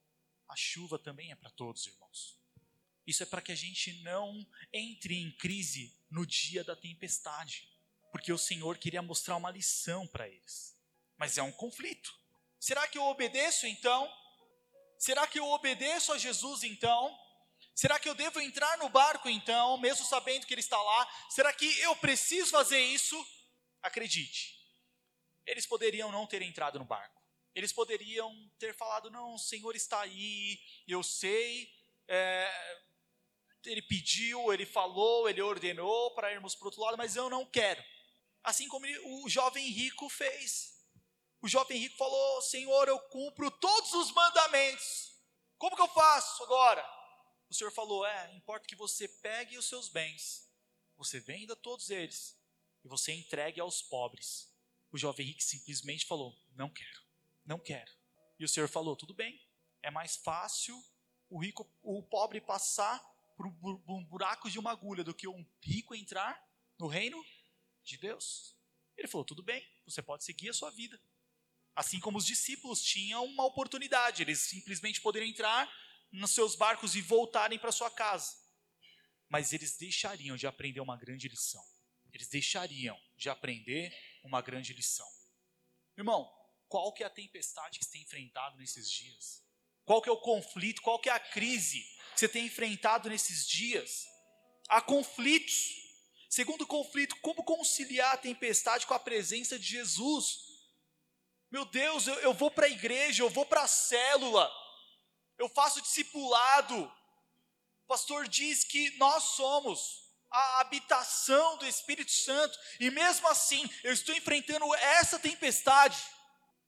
a 0.48 0.56
chuva 0.56 0.98
também 0.98 1.30
é 1.30 1.34
para 1.34 1.50
todos, 1.50 1.86
irmãos. 1.86 2.40
Isso 3.06 3.22
é 3.22 3.26
para 3.26 3.42
que 3.42 3.52
a 3.52 3.54
gente 3.54 3.92
não 4.04 4.34
entre 4.72 5.14
em 5.14 5.30
crise 5.30 5.94
no 6.10 6.24
dia 6.24 6.64
da 6.64 6.74
tempestade, 6.74 7.68
porque 8.10 8.32
o 8.32 8.38
Senhor 8.38 8.78
queria 8.78 9.02
mostrar 9.02 9.36
uma 9.36 9.50
lição 9.50 10.06
para 10.06 10.26
eles. 10.26 10.74
Mas 11.18 11.36
é 11.36 11.42
um 11.42 11.52
conflito. 11.52 12.10
Será 12.58 12.88
que 12.88 12.96
eu 12.96 13.04
obedeço 13.04 13.66
então? 13.66 14.10
Será 14.98 15.26
que 15.26 15.38
eu 15.38 15.46
obedeço 15.46 16.10
a 16.14 16.16
Jesus 16.16 16.62
então? 16.62 17.14
Será 17.74 18.00
que 18.00 18.08
eu 18.08 18.14
devo 18.14 18.40
entrar 18.40 18.78
no 18.78 18.88
barco 18.88 19.28
então, 19.28 19.76
mesmo 19.76 20.06
sabendo 20.06 20.46
que 20.46 20.54
ele 20.54 20.62
está 20.62 20.80
lá? 20.82 21.26
Será 21.28 21.52
que 21.52 21.66
eu 21.80 21.94
preciso 21.96 22.50
fazer 22.50 22.80
isso? 22.80 23.14
Acredite, 23.82 24.61
eles 25.46 25.66
poderiam 25.66 26.10
não 26.12 26.26
ter 26.26 26.42
entrado 26.42 26.78
no 26.78 26.84
barco. 26.84 27.22
Eles 27.54 27.72
poderiam 27.72 28.50
ter 28.58 28.74
falado: 28.74 29.10
não, 29.10 29.34
o 29.34 29.38
Senhor 29.38 29.74
está 29.76 30.00
aí, 30.00 30.58
eu 30.86 31.02
sei. 31.02 31.70
É, 32.08 32.80
ele 33.64 33.82
pediu, 33.82 34.52
ele 34.52 34.66
falou, 34.66 35.28
ele 35.28 35.40
ordenou 35.40 36.14
para 36.14 36.32
irmos 36.32 36.54
para 36.54 36.64
o 36.64 36.68
outro 36.68 36.82
lado, 36.82 36.96
mas 36.96 37.14
eu 37.14 37.30
não 37.30 37.46
quero. 37.46 37.82
Assim 38.42 38.66
como 38.68 38.86
o 39.24 39.28
jovem 39.28 39.68
rico 39.68 40.08
fez. 40.08 40.72
O 41.40 41.48
jovem 41.48 41.78
rico 41.78 41.96
falou: 41.96 42.42
Senhor, 42.42 42.88
eu 42.88 42.98
cumpro 43.08 43.50
todos 43.50 43.92
os 43.94 44.12
mandamentos. 44.12 45.12
Como 45.58 45.76
que 45.76 45.82
eu 45.82 45.88
faço 45.88 46.42
agora? 46.44 46.84
O 47.48 47.54
Senhor 47.54 47.70
falou: 47.70 48.06
É, 48.06 48.34
importa 48.34 48.66
que 48.66 48.76
você 48.76 49.06
pegue 49.06 49.58
os 49.58 49.68
seus 49.68 49.88
bens, 49.88 50.48
você 50.96 51.20
venda 51.20 51.54
todos 51.54 51.90
eles 51.90 52.36
e 52.84 52.88
você 52.88 53.12
entregue 53.12 53.60
aos 53.60 53.82
pobres. 53.82 54.51
O 54.92 54.98
jovem 54.98 55.26
rico 55.26 55.42
simplesmente 55.42 56.04
falou: 56.04 56.38
Não 56.54 56.68
quero, 56.68 57.00
não 57.44 57.58
quero. 57.58 57.90
E 58.38 58.44
o 58.44 58.48
Senhor 58.48 58.68
falou: 58.68 58.94
Tudo 58.94 59.14
bem, 59.14 59.40
é 59.82 59.90
mais 59.90 60.16
fácil 60.16 60.78
o 61.30 61.42
rico, 61.42 61.66
o 61.82 62.02
pobre 62.02 62.40
passar 62.42 63.00
por 63.36 63.46
um 63.46 64.04
buraco 64.04 64.50
de 64.50 64.58
uma 64.58 64.70
agulha 64.70 65.02
do 65.02 65.14
que 65.14 65.26
um 65.26 65.46
rico 65.62 65.94
entrar 65.94 66.38
no 66.78 66.86
reino 66.86 67.24
de 67.82 67.96
Deus. 67.96 68.54
Ele 68.96 69.08
falou: 69.08 69.24
Tudo 69.24 69.42
bem, 69.42 69.66
você 69.86 70.02
pode 70.02 70.24
seguir 70.24 70.50
a 70.50 70.54
sua 70.54 70.70
vida. 70.70 71.00
Assim 71.74 71.98
como 71.98 72.18
os 72.18 72.26
discípulos 72.26 72.82
tinham 72.82 73.24
uma 73.24 73.46
oportunidade, 73.46 74.22
eles 74.22 74.40
simplesmente 74.40 75.00
poderiam 75.00 75.30
entrar 75.30 75.72
nos 76.12 76.32
seus 76.32 76.54
barcos 76.54 76.94
e 76.94 77.00
voltarem 77.00 77.58
para 77.58 77.72
sua 77.72 77.90
casa. 77.90 78.36
Mas 79.26 79.54
eles 79.54 79.78
deixariam 79.78 80.36
de 80.36 80.46
aprender 80.46 80.80
uma 80.80 80.98
grande 80.98 81.28
lição. 81.28 81.64
Eles 82.12 82.28
deixariam 82.28 83.00
de 83.16 83.30
aprender 83.30 83.90
uma 84.22 84.40
grande 84.40 84.72
lição. 84.72 85.08
Irmão, 85.96 86.30
qual 86.68 86.92
que 86.92 87.02
é 87.02 87.06
a 87.06 87.10
tempestade 87.10 87.78
que 87.78 87.84
você 87.84 87.92
tem 87.92 88.02
enfrentado 88.02 88.56
nesses 88.56 88.90
dias? 88.90 89.42
Qual 89.84 90.00
que 90.00 90.08
é 90.08 90.12
o 90.12 90.20
conflito? 90.20 90.82
Qual 90.82 90.98
que 90.98 91.08
é 91.08 91.12
a 91.12 91.20
crise 91.20 91.82
que 92.12 92.20
você 92.20 92.28
tem 92.28 92.46
enfrentado 92.46 93.10
nesses 93.10 93.46
dias? 93.46 94.06
Há 94.68 94.80
conflitos. 94.80 95.82
Segundo 96.30 96.66
conflito, 96.66 97.16
como 97.20 97.44
conciliar 97.44 98.14
a 98.14 98.16
tempestade 98.16 98.86
com 98.86 98.94
a 98.94 98.98
presença 98.98 99.58
de 99.58 99.66
Jesus? 99.66 100.38
Meu 101.50 101.66
Deus, 101.66 102.06
eu, 102.06 102.14
eu 102.20 102.32
vou 102.32 102.50
para 102.50 102.66
a 102.66 102.70
igreja, 102.70 103.22
eu 103.22 103.28
vou 103.28 103.44
para 103.44 103.64
a 103.64 103.68
célula, 103.68 104.50
eu 105.36 105.48
faço 105.50 105.82
discipulado. 105.82 106.84
O 107.84 107.86
pastor 107.86 108.26
diz 108.26 108.64
que 108.64 108.96
nós 108.96 109.22
somos 109.24 110.01
a 110.32 110.60
habitação 110.60 111.58
do 111.58 111.66
Espírito 111.66 112.10
Santo, 112.10 112.58
e 112.80 112.90
mesmo 112.90 113.28
assim 113.28 113.68
eu 113.84 113.92
estou 113.92 114.14
enfrentando 114.14 114.74
essa 114.74 115.18
tempestade, 115.18 116.02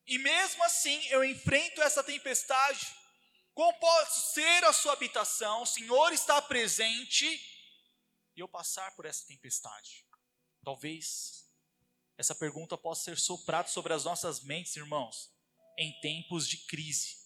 e 0.07 0.19
mesmo 0.19 0.63
assim 0.65 1.03
eu 1.07 1.25
enfrento 1.25 1.81
essa 1.83 2.05
tempestade. 2.05 2.95
Como 3.55 3.73
posso 3.79 4.35
ser 4.35 4.65
a 4.65 4.73
sua 4.73 4.93
habitação? 4.93 5.63
O 5.63 5.67
Senhor 5.67 6.13
está 6.13 6.43
presente 6.43 7.27
e 8.37 8.41
eu 8.41 8.49
passar 8.49 8.95
por 8.97 9.07
essa 9.07 9.27
tempestade? 9.27 10.05
Talvez 10.63 11.45
essa 12.19 12.35
pergunta 12.35 12.77
possa 12.77 13.05
ser 13.05 13.19
soprada 13.19 13.69
sobre 13.69 13.95
as 13.95 14.05
nossas 14.05 14.43
mentes, 14.43 14.77
irmãos, 14.77 15.33
em 15.79 15.99
tempos 16.01 16.47
de 16.47 16.59
crise, 16.67 17.17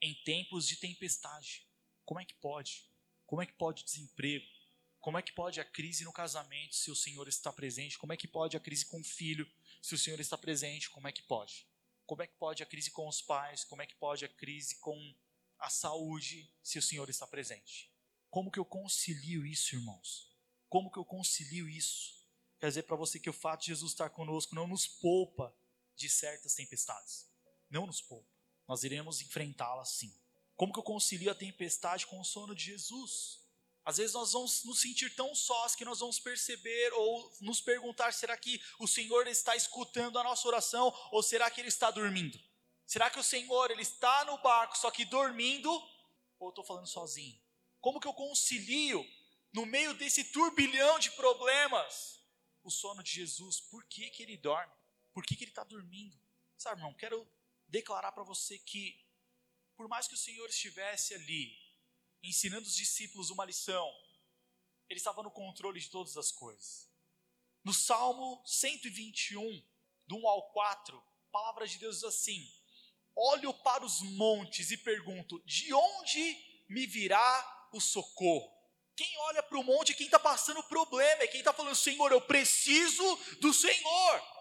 em 0.00 0.14
tempos 0.22 0.68
de 0.68 0.76
tempestade. 0.76 1.66
Como 2.04 2.20
é 2.20 2.24
que 2.24 2.34
pode? 2.34 2.88
Como 3.26 3.42
é 3.42 3.46
que 3.46 3.54
pode 3.54 3.82
o 3.82 3.84
desemprego? 3.84 4.59
Como 5.00 5.16
é 5.16 5.22
que 5.22 5.32
pode 5.32 5.60
a 5.60 5.64
crise 5.64 6.04
no 6.04 6.12
casamento 6.12 6.74
se 6.74 6.90
o 6.90 6.96
Senhor 6.96 7.26
está 7.26 7.52
presente? 7.52 7.98
Como 7.98 8.12
é 8.12 8.16
que 8.16 8.28
pode 8.28 8.56
a 8.56 8.60
crise 8.60 8.84
com 8.84 9.00
o 9.00 9.04
filho 9.04 9.50
se 9.80 9.94
o 9.94 9.98
Senhor 9.98 10.20
está 10.20 10.36
presente? 10.36 10.90
Como 10.90 11.08
é 11.08 11.12
que 11.12 11.22
pode? 11.22 11.66
Como 12.04 12.22
é 12.22 12.26
que 12.26 12.34
pode 12.34 12.62
a 12.62 12.66
crise 12.66 12.90
com 12.90 13.08
os 13.08 13.22
pais? 13.22 13.64
Como 13.64 13.80
é 13.80 13.86
que 13.86 13.94
pode 13.94 14.24
a 14.24 14.28
crise 14.28 14.76
com 14.76 15.14
a 15.58 15.70
saúde 15.70 16.52
se 16.62 16.78
o 16.78 16.82
Senhor 16.82 17.08
está 17.08 17.26
presente? 17.26 17.90
Como 18.28 18.50
que 18.50 18.58
eu 18.58 18.64
concilio 18.64 19.46
isso, 19.46 19.74
irmãos? 19.74 20.36
Como 20.68 20.90
que 20.90 20.98
eu 20.98 21.04
concilio 21.04 21.68
isso? 21.68 22.20
Quer 22.58 22.68
dizer 22.68 22.82
para 22.82 22.96
você 22.96 23.18
que 23.18 23.30
o 23.30 23.32
fato 23.32 23.62
de 23.62 23.68
Jesus 23.68 23.92
estar 23.92 24.10
conosco 24.10 24.54
não 24.54 24.66
nos 24.68 24.86
poupa 24.86 25.56
de 25.96 26.10
certas 26.10 26.54
tempestades. 26.54 27.26
Não 27.70 27.86
nos 27.86 28.02
poupa. 28.02 28.28
Nós 28.68 28.84
iremos 28.84 29.22
enfrentá-las 29.22 29.90
sim. 29.90 30.14
Como 30.54 30.72
que 30.72 30.78
eu 30.78 30.82
concilio 30.82 31.30
a 31.30 31.34
tempestade 31.34 32.06
com 32.06 32.20
o 32.20 32.24
sono 32.24 32.54
de 32.54 32.64
Jesus? 32.64 33.39
Às 33.84 33.96
vezes 33.96 34.14
nós 34.14 34.32
vamos 34.32 34.64
nos 34.64 34.80
sentir 34.80 35.14
tão 35.14 35.34
sós 35.34 35.74
que 35.74 35.84
nós 35.84 36.00
vamos 36.00 36.18
perceber 36.18 36.92
ou 36.92 37.32
nos 37.40 37.60
perguntar: 37.60 38.12
será 38.12 38.36
que 38.36 38.60
o 38.78 38.86
Senhor 38.86 39.26
está 39.26 39.56
escutando 39.56 40.18
a 40.18 40.24
nossa 40.24 40.46
oração 40.46 40.92
ou 41.10 41.22
será 41.22 41.50
que 41.50 41.60
ele 41.60 41.68
está 41.68 41.90
dormindo? 41.90 42.38
Será 42.86 43.08
que 43.08 43.18
o 43.18 43.22
Senhor 43.22 43.70
ele 43.70 43.82
está 43.82 44.24
no 44.24 44.38
barco 44.38 44.76
só 44.76 44.90
que 44.90 45.04
dormindo 45.04 45.70
ou 46.38 46.50
estou 46.50 46.64
falando 46.64 46.86
sozinho? 46.86 47.40
Como 47.80 48.00
que 48.00 48.06
eu 48.06 48.12
concilio 48.12 49.06
no 49.52 49.66
meio 49.66 49.94
desse 49.94 50.24
turbilhão 50.24 50.98
de 50.98 51.10
problemas, 51.12 52.20
o 52.62 52.70
sono 52.70 53.02
de 53.02 53.12
Jesus, 53.12 53.60
por 53.60 53.84
que, 53.84 54.10
que 54.10 54.22
ele 54.22 54.36
dorme? 54.36 54.72
Por 55.12 55.24
que, 55.24 55.34
que 55.34 55.44
ele 55.44 55.50
está 55.50 55.64
dormindo? 55.64 56.16
Sabe, 56.56 56.80
irmão, 56.80 56.94
quero 56.94 57.26
declarar 57.66 58.12
para 58.12 58.22
você 58.22 58.58
que, 58.58 59.04
por 59.76 59.88
mais 59.88 60.06
que 60.06 60.14
o 60.14 60.18
Senhor 60.18 60.48
estivesse 60.48 61.14
ali, 61.14 61.56
ensinando 62.22 62.66
os 62.66 62.74
discípulos 62.74 63.30
uma 63.30 63.44
lição, 63.44 63.90
ele 64.88 64.98
estava 64.98 65.22
no 65.22 65.30
controle 65.30 65.80
de 65.80 65.88
todas 65.88 66.16
as 66.16 66.32
coisas. 66.32 66.88
No 67.62 67.72
Salmo 67.72 68.42
121, 68.46 69.62
do 70.06 70.16
1 70.16 70.28
ao 70.28 70.50
4, 70.52 70.96
a 70.96 71.30
palavra 71.30 71.66
de 71.66 71.78
Deus 71.78 71.96
diz 71.96 72.04
assim: 72.04 72.50
Olho 73.14 73.52
para 73.54 73.84
os 73.84 74.00
montes 74.00 74.70
e 74.70 74.76
pergunto: 74.76 75.40
de 75.44 75.72
onde 75.72 76.64
me 76.68 76.86
virá 76.86 77.68
o 77.72 77.80
socorro? 77.80 78.60
Quem 78.96 79.16
olha 79.18 79.42
para 79.42 79.58
o 79.58 79.64
monte 79.64 79.92
é 79.92 79.94
quem 79.94 80.06
está 80.06 80.18
passando 80.18 80.62
problema, 80.64 81.22
é 81.22 81.26
quem 81.26 81.40
está 81.40 81.52
falando, 81.52 81.74
Senhor, 81.74 82.12
eu 82.12 82.20
preciso 82.20 83.16
do 83.40 83.52
Senhor. 83.52 84.39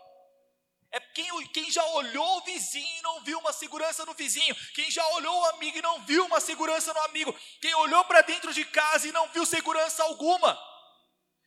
É 0.91 0.99
quem, 0.99 1.47
quem 1.49 1.69
já 1.69 1.85
olhou 1.85 2.37
o 2.37 2.41
vizinho 2.41 2.97
e 2.97 3.01
não 3.01 3.21
viu 3.21 3.37
uma 3.39 3.53
segurança 3.53 4.05
no 4.05 4.13
vizinho. 4.13 4.55
Quem 4.73 4.89
já 4.89 5.07
olhou 5.09 5.39
o 5.39 5.45
amigo 5.45 5.77
e 5.77 5.81
não 5.81 6.01
viu 6.03 6.25
uma 6.25 6.39
segurança 6.39 6.93
no 6.93 6.99
amigo. 7.01 7.35
Quem 7.61 7.73
olhou 7.75 8.03
para 8.05 8.21
dentro 8.21 8.51
de 8.53 8.65
casa 8.65 9.07
e 9.07 9.11
não 9.11 9.27
viu 9.29 9.45
segurança 9.45 10.03
alguma. 10.03 10.59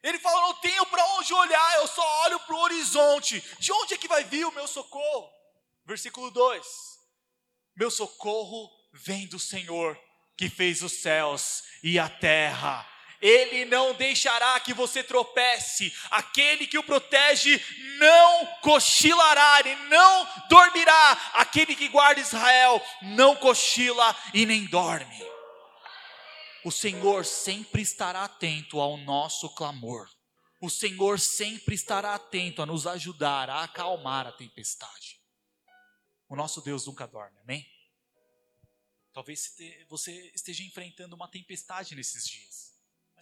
Ele 0.02 0.18
fala: 0.18 0.40
Não 0.42 0.55
tenho 0.55 0.87
para 0.87 1.05
onde 1.16 1.35
olhar, 1.35 1.76
eu 1.78 1.88
só 1.88 2.22
olho 2.24 2.38
para 2.40 2.55
o 2.55 2.61
horizonte. 2.61 3.40
De 3.59 3.72
onde 3.72 3.94
é 3.94 3.98
que 3.98 4.09
vai 4.09 4.22
vir 4.22 4.44
o 4.46 4.52
meu 4.52 4.68
socorro? 4.68 5.28
Versículo 5.85 6.31
2: 6.31 6.66
Meu 7.74 7.90
socorro 7.90 8.70
vem 8.92 9.26
do 9.26 9.40
Senhor 9.40 9.98
que 10.37 10.48
fez 10.48 10.83
os 10.83 11.00
céus 11.00 11.62
e 11.83 11.98
a 11.98 12.09
terra. 12.09 12.88
Ele 13.22 13.64
não 13.64 13.94
deixará 13.94 14.58
que 14.58 14.74
você 14.74 15.04
tropece, 15.04 15.94
aquele 16.11 16.66
que 16.66 16.76
o 16.76 16.82
protege 16.82 17.64
não 17.98 18.46
cochilará, 18.61 19.61
e 19.64 19.76
não 19.88 20.28
dormirá, 20.48 21.12
aquele 21.35 21.76
que 21.76 21.88
guarda 21.88 22.20
Israel 22.20 22.85
não 23.00 23.37
cochila 23.37 24.16
e 24.35 24.44
nem 24.44 24.66
dorme. 24.66 25.24
O 26.64 26.72
Senhor 26.72 27.24
sempre 27.24 27.80
estará 27.80 28.24
atento 28.24 28.80
ao 28.80 28.96
nosso 28.96 29.48
clamor, 29.54 30.11
o 30.61 30.68
Senhor 30.68 31.20
sempre 31.20 31.76
estará 31.76 32.14
atento 32.16 32.61
a 32.61 32.66
nos 32.66 32.88
ajudar 32.88 33.48
a 33.48 33.62
acalmar 33.62 34.26
a 34.26 34.32
tempestade. 34.32 35.20
O 36.28 36.35
nosso 36.35 36.61
Deus 36.61 36.87
nunca 36.87 37.06
dorme, 37.06 37.38
amém? 37.40 37.64
Talvez 39.12 39.54
você 39.88 40.32
esteja 40.35 40.64
enfrentando 40.64 41.14
uma 41.14 41.28
tempestade 41.28 41.94
nesses 41.94 42.26
dias. 42.26 42.71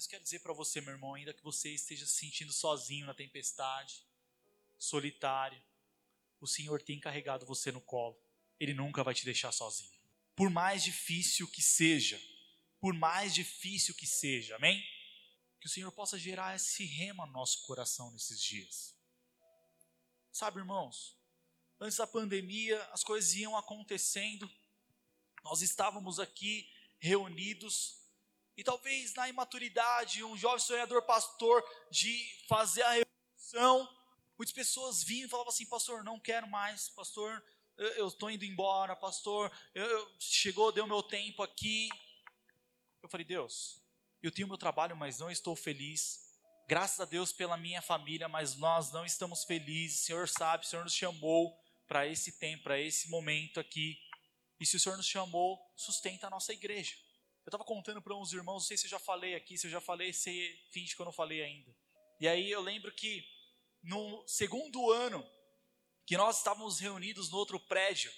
Mas 0.01 0.07
quero 0.07 0.25
dizer 0.25 0.39
para 0.39 0.55
você, 0.55 0.81
meu 0.81 0.95
irmão, 0.95 1.13
ainda 1.13 1.35
que 1.35 1.43
você 1.43 1.75
esteja 1.75 2.07
se 2.07 2.15
sentindo 2.15 2.55
sozinho 2.55 3.05
na 3.05 3.13
tempestade, 3.13 4.03
solitário, 4.79 5.63
o 6.41 6.47
Senhor 6.47 6.81
tem 6.81 6.99
carregado 6.99 7.45
você 7.45 7.71
no 7.71 7.83
colo. 7.83 8.19
Ele 8.59 8.73
nunca 8.73 9.05
vai 9.05 9.13
te 9.13 9.27
deixar 9.27 9.53
sozinho. 9.53 9.93
Por 10.35 10.49
mais 10.49 10.83
difícil 10.83 11.47
que 11.47 11.61
seja, 11.61 12.19
por 12.81 12.95
mais 12.95 13.35
difícil 13.35 13.95
que 13.95 14.07
seja, 14.07 14.57
amém? 14.57 14.83
Que 15.61 15.67
o 15.67 15.71
Senhor 15.71 15.93
possa 15.93 16.19
gerar 16.19 16.57
esse 16.57 16.87
rema 16.87 17.27
no 17.27 17.33
nosso 17.33 17.61
coração 17.67 18.11
nesses 18.11 18.41
dias. 18.41 18.97
Sabe, 20.33 20.61
irmãos, 20.61 21.15
antes 21.79 21.99
da 21.99 22.07
pandemia, 22.07 22.83
as 22.85 23.05
coisas 23.05 23.35
iam 23.35 23.55
acontecendo, 23.55 24.51
nós 25.45 25.61
estávamos 25.61 26.19
aqui 26.19 26.73
reunidos, 26.99 28.00
e 28.61 28.63
talvez 28.63 29.15
na 29.15 29.27
imaturidade, 29.27 30.23
um 30.23 30.37
jovem 30.37 30.59
sonhador 30.59 31.01
pastor 31.01 31.65
de 31.91 32.15
fazer 32.47 32.83
a 32.83 32.91
revolução, 32.91 33.89
muitas 34.37 34.53
pessoas 34.53 35.03
vinham 35.03 35.27
e 35.27 35.31
falavam 35.31 35.49
assim: 35.49 35.65
Pastor, 35.65 36.05
não 36.05 36.21
quero 36.21 36.47
mais, 36.47 36.91
Pastor, 36.91 37.43
eu 37.79 38.09
estou 38.09 38.31
indo 38.31 38.45
embora, 38.45 38.95
Pastor, 38.95 39.51
eu, 39.75 39.83
eu, 39.83 40.15
chegou, 40.19 40.71
deu 40.71 40.87
meu 40.87 41.03
tempo 41.03 41.43
aqui. 41.43 41.89
Eu 43.03 43.09
falei: 43.09 43.25
Deus, 43.25 43.83
eu 44.23 44.31
tenho 44.31 44.47
meu 44.47 44.59
trabalho, 44.59 44.95
mas 44.95 45.19
não 45.19 45.31
estou 45.31 45.57
feliz. 45.57 46.29
Graças 46.69 47.01
a 47.01 47.07
Deus 47.07 47.33
pela 47.33 47.57
minha 47.57 47.81
família, 47.81 48.29
mas 48.29 48.57
nós 48.57 48.93
não 48.93 49.07
estamos 49.07 49.43
felizes. 49.43 50.03
O 50.03 50.05
Senhor 50.05 50.29
sabe, 50.29 50.67
o 50.67 50.69
Senhor 50.69 50.85
nos 50.85 50.95
chamou 50.95 51.59
para 51.89 52.07
esse 52.07 52.33
tempo, 52.33 52.65
para 52.65 52.79
esse 52.79 53.09
momento 53.09 53.59
aqui. 53.59 53.99
E 54.61 54.67
se 54.67 54.77
o 54.77 54.81
Senhor 54.81 54.99
nos 54.99 55.07
chamou, 55.07 55.59
sustenta 55.75 56.27
a 56.27 56.31
nossa 56.31 56.53
igreja. 56.53 56.95
Eu 57.51 57.57
estava 57.57 57.65
contando 57.65 58.01
para 58.01 58.15
uns 58.15 58.33
irmãos, 58.33 58.55
não 58.55 58.61
sei 58.61 58.77
se 58.77 58.87
eu 58.87 58.91
já 58.91 58.99
falei 59.01 59.35
aqui, 59.35 59.59
se 59.59 59.67
eu 59.67 59.71
já 59.73 59.81
falei, 59.81 60.13
se 60.13 60.57
finge 60.71 60.95
que 60.95 61.03
eu 61.03 61.05
não 61.05 61.13
falei 61.13 61.43
ainda. 61.43 61.77
E 62.21 62.29
aí 62.29 62.49
eu 62.49 62.61
lembro 62.61 62.93
que 62.93 63.27
no 63.83 64.25
segundo 64.25 64.93
ano 64.93 65.29
que 66.07 66.17
nós 66.17 66.37
estávamos 66.37 66.79
reunidos 66.79 67.29
no 67.29 67.37
outro 67.37 67.59
prédio, 67.59 68.13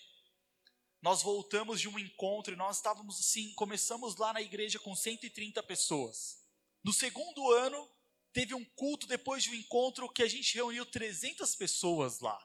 nós 1.00 1.22
voltamos 1.22 1.80
de 1.80 1.88
um 1.88 1.98
encontro 1.98 2.52
e 2.52 2.58
nós 2.58 2.76
estávamos 2.76 3.18
assim, 3.20 3.54
começamos 3.54 4.16
lá 4.16 4.34
na 4.34 4.42
igreja 4.42 4.78
com 4.78 4.94
130 4.94 5.62
pessoas. 5.62 6.44
No 6.84 6.92
segundo 6.92 7.52
ano, 7.52 7.90
teve 8.34 8.54
um 8.54 8.66
culto 8.66 9.06
depois 9.06 9.44
de 9.44 9.48
um 9.48 9.54
encontro 9.54 10.12
que 10.12 10.22
a 10.22 10.28
gente 10.28 10.54
reuniu 10.56 10.84
300 10.84 11.56
pessoas 11.56 12.20
lá. 12.20 12.38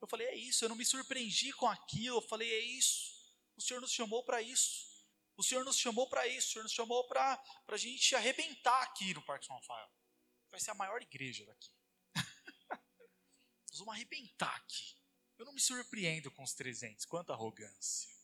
Eu 0.00 0.08
falei, 0.08 0.26
é 0.26 0.34
isso, 0.34 0.64
eu 0.64 0.68
não 0.68 0.74
me 0.74 0.84
surpreendi 0.84 1.52
com 1.52 1.68
aquilo, 1.68 2.16
eu 2.16 2.22
falei, 2.22 2.52
é 2.52 2.58
isso, 2.58 3.12
o 3.56 3.60
Senhor 3.60 3.78
nos 3.78 3.92
chamou 3.92 4.24
para 4.24 4.42
isso. 4.42 4.91
O 5.36 5.42
Senhor 5.42 5.64
nos 5.64 5.78
chamou 5.78 6.08
para 6.08 6.26
isso, 6.26 6.48
o 6.48 6.52
Senhor 6.52 6.62
nos 6.64 6.72
chamou 6.72 7.06
para 7.06 7.42
a 7.68 7.76
gente 7.76 8.14
arrebentar 8.14 8.82
aqui 8.82 9.14
no 9.14 9.22
Parque 9.22 9.46
São 9.46 9.56
Rafael. 9.56 9.90
Vai 10.50 10.60
ser 10.60 10.70
a 10.70 10.74
maior 10.74 11.00
igreja 11.00 11.46
daqui. 11.46 11.70
Nós 13.70 13.78
vamos 13.78 13.94
arrebentar 13.94 14.54
aqui. 14.56 14.96
Eu 15.38 15.46
não 15.46 15.54
me 15.54 15.60
surpreendo 15.60 16.30
com 16.30 16.42
os 16.42 16.52
300. 16.52 17.06
Quanta 17.06 17.32
arrogância. 17.32 18.14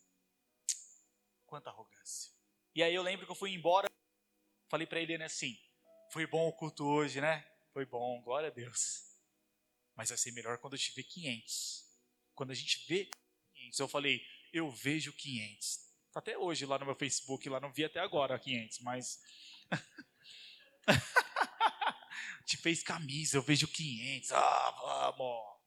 Quanta 1.47 1.69
arrogância. 1.71 2.31
E 2.75 2.83
aí 2.83 2.93
eu 2.93 3.01
lembro 3.01 3.25
que 3.25 3.31
eu 3.31 3.35
fui 3.35 3.51
embora, 3.51 3.89
falei 4.69 4.85
para 4.85 5.01
ele 5.01 5.21
assim: 5.23 5.59
foi 6.13 6.27
bom 6.27 6.47
o 6.47 6.53
culto 6.53 6.85
hoje, 6.85 7.19
né? 7.19 7.43
Foi 7.73 7.85
bom, 7.85 8.21
glória 8.21 8.49
a 8.49 8.51
Deus. 8.51 9.03
Mas 9.95 10.09
vai 10.09 10.17
ser 10.17 10.31
melhor 10.31 10.59
quando 10.59 10.73
eu 10.73 10.79
te 10.79 10.91
ver 10.91 11.03
500. 11.03 11.85
Quando 12.35 12.51
a 12.51 12.55
gente 12.55 12.85
vê 12.87 13.09
500, 13.55 13.79
eu 13.79 13.87
falei: 13.87 14.23
eu 14.53 14.69
vejo 14.69 15.11
500 15.11 15.88
Tá 16.11 16.19
até 16.19 16.37
hoje 16.37 16.65
lá 16.65 16.77
no 16.79 16.85
meu 16.85 16.95
Facebook, 16.95 17.47
lá 17.49 17.59
não 17.59 17.71
vi 17.71 17.85
até 17.85 17.99
agora 17.99 18.39
500, 18.39 18.79
mas. 18.79 19.19
Te 22.45 22.57
fez 22.57 22.81
camisa, 22.81 23.37
eu 23.37 23.43
vejo 23.43 23.67
500. 23.67 24.31
Ah, 24.31 25.13
vamos. 25.15 25.59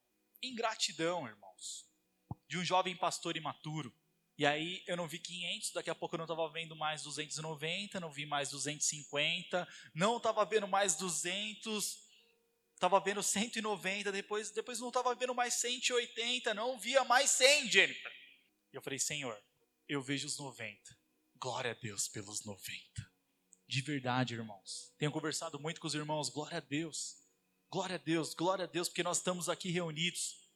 Ingratidão, 0.42 1.28
irmãos. 1.28 1.88
De 2.48 2.58
um 2.58 2.64
jovem 2.64 2.96
pastor 2.96 3.36
imaturo. 3.36 3.94
E 4.36 4.44
aí 4.44 4.82
eu 4.88 4.96
não 4.96 5.06
vi 5.06 5.20
500, 5.20 5.72
daqui 5.72 5.90
a 5.90 5.94
pouco 5.94 6.16
eu 6.16 6.18
não 6.18 6.24
estava 6.24 6.50
vendo 6.50 6.74
mais 6.74 7.02
290, 7.02 8.00
não 8.00 8.10
vi 8.10 8.26
mais 8.26 8.50
250, 8.50 9.68
não 9.94 10.16
estava 10.16 10.44
vendo 10.44 10.66
mais 10.66 10.96
200, 10.96 11.98
estava 12.74 12.98
vendo 12.98 13.22
190, 13.22 14.10
depois, 14.10 14.50
depois 14.50 14.80
não 14.80 14.88
estava 14.88 15.14
vendo 15.14 15.34
mais 15.34 15.54
180, 15.54 16.52
não 16.54 16.78
via 16.78 17.04
mais 17.04 17.30
100, 17.30 17.70
Jennifer. 17.70 18.12
E 18.72 18.76
eu 18.76 18.82
falei, 18.82 18.98
Senhor, 18.98 19.38
eu 19.88 20.02
vejo 20.02 20.26
os 20.26 20.38
90. 20.38 20.96
Glória 21.36 21.72
a 21.72 21.74
Deus 21.74 22.08
pelos 22.08 22.44
90. 22.44 23.10
De 23.66 23.80
verdade, 23.80 24.34
irmãos. 24.34 24.92
Tenho 24.98 25.10
conversado 25.10 25.58
muito 25.58 25.80
com 25.80 25.86
os 25.86 25.94
irmãos, 25.94 26.28
glória 26.28 26.58
a 26.58 26.60
Deus. 26.60 27.16
Glória 27.70 27.96
a 27.96 27.98
Deus, 27.98 28.34
glória 28.34 28.64
a 28.64 28.68
Deus, 28.68 28.88
porque 28.88 29.02
nós 29.02 29.16
estamos 29.16 29.48
aqui 29.48 29.70
reunidos. 29.70 30.46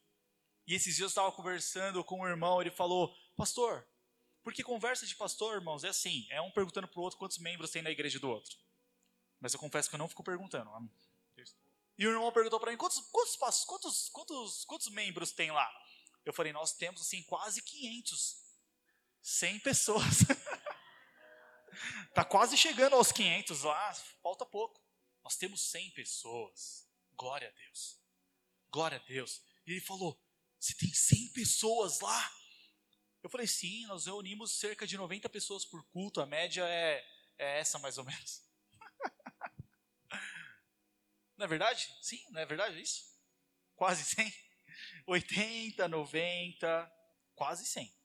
E 0.67 0.75
esses 0.75 0.95
dias 0.95 0.99
eu 0.99 1.07
estava 1.07 1.31
conversando 1.31 2.03
com 2.03 2.21
um 2.21 2.27
irmão, 2.27 2.61
ele 2.61 2.69
falou, 2.69 3.15
pastor, 3.35 3.87
porque 4.43 4.63
conversa 4.63 5.05
de 5.05 5.15
pastor, 5.15 5.55
irmãos, 5.55 5.83
é 5.83 5.89
assim, 5.89 6.27
é 6.29 6.39
um 6.39 6.51
perguntando 6.51 6.87
para 6.87 6.99
o 6.99 7.03
outro 7.03 7.17
quantos 7.17 7.37
membros 7.37 7.71
tem 7.71 7.81
na 7.81 7.89
igreja 7.89 8.19
do 8.19 8.29
outro. 8.29 8.55
Mas 9.39 9.53
eu 9.53 9.59
confesso 9.59 9.89
que 9.89 9.95
eu 9.95 9.99
não 9.99 10.07
fico 10.07 10.23
perguntando. 10.23 10.69
E 11.97 12.05
o 12.05 12.11
irmão 12.11 12.31
perguntou 12.31 12.59
para 12.59 12.71
mim, 12.71 12.77
quantos, 12.77 12.99
quantos, 13.11 13.35
quantos, 13.65 14.09
quantos, 14.09 14.65
quantos 14.65 14.89
membros 14.89 15.31
tem 15.31 15.51
lá? 15.51 15.69
Eu 16.23 16.31
falei, 16.33 16.53
nós 16.53 16.73
temos 16.73 17.01
assim 17.01 17.23
quase 17.23 17.61
500. 17.61 18.46
100 19.27 19.59
pessoas. 19.59 20.19
tá 22.15 22.23
quase 22.23 22.57
chegando 22.57 22.95
aos 22.95 23.11
500 23.11 23.63
lá, 23.63 23.93
falta 24.23 24.45
pouco. 24.45 24.81
Nós 25.21 25.35
temos 25.35 25.69
100 25.69 25.91
pessoas. 25.91 26.89
Glória 27.11 27.49
a 27.49 27.51
Deus. 27.51 28.01
Glória 28.69 28.97
a 28.97 29.05
Deus. 29.05 29.43
E 29.65 29.71
ele 29.71 29.81
falou: 29.81 30.17
Você 30.57 30.73
tem 30.75 30.93
100 30.93 31.33
pessoas 31.33 31.99
lá? 31.99 32.31
Eu 33.21 33.29
falei: 33.29 33.47
Sim, 33.47 33.85
nós 33.87 34.05
reunimos 34.05 34.59
cerca 34.59 34.87
de 34.87 34.95
90 34.95 35.27
pessoas 35.27 35.65
por 35.65 35.85
culto. 35.89 36.21
A 36.21 36.25
média 36.25 36.65
é, 36.65 37.05
é 37.37 37.59
essa 37.59 37.77
mais 37.79 37.97
ou 37.97 38.05
menos. 38.05 38.41
não 41.35 41.43
é 41.43 41.47
verdade? 41.49 41.93
Sim, 42.01 42.25
não 42.31 42.39
é 42.39 42.45
verdade 42.45 42.81
isso? 42.81 43.13
Quase 43.75 44.05
100? 44.05 44.33
80, 45.05 45.85
90, 45.89 46.93
quase 47.35 47.65
100. 47.65 47.96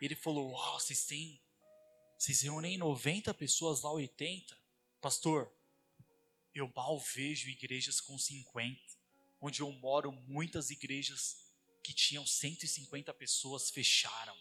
Ele 0.00 0.14
falou: 0.14 0.50
Uau, 0.50 0.80
vocês 0.80 1.04
têm. 1.04 1.40
Vocês 2.18 2.42
reúnem 2.42 2.76
90 2.78 3.32
pessoas 3.34 3.82
lá, 3.82 3.92
80? 3.92 4.58
Pastor, 5.00 5.50
eu 6.54 6.70
mal 6.74 6.98
vejo 6.98 7.48
igrejas 7.48 8.00
com 8.00 8.18
50. 8.18 8.78
Onde 9.40 9.60
eu 9.60 9.72
moro, 9.72 10.12
muitas 10.12 10.70
igrejas 10.70 11.36
que 11.82 11.94
tinham 11.94 12.26
150 12.26 13.12
pessoas 13.14 13.70
fecharam. 13.70 14.36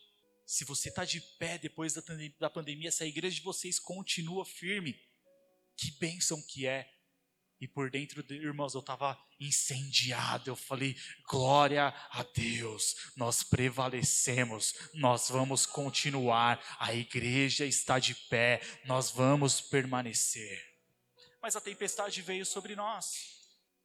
Se 0.46 0.66
você 0.66 0.90
está 0.90 1.06
de 1.06 1.22
pé 1.38 1.58
depois 1.58 1.94
da 1.94 2.50
pandemia, 2.50 2.92
se 2.92 3.04
a 3.04 3.08
igreja 3.08 3.36
de 3.36 3.44
vocês 3.44 3.80
continua 3.80 4.44
firme, 4.44 5.00
que 5.78 5.92
bênção 5.92 6.42
que 6.42 6.68
é 6.68 6.99
e 7.62 7.68
por 7.68 7.92
dentro, 7.92 8.24
irmãos, 8.34 8.74
eu 8.74 8.80
estava 8.80 9.22
incendiado. 9.38 10.50
Eu 10.50 10.56
falei: 10.56 10.96
glória 11.28 11.88
a 12.10 12.24
Deus, 12.24 13.12
nós 13.18 13.44
prevalecemos, 13.44 14.74
nós 14.94 15.30
vamos 15.30 15.66
continuar. 15.66 16.64
A 16.80 16.94
igreja 16.94 17.66
está 17.66 18.00
de 18.00 18.16
pé, 18.16 18.62
nós 18.86 19.12
vamos 19.12 19.60
permanecer. 19.60 20.68
Mas 21.42 21.56
a 21.56 21.62
tempestade 21.62 22.22
veio 22.22 22.46
sobre 22.46 22.76
nós. 22.76 23.38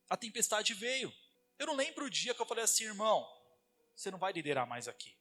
A 0.08 0.16
tempestade 0.16 0.72
veio. 0.72 1.12
Eu 1.58 1.66
não 1.66 1.74
lembro 1.74 2.04
o 2.04 2.10
dia 2.10 2.34
que 2.34 2.42
eu 2.42 2.46
falei 2.46 2.64
assim, 2.64 2.84
irmão, 2.84 3.26
você 3.94 4.10
não 4.10 4.18
vai 4.18 4.32
liderar 4.32 4.66
mais 4.68 4.86
aqui. 4.86 5.16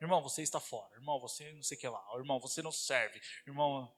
Irmão, 0.00 0.22
você 0.22 0.42
está 0.42 0.60
fora. 0.60 0.94
Irmão, 0.94 1.18
você 1.20 1.52
não 1.52 1.62
sei 1.62 1.76
o 1.76 1.80
que 1.80 1.88
lá. 1.88 2.04
Irmão, 2.16 2.38
você 2.38 2.62
não 2.62 2.72
serve. 2.72 3.20
Irmão. 3.46 3.94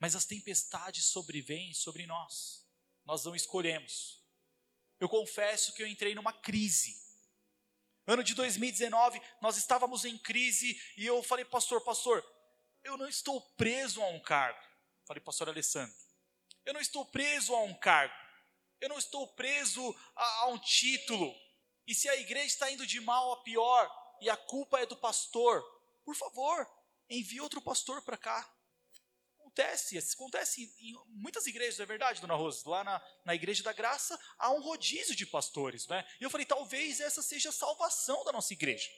Mas 0.00 0.14
as 0.14 0.24
tempestades 0.24 1.06
sobrevêm 1.06 1.72
sobre 1.74 2.06
nós 2.06 2.67
nós 3.08 3.24
não 3.24 3.34
escolhemos. 3.34 4.22
Eu 5.00 5.08
confesso 5.08 5.72
que 5.72 5.82
eu 5.82 5.86
entrei 5.86 6.14
numa 6.14 6.30
crise. 6.30 6.94
Ano 8.06 8.22
de 8.22 8.34
2019, 8.34 9.18
nós 9.40 9.56
estávamos 9.56 10.04
em 10.04 10.18
crise 10.18 10.78
e 10.94 11.06
eu 11.06 11.22
falei, 11.22 11.46
pastor, 11.46 11.80
pastor, 11.80 12.22
eu 12.84 12.98
não 12.98 13.08
estou 13.08 13.40
preso 13.56 14.02
a 14.02 14.08
um 14.08 14.20
cargo. 14.20 14.60
Falei, 15.06 15.22
pastor 15.22 15.48
Alessandro, 15.48 15.96
eu 16.66 16.74
não 16.74 16.82
estou 16.82 17.06
preso 17.06 17.54
a 17.54 17.62
um 17.62 17.72
cargo. 17.72 18.14
Eu 18.78 18.90
não 18.90 18.98
estou 18.98 19.26
preso 19.28 19.96
a, 20.14 20.24
a 20.42 20.46
um 20.48 20.58
título. 20.58 21.34
E 21.86 21.94
se 21.94 22.10
a 22.10 22.16
igreja 22.16 22.46
está 22.46 22.70
indo 22.70 22.86
de 22.86 23.00
mal 23.00 23.32
a 23.32 23.42
pior 23.42 23.90
e 24.20 24.28
a 24.28 24.36
culpa 24.36 24.80
é 24.80 24.86
do 24.86 24.96
pastor, 24.96 25.62
por 26.04 26.14
favor, 26.14 26.68
envie 27.08 27.40
outro 27.40 27.62
pastor 27.62 28.02
para 28.02 28.18
cá 28.18 28.57
acontece, 29.58 29.98
acontece 29.98 30.72
em 30.80 30.94
muitas 31.08 31.46
igrejas, 31.46 31.80
é 31.80 31.86
verdade, 31.86 32.20
dona 32.20 32.34
Rosa? 32.34 32.68
Lá 32.68 32.84
na, 32.84 33.02
na 33.24 33.34
Igreja 33.34 33.62
da 33.62 33.72
Graça 33.72 34.18
há 34.38 34.52
um 34.52 34.60
rodízio 34.60 35.16
de 35.16 35.26
pastores, 35.26 35.86
né? 35.88 36.06
E 36.20 36.24
eu 36.24 36.30
falei, 36.30 36.46
talvez 36.46 37.00
essa 37.00 37.22
seja 37.22 37.48
a 37.48 37.52
salvação 37.52 38.24
da 38.24 38.32
nossa 38.32 38.52
igreja. 38.52 38.88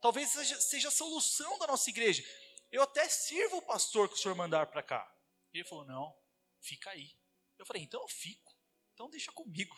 Talvez 0.00 0.30
seja, 0.30 0.60
seja 0.60 0.88
a 0.88 0.92
solução 0.92 1.58
da 1.58 1.66
nossa 1.66 1.90
igreja. 1.90 2.24
Eu 2.70 2.82
até 2.82 3.08
sirvo 3.08 3.58
o 3.58 3.62
pastor 3.62 4.08
que 4.08 4.14
o 4.14 4.18
senhor 4.18 4.34
mandar 4.34 4.66
para 4.66 4.82
cá. 4.82 5.10
E 5.52 5.58
ele 5.58 5.68
falou, 5.68 5.84
não, 5.84 6.16
fica 6.60 6.90
aí. 6.90 7.10
Eu 7.58 7.66
falei, 7.66 7.82
então 7.82 8.00
eu 8.00 8.08
fico. 8.08 8.52
Então 8.92 9.10
deixa 9.10 9.32
comigo. 9.32 9.76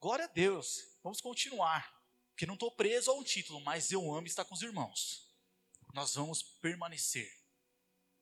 Glória 0.00 0.26
a 0.26 0.28
Deus. 0.28 0.98
Vamos 1.02 1.20
continuar. 1.20 1.92
Porque 2.30 2.46
não 2.46 2.54
estou 2.54 2.70
preso 2.70 3.10
a 3.10 3.14
um 3.14 3.22
título, 3.22 3.60
mas 3.60 3.90
eu 3.90 4.12
amo 4.12 4.26
estar 4.26 4.44
com 4.44 4.54
os 4.54 4.62
irmãos. 4.62 5.32
Nós 5.94 6.14
vamos 6.14 6.42
permanecer 6.42 7.43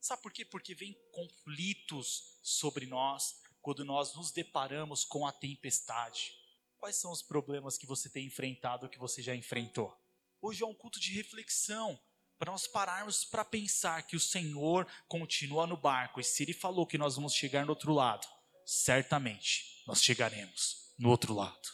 Sabe 0.02 0.20
por 0.20 0.32
quê? 0.32 0.44
Porque 0.44 0.74
vem 0.74 1.00
conflitos 1.12 2.40
sobre 2.42 2.86
nós 2.86 3.40
quando 3.60 3.84
nós 3.84 4.12
nos 4.16 4.32
deparamos 4.32 5.04
com 5.04 5.24
a 5.24 5.30
tempestade. 5.30 6.32
Quais 6.76 6.96
são 6.96 7.12
os 7.12 7.22
problemas 7.22 7.78
que 7.78 7.86
você 7.86 8.10
tem 8.10 8.26
enfrentado, 8.26 8.88
que 8.88 8.98
você 8.98 9.22
já 9.22 9.32
enfrentou? 9.32 9.96
Hoje 10.40 10.64
é 10.64 10.66
um 10.66 10.74
culto 10.74 10.98
de 10.98 11.12
reflexão, 11.12 11.96
para 12.36 12.50
nós 12.50 12.66
pararmos 12.66 13.24
para 13.24 13.44
pensar 13.44 14.04
que 14.04 14.16
o 14.16 14.20
Senhor 14.20 14.90
continua 15.06 15.68
no 15.68 15.76
barco, 15.76 16.20
e 16.20 16.24
se 16.24 16.42
Ele 16.42 16.52
falou 16.52 16.84
que 16.84 16.98
nós 16.98 17.14
vamos 17.14 17.32
chegar 17.32 17.64
no 17.64 17.70
outro 17.70 17.92
lado, 17.92 18.26
certamente 18.66 19.84
nós 19.86 20.02
chegaremos 20.02 20.92
no 20.98 21.10
outro 21.10 21.32
lado. 21.32 21.68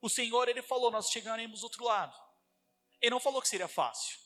O 0.00 0.08
Senhor, 0.08 0.48
Ele 0.48 0.62
falou, 0.62 0.92
nós 0.92 1.10
chegaremos 1.10 1.60
do 1.60 1.64
outro 1.64 1.82
lado. 1.82 2.16
Ele 3.00 3.10
não 3.10 3.18
falou 3.18 3.42
que 3.42 3.48
seria 3.48 3.66
fácil, 3.66 4.16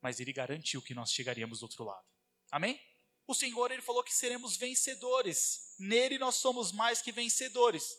mas 0.00 0.20
Ele 0.20 0.32
garantiu 0.32 0.80
que 0.80 0.94
nós 0.94 1.12
chegaríamos 1.12 1.58
do 1.58 1.64
outro 1.64 1.84
lado. 1.84 2.17
Amém? 2.50 2.80
O 3.26 3.34
Senhor 3.34 3.70
ele 3.70 3.82
falou 3.82 4.02
que 4.02 4.14
seremos 4.14 4.56
vencedores. 4.56 5.74
Nele 5.78 6.18
nós 6.18 6.36
somos 6.36 6.72
mais 6.72 7.02
que 7.02 7.12
vencedores. 7.12 7.96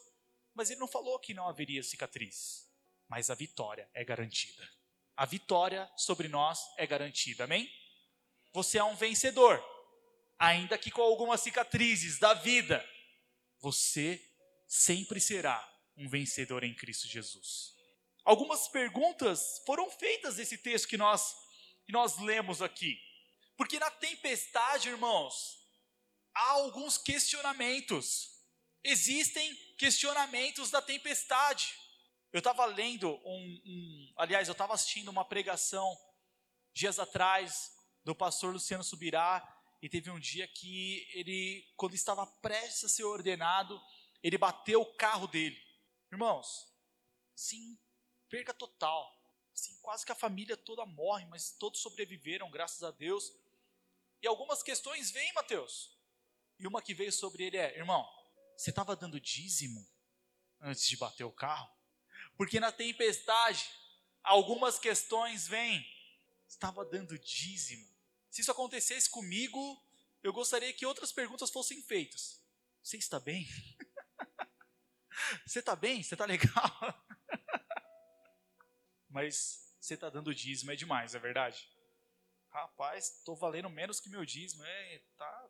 Mas 0.54 0.70
ele 0.70 0.80
não 0.80 0.88
falou 0.88 1.20
que 1.20 1.34
não 1.34 1.48
haveria 1.48 1.84
cicatriz. 1.84 2.68
Mas 3.08 3.30
a 3.30 3.36
vitória 3.36 3.90
é 3.94 4.04
garantida. 4.04 4.68
A 5.16 5.26
vitória 5.26 5.90
sobre 5.96 6.28
nós 6.28 6.60
é 6.78 6.88
garantida. 6.88 7.44
Amém? 7.44 7.72
Você 8.54 8.78
é 8.78 8.84
um 8.84 8.96
vencedor. 8.96 9.64
Ainda 10.38 10.78
que 10.78 10.90
com 10.90 11.02
algumas 11.02 11.42
cicatrizes 11.42 12.18
da 12.18 12.34
vida, 12.34 12.84
você 13.60 14.24
sempre 14.68 15.20
será 15.20 15.62
um 15.98 16.08
vencedor 16.08 16.64
em 16.64 16.74
Cristo 16.74 17.08
Jesus. 17.08 17.76
Algumas 18.24 18.68
perguntas 18.68 19.62
foram 19.66 19.90
feitas 19.90 20.38
nesse 20.38 20.58
texto 20.58 20.88
que 20.88 20.98
nós, 20.98 21.36
que 21.86 21.92
nós 21.92 22.18
lemos 22.20 22.62
aqui. 22.62 22.98
Porque 23.60 23.78
na 23.78 23.92
tempestade, 23.92 24.88
irmãos, 24.88 25.60
há 26.34 26.52
alguns 26.52 26.98
questionamentos. 26.98 28.40
Existem 28.82 29.54
questionamentos 29.78 30.72
da 30.72 30.82
tempestade. 30.82 31.78
Eu 32.32 32.38
estava 32.38 32.64
lendo 32.64 33.10
um, 33.10 33.62
um, 33.66 34.14
aliás, 34.16 34.48
eu 34.48 34.54
estava 34.54 34.74
assistindo 34.74 35.10
uma 35.10 35.26
pregação 35.26 35.94
dias 36.74 37.00
atrás 37.00 37.76
do 38.06 38.16
pastor 38.16 38.54
Luciano 38.54 38.82
Subirá 38.82 39.46
e 39.82 39.90
teve 39.90 40.10
um 40.10 40.22
dia 40.22 40.48
que 40.48 41.06
ele, 41.14 41.70
quando 41.76 41.96
estava 41.96 42.26
prestes 42.26 42.86
a 42.86 42.90
ser 42.90 43.04
ordenado, 43.04 43.78
ele 44.24 44.38
bateu 44.38 44.80
o 44.80 44.96
carro 44.96 45.28
dele. 45.28 45.62
Irmãos, 46.10 46.66
sim, 47.36 47.78
perca 48.30 48.54
total. 48.54 49.14
Assim, 49.54 49.78
quase 49.82 50.06
que 50.06 50.14
a 50.14 50.16
família 50.16 50.56
toda 50.56 50.86
morre, 50.86 51.26
mas 51.26 51.52
todos 51.52 51.82
sobreviveram, 51.82 52.50
graças 52.50 52.84
a 52.84 52.92
Deus. 52.92 53.30
E 54.22 54.28
algumas 54.28 54.62
questões 54.62 55.12
vêm, 55.12 55.32
Mateus. 55.34 55.98
E 56.58 56.68
uma 56.68 56.82
que 56.82 56.94
veio 56.94 57.12
sobre 57.12 57.44
ele 57.44 57.58
é: 57.58 57.78
irmão, 57.78 58.08
você 58.58 58.70
estava 58.70 58.96
dando 58.96 59.20
dízimo 59.20 59.88
antes 60.60 60.88
de 60.88 60.98
bater 60.98 61.24
o 61.24 61.32
carro? 61.32 61.70
Porque 62.36 62.60
na 62.60 62.72
tempestade, 62.72 63.70
algumas 64.24 64.78
questões 64.80 65.48
vêm. 65.48 65.86
Estava 66.48 66.84
dando 66.84 67.18
dízimo. 67.18 67.88
Se 68.30 68.42
isso 68.42 68.52
acontecesse 68.52 69.10
comigo, 69.10 69.82
eu 70.24 70.34
gostaria 70.34 70.74
que 70.74 70.86
outras 70.86 71.12
perguntas 71.12 71.50
fossem 71.50 71.82
feitas. 71.82 72.44
Você 72.82 72.98
está 72.98 73.20
bem? 73.20 73.48
Você 75.46 75.60
está 75.60 75.76
bem? 75.76 76.02
Você 76.02 76.16
está 76.16 76.26
legal? 76.26 77.06
Mas 79.10 79.76
você 79.80 79.96
está 79.96 80.10
dando 80.10 80.34
dízimo 80.36 80.72
é 80.72 80.76
demais, 80.76 81.16
é 81.16 81.20
verdade? 81.20 81.68
Rapaz, 82.50 83.18
estou 83.20 83.36
valendo 83.36 83.70
menos 83.70 84.00
que 84.00 84.10
meu 84.10 84.26
dízimo. 84.26 84.64
É, 84.64 85.00
tá 85.18 85.50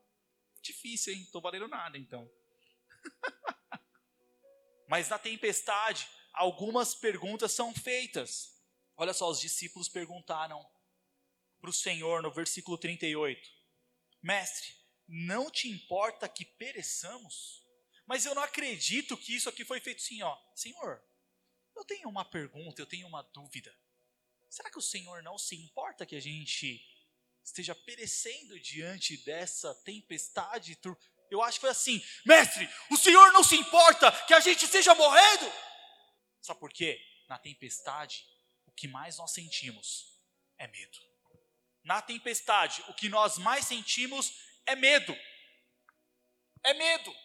difícil, 0.61 1.13
hein? 1.13 1.21
Estou 1.21 1.41
valendo 1.41 1.67
nada, 1.67 1.97
então. 1.97 2.29
Mas 4.87 5.07
na 5.07 5.17
tempestade, 5.17 6.09
algumas 6.33 6.93
perguntas 6.93 7.51
são 7.51 7.73
feitas. 7.73 8.59
Olha 8.97 9.13
só, 9.13 9.29
os 9.29 9.39
discípulos 9.39 9.87
perguntaram 9.87 10.67
para 11.61 11.69
o 11.69 11.73
Senhor 11.73 12.21
no 12.21 12.31
versículo 12.31 12.77
38: 12.77 13.49
Mestre, 14.21 14.75
não 15.07 15.49
te 15.49 15.69
importa 15.69 16.27
que 16.27 16.45
pereçamos? 16.45 17.65
Mas 18.05 18.25
eu 18.25 18.33
não 18.33 18.41
acredito 18.41 19.15
que 19.15 19.35
isso 19.35 19.47
aqui 19.47 19.63
foi 19.63 19.79
feito 19.79 19.99
assim, 19.99 20.21
ó. 20.21 20.37
Senhor, 20.55 21.01
eu 21.75 21.85
tenho 21.85 22.09
uma 22.09 22.25
pergunta, 22.25 22.81
eu 22.81 22.85
tenho 22.85 23.07
uma 23.07 23.21
dúvida. 23.21 23.73
Será 24.49 24.69
que 24.69 24.79
o 24.79 24.81
Senhor 24.81 25.21
não 25.21 25.37
se 25.37 25.55
importa 25.55 26.05
que 26.05 26.15
a 26.15 26.19
gente 26.19 26.83
esteja 27.43 27.75
perecendo 27.75 28.59
diante 28.59 29.17
dessa 29.17 29.73
tempestade? 29.83 30.77
Eu 31.29 31.43
acho 31.43 31.57
que 31.57 31.61
foi 31.61 31.69
assim, 31.69 32.03
mestre, 32.25 32.67
o 32.89 32.97
Senhor 32.97 33.31
não 33.31 33.43
se 33.43 33.55
importa 33.55 34.11
que 34.25 34.33
a 34.33 34.39
gente 34.39 34.65
esteja 34.65 34.95
morrendo? 34.95 35.51
Sabe 36.41 36.59
por 36.59 36.73
quê? 36.73 36.99
Na 37.27 37.37
tempestade, 37.37 38.25
o 38.65 38.71
que 38.71 38.87
mais 38.87 39.17
nós 39.17 39.31
sentimos 39.31 40.19
é 40.57 40.67
medo. 40.67 40.97
Na 41.83 42.01
tempestade, 42.01 42.83
o 42.87 42.93
que 42.93 43.07
nós 43.07 43.37
mais 43.37 43.65
sentimos 43.65 44.33
é 44.65 44.75
medo. 44.75 45.15
É 46.63 46.73
medo. 46.73 47.15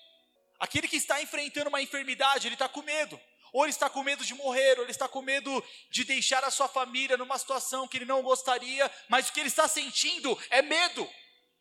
Aquele 0.60 0.86
que 0.86 0.96
está 0.96 1.22
enfrentando 1.22 1.68
uma 1.68 1.82
enfermidade, 1.82 2.46
ele 2.46 2.54
está 2.54 2.68
com 2.68 2.82
medo. 2.82 3.20
Ou 3.54 3.64
ele 3.64 3.70
está 3.70 3.88
com 3.88 4.02
medo 4.02 4.24
de 4.24 4.34
morrer, 4.34 4.78
ou 4.78 4.84
ele 4.84 4.90
está 4.90 5.06
com 5.06 5.22
medo 5.22 5.64
de 5.88 6.02
deixar 6.02 6.42
a 6.42 6.50
sua 6.50 6.66
família 6.66 7.16
numa 7.16 7.38
situação 7.38 7.86
que 7.86 7.96
ele 7.96 8.04
não 8.04 8.20
gostaria, 8.20 8.92
mas 9.08 9.28
o 9.28 9.32
que 9.32 9.38
ele 9.38 9.48
está 9.48 9.68
sentindo 9.68 10.36
é 10.50 10.60
medo. 10.60 11.08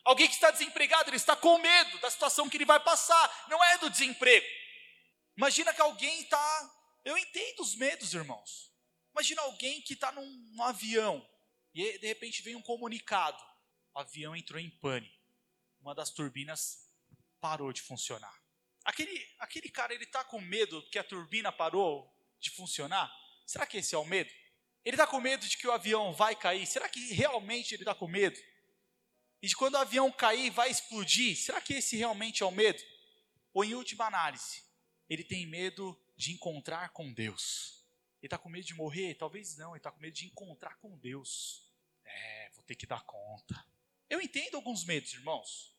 Alguém 0.04 0.28
que 0.28 0.34
está 0.34 0.50
desempregado, 0.50 1.12
ele 1.12 1.18
está 1.18 1.36
com 1.36 1.56
medo 1.60 2.00
da 2.00 2.10
situação 2.10 2.50
que 2.50 2.58
ele 2.58 2.66
vai 2.66 2.80
passar, 2.80 3.46
não 3.48 3.64
é 3.64 3.78
do 3.78 3.92
desemprego. 3.92 4.44
Imagina 5.38 5.72
que 5.72 5.82
alguém 5.82 6.22
está. 6.22 6.74
Eu 7.06 7.16
entendo 7.16 7.60
os 7.62 7.76
medos, 7.76 8.16
irmãos. 8.16 8.74
Imagina 9.12 9.44
alguém 9.44 9.80
que 9.84 9.94
está 9.94 10.12
num, 10.12 10.26
num 10.26 10.64
avião 10.64 11.24
e 11.76 12.00
de 12.00 12.08
repente 12.08 12.42
vem 12.42 12.56
um 12.56 12.62
comunicado: 12.64 13.38
o 13.94 14.00
avião 14.00 14.36
entrou 14.36 14.60
em 14.60 14.72
pane, 14.80 15.14
uma 15.80 15.94
das 15.94 16.10
turbinas 16.10 16.90
parou 17.40 17.72
de 17.72 17.84
funcionar. 17.84 18.43
Aquele, 18.84 19.28
aquele 19.40 19.70
cara, 19.70 19.94
ele 19.94 20.04
está 20.04 20.24
com 20.24 20.42
medo 20.42 20.82
que 20.90 21.00
a 21.00 21.04
turbina 21.04 21.52
parou 21.52 22.12
de 22.40 22.50
funcionar? 22.50 23.12
Será 23.46 23.66
que 23.66 23.78
esse 23.78 23.96
é 23.96 23.98
o 23.98 24.06
medo? 24.06 24.30
Ele 24.84 24.96
está 24.96 25.08
com 25.08 25.20
medo 25.20 25.48
de 25.48 25.58
que 25.58 25.68
o 25.68 25.72
avião 25.72 26.12
vai 26.14 26.36
cair? 26.36 26.66
Será 26.66 26.90
que 26.90 27.00
realmente 27.14 27.74
ele 27.74 27.84
está 27.84 27.96
com 27.96 28.08
medo? 28.08 28.38
E 29.42 29.48
de 29.48 29.56
quando 29.56 29.76
o 29.76 29.78
avião 29.78 30.12
cair, 30.12 30.50
vai 30.50 30.70
explodir? 30.70 31.38
Será 31.38 31.62
que 31.62 31.76
esse 31.76 31.96
realmente 31.96 32.44
é 32.44 32.46
o 32.46 32.52
medo? 32.52 32.82
Ou 33.54 33.64
em 33.64 33.74
última 33.74 34.06
análise, 34.06 34.64
ele 35.10 35.24
tem 35.24 35.46
medo 35.46 35.98
de 36.16 36.34
encontrar 36.34 36.90
com 36.90 37.12
Deus? 37.14 37.86
Ele 38.22 38.28
está 38.28 38.38
com 38.38 38.50
medo 38.50 38.66
de 38.66 38.74
morrer? 38.74 39.16
Talvez 39.16 39.58
não, 39.58 39.72
ele 39.72 39.80
está 39.80 39.92
com 39.92 40.00
medo 40.00 40.14
de 40.14 40.26
encontrar 40.26 40.78
com 40.78 40.98
Deus. 40.98 41.70
É, 42.06 42.50
vou 42.54 42.64
ter 42.64 42.76
que 42.76 42.86
dar 42.86 43.04
conta. 43.04 43.66
Eu 44.10 44.22
entendo 44.22 44.56
alguns 44.56 44.86
medos, 44.86 45.14
irmãos. 45.14 45.73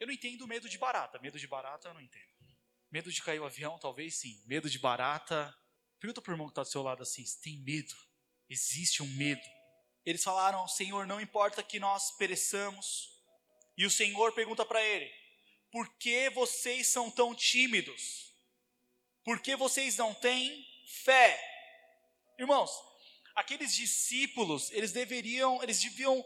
Eu 0.00 0.06
não 0.06 0.14
entendo 0.14 0.48
medo 0.48 0.68
de 0.68 0.78
barata. 0.78 1.18
Medo 1.18 1.38
de 1.38 1.46
barata 1.46 1.88
eu 1.88 1.94
não 1.94 2.00
entendo. 2.00 2.30
Medo 2.90 3.12
de 3.12 3.22
cair 3.22 3.38
o 3.38 3.44
avião, 3.44 3.78
talvez 3.78 4.16
sim. 4.16 4.42
Medo 4.46 4.68
de 4.70 4.78
barata. 4.78 5.54
Pergunta 6.00 6.22
para 6.22 6.30
o 6.30 6.34
irmão 6.34 6.46
que 6.46 6.52
está 6.52 6.62
do 6.62 6.68
seu 6.68 6.82
lado 6.82 7.02
assim: 7.02 7.22
tem 7.42 7.58
medo? 7.58 7.94
Existe 8.48 9.02
um 9.02 9.06
medo. 9.06 9.46
Eles 10.04 10.24
falaram: 10.24 10.66
Senhor, 10.66 11.06
não 11.06 11.20
importa 11.20 11.62
que 11.62 11.78
nós 11.78 12.16
pereçamos. 12.16 13.10
E 13.76 13.84
o 13.84 13.90
Senhor 13.90 14.32
pergunta 14.32 14.64
para 14.64 14.82
ele: 14.82 15.12
Por 15.70 15.86
que 15.98 16.30
vocês 16.30 16.86
são 16.86 17.10
tão 17.10 17.34
tímidos? 17.34 18.34
Por 19.22 19.40
que 19.40 19.54
vocês 19.54 19.98
não 19.98 20.14
têm 20.14 20.66
fé? 21.04 21.38
Irmãos, 22.38 22.70
aqueles 23.34 23.74
discípulos, 23.74 24.70
eles 24.70 24.92
deveriam, 24.92 25.62
eles 25.62 25.78
deviam 25.78 26.24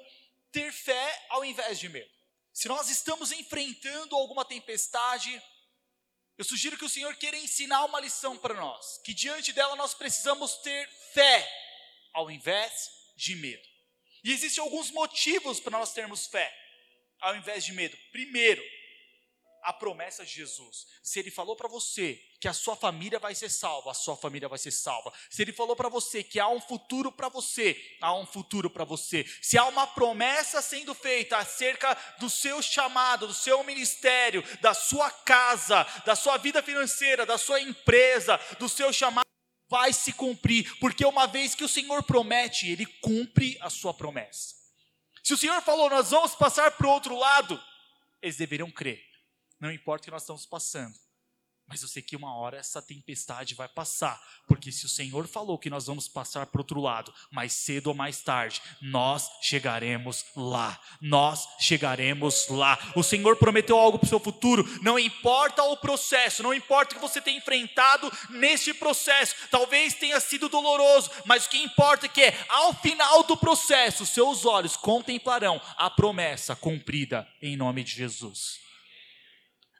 ter 0.53 0.73
fé 0.73 1.27
ao 1.29 1.45
invés 1.45 1.81
de 1.81 1.89
medo. 1.89 2.14
Se 2.55 2.69
nós 2.69 2.89
estamos 2.89 3.33
enfrentando 3.33 4.15
alguma 4.15 4.45
tempestade, 4.45 5.43
eu 6.39 6.45
sugiro 6.45 6.79
que 6.79 6.85
o 6.85 6.89
Senhor 6.89 7.17
queira 7.17 7.37
ensinar 7.37 7.85
uma 7.85 7.99
lição 7.99 8.39
para 8.39 8.55
nós, 8.55 8.99
que 9.05 9.13
diante 9.13 9.53
dela 9.53 9.75
nós 9.75 9.93
precisamos 9.93 10.55
ter 10.59 10.89
fé 11.13 11.53
ao 12.13 12.31
invés 12.31 12.91
de 13.17 13.35
medo. 13.35 13.69
E 14.23 14.33
existem 14.33 14.63
alguns 14.63 14.93
motivos 14.93 15.59
para 15.59 15.77
nós 15.77 15.93
termos 15.93 16.29
fé 16.29 16.57
ao 17.21 17.35
invés 17.35 17.65
de 17.65 17.73
medo. 17.73 17.99
Primeiro, 18.13 18.63
a 19.65 19.73
promessa 19.73 20.25
de 20.25 20.31
Jesus. 20.31 20.87
Se 21.03 21.19
ele 21.19 21.31
falou 21.31 21.57
para 21.57 21.67
você 21.67 22.23
que 22.39 22.47
a 22.47 22.53
sua 22.53 22.77
família 22.77 23.19
vai 23.19 23.35
ser 23.35 23.49
salva, 23.49 23.91
a 23.91 23.95
sua 23.95 24.15
família 24.15 24.47
vai 24.47 24.59
ser 24.59 24.71
salva. 24.71 25.11
Se 25.31 25.41
ele 25.41 25.53
falou 25.53 25.75
para 25.75 25.89
você 25.89 26.23
que 26.23 26.39
há 26.39 26.47
um 26.47 26.61
futuro 26.61 27.11
para 27.11 27.31
você, 27.31 27.75
há 28.01 28.15
um 28.15 28.27
futuro 28.27 28.69
para 28.69 28.85
você. 28.85 29.25
Se 29.41 29.57
há 29.57 29.65
uma 29.65 29.87
promessa 29.87 30.61
sendo 30.61 30.95
feita 30.95 31.39
acerca 31.39 31.97
do 32.21 32.29
seu 32.29 32.61
chamado, 32.61 33.27
do 33.27 33.33
seu 33.33 33.65
ministério, 33.65 34.45
da 34.61 34.75
sua 34.75 35.11
casa, 35.11 35.83
da 36.05 36.15
sua 36.15 36.37
vida 36.37 36.63
financeira, 36.63 37.25
da 37.25 37.39
sua 37.39 37.59
empresa, 37.59 38.39
do 38.59 38.69
seu 38.69 38.93
chamado, 38.93 39.25
vai 39.71 39.95
se 39.95 40.13
cumprir, 40.13 40.79
porque 40.79 41.07
uma 41.07 41.27
vez 41.27 41.55
que 41.55 41.65
o 41.65 41.69
Senhor 41.69 42.03
promete, 42.03 42.71
ele 42.71 42.85
cumpre 42.85 43.57
a 43.63 43.71
sua 43.71 43.95
promessa. 43.95 44.55
Se 45.23 45.33
o 45.33 45.39
Senhor 45.39 45.61
falou, 45.63 45.89
nós 45.89 46.11
vamos 46.11 46.35
passar 46.35 46.71
para 46.73 46.87
o 46.87 46.91
outro 46.91 47.17
lado, 47.17 47.59
eles 48.21 48.37
deveriam 48.37 48.71
crer 48.71 49.14
não 49.61 49.73
importa 49.73 50.03
o 50.03 50.05
que 50.07 50.11
nós 50.11 50.23
estamos 50.23 50.47
passando. 50.47 50.95
Mas 51.67 51.81
eu 51.81 51.89
sei 51.89 52.03
que 52.03 52.15
uma 52.15 52.37
hora 52.37 52.59
essa 52.59 52.83
tempestade 52.83 53.55
vai 53.55 53.67
passar, 53.67 54.23
porque 54.47 54.71
se 54.71 54.85
o 54.85 54.89
Senhor 54.89 55.27
falou 55.27 55.59
que 55.59 55.71
nós 55.71 55.87
vamos 55.87 56.07
passar 56.07 56.45
para 56.47 56.61
outro 56.61 56.79
lado, 56.79 57.13
mais 57.33 57.55
cedo 57.55 57.87
ou 57.87 57.95
mais 57.95 58.21
tarde, 58.21 58.61
nós 58.83 59.31
chegaremos 59.41 60.27
lá. 60.37 60.79
Nós 61.01 61.49
chegaremos 61.59 62.49
lá. 62.49 62.79
O 62.95 63.03
Senhor 63.03 63.37
prometeu 63.37 63.79
algo 63.79 63.99
para 63.99 64.05
o 64.05 64.09
seu 64.09 64.21
futuro, 64.21 64.63
não 64.83 64.99
importa 64.99 65.63
o 65.63 65.77
processo, 65.77 66.43
não 66.43 66.53
importa 66.53 66.93
o 66.93 66.97
que 66.97 67.03
você 67.03 67.21
tenha 67.21 67.39
enfrentado 67.39 68.13
neste 68.29 68.75
processo, 68.75 69.35
talvez 69.51 69.95
tenha 69.95 70.21
sido 70.21 70.51
doloroso, 70.51 71.11
mas 71.25 71.47
o 71.47 71.49
que 71.49 71.63
importa 71.63 72.05
é 72.05 72.11
que 72.11 72.35
ao 72.49 72.75
final 72.75 73.23
do 73.23 73.39
processo, 73.39 74.05
seus 74.05 74.45
olhos 74.45 74.77
contemplarão 74.77 75.61
a 75.79 75.89
promessa 75.89 76.55
cumprida 76.55 77.27
em 77.41 77.57
nome 77.57 77.83
de 77.83 77.93
Jesus 77.93 78.64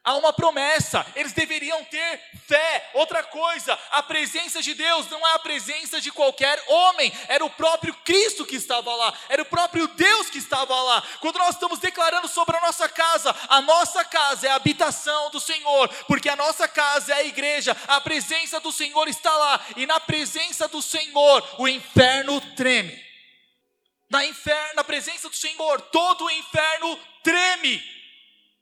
há 0.05 0.15
uma 0.15 0.31
promessa, 0.31 1.05
eles 1.15 1.33
deveriam 1.33 1.83
ter 1.85 2.21
fé. 2.47 2.91
Outra 2.93 3.23
coisa, 3.23 3.77
a 3.91 4.03
presença 4.03 4.61
de 4.61 4.75
Deus 4.75 5.09
não 5.09 5.25
é 5.27 5.33
a 5.33 5.39
presença 5.39 5.99
de 5.99 6.11
qualquer 6.11 6.63
homem, 6.67 7.11
era 7.27 7.43
o 7.43 7.49
próprio 7.49 7.93
Cristo 8.05 8.45
que 8.45 8.55
estava 8.55 8.93
lá, 8.95 9.13
era 9.27 9.41
o 9.41 9.45
próprio 9.45 9.87
Deus 9.87 10.29
que 10.29 10.37
estava 10.37 10.79
lá. 10.79 11.03
Quando 11.19 11.39
nós 11.39 11.55
estamos 11.55 11.79
declarando 11.79 12.27
sobre 12.27 12.55
a 12.55 12.61
nossa 12.61 12.87
casa, 12.87 13.35
a 13.49 13.61
nossa 13.61 14.05
casa 14.05 14.47
é 14.47 14.51
a 14.51 14.55
habitação 14.55 15.31
do 15.31 15.39
Senhor, 15.39 15.89
porque 16.07 16.29
a 16.29 16.35
nossa 16.35 16.67
casa 16.67 17.11
é 17.11 17.15
a 17.17 17.23
igreja, 17.23 17.75
a 17.87 17.99
presença 17.99 18.59
do 18.59 18.71
Senhor 18.71 19.07
está 19.07 19.35
lá, 19.35 19.59
e 19.75 19.87
na 19.87 19.99
presença 19.99 20.67
do 20.67 20.81
Senhor 20.81 21.55
o 21.57 21.67
inferno 21.67 22.39
treme. 22.55 23.03
Na, 24.07 24.23
inferno, 24.23 24.75
na 24.75 24.83
presença 24.83 25.27
do 25.27 25.35
Senhor, 25.35 25.81
todo 25.81 26.25
o 26.25 26.29
inferno 26.29 26.99
treme 27.23 27.94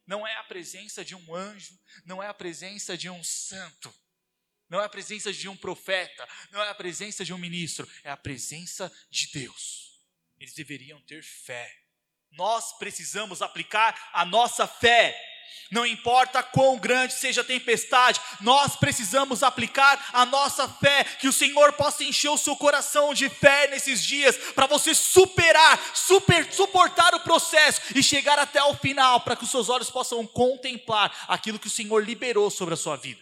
não 0.06 0.26
é 0.28 0.36
a 0.36 0.44
presença 0.44 1.04
de 1.04 1.16
um 1.16 1.36
anjo, 1.36 1.80
não 2.06 2.22
é 2.22 2.28
a 2.28 2.34
presença 2.34 2.98
de 2.98 3.10
um 3.10 3.24
santo, 3.24 3.94
não 4.70 4.82
é 4.82 4.86
a 4.86 4.90
presença 4.90 5.32
de 5.32 5.48
um 5.48 5.56
profeta, 5.56 6.28
não 6.52 6.62
é 6.62 6.70
a 6.70 6.76
presença 6.76 7.24
de 7.24 7.34
um 7.34 7.38
ministro, 7.38 7.90
é 8.04 8.10
a 8.10 8.18
presença 8.18 8.92
de 9.10 9.28
Deus. 9.32 10.02
Eles 10.40 10.54
deveriam 10.54 11.00
ter 11.02 11.24
fé. 11.24 11.72
Nós 12.32 12.78
precisamos 12.78 13.42
aplicar 13.42 14.10
a 14.12 14.26
nossa 14.26 14.68
fé 14.68 15.33
não 15.74 15.86
importa 15.86 16.44
quão 16.44 16.78
grande 16.78 17.14
seja 17.14 17.42
a 17.42 17.44
tempestade, 17.44 18.22
nós 18.42 18.76
precisamos 18.76 19.42
aplicar 19.42 20.10
a 20.14 20.26
nossa 20.26 20.70
fé, 20.70 21.04
que 21.04 21.28
o 21.28 21.34
Senhor 21.34 21.74
possa 21.74 22.04
encher 22.04 22.30
o 22.30 22.38
seu 22.38 22.56
coração 22.56 23.14
de 23.14 23.28
fé 23.28 23.68
nesses 23.68 24.04
dias, 24.04 24.38
para 24.54 24.68
você 24.68 24.94
superar, 24.94 25.96
super, 25.96 26.54
suportar 26.54 27.16
o 27.16 27.22
processo 27.22 27.82
e 27.96 28.04
chegar 28.04 28.38
até 28.38 28.64
o 28.64 28.76
final, 28.76 29.22
para 29.22 29.36
que 29.36 29.44
os 29.44 29.50
seus 29.50 29.68
olhos 29.68 29.90
possam 29.90 30.26
contemplar 30.28 31.26
aquilo 31.28 31.58
que 31.58 31.68
o 31.68 31.72
Senhor 31.72 32.04
liberou 32.04 32.52
sobre 32.52 32.76
a 32.76 32.78
sua 32.78 32.96
vida, 32.96 33.22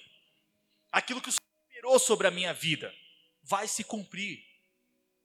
aquilo 0.91 1.21
que 1.21 1.29
o 1.29 1.31
Senhor 1.31 1.41
liberou 1.69 1.99
sobre 1.99 2.27
a 2.27 2.31
minha 2.31 2.53
vida, 2.53 2.93
vai 3.43 3.67
se 3.67 3.83
cumprir, 3.83 4.39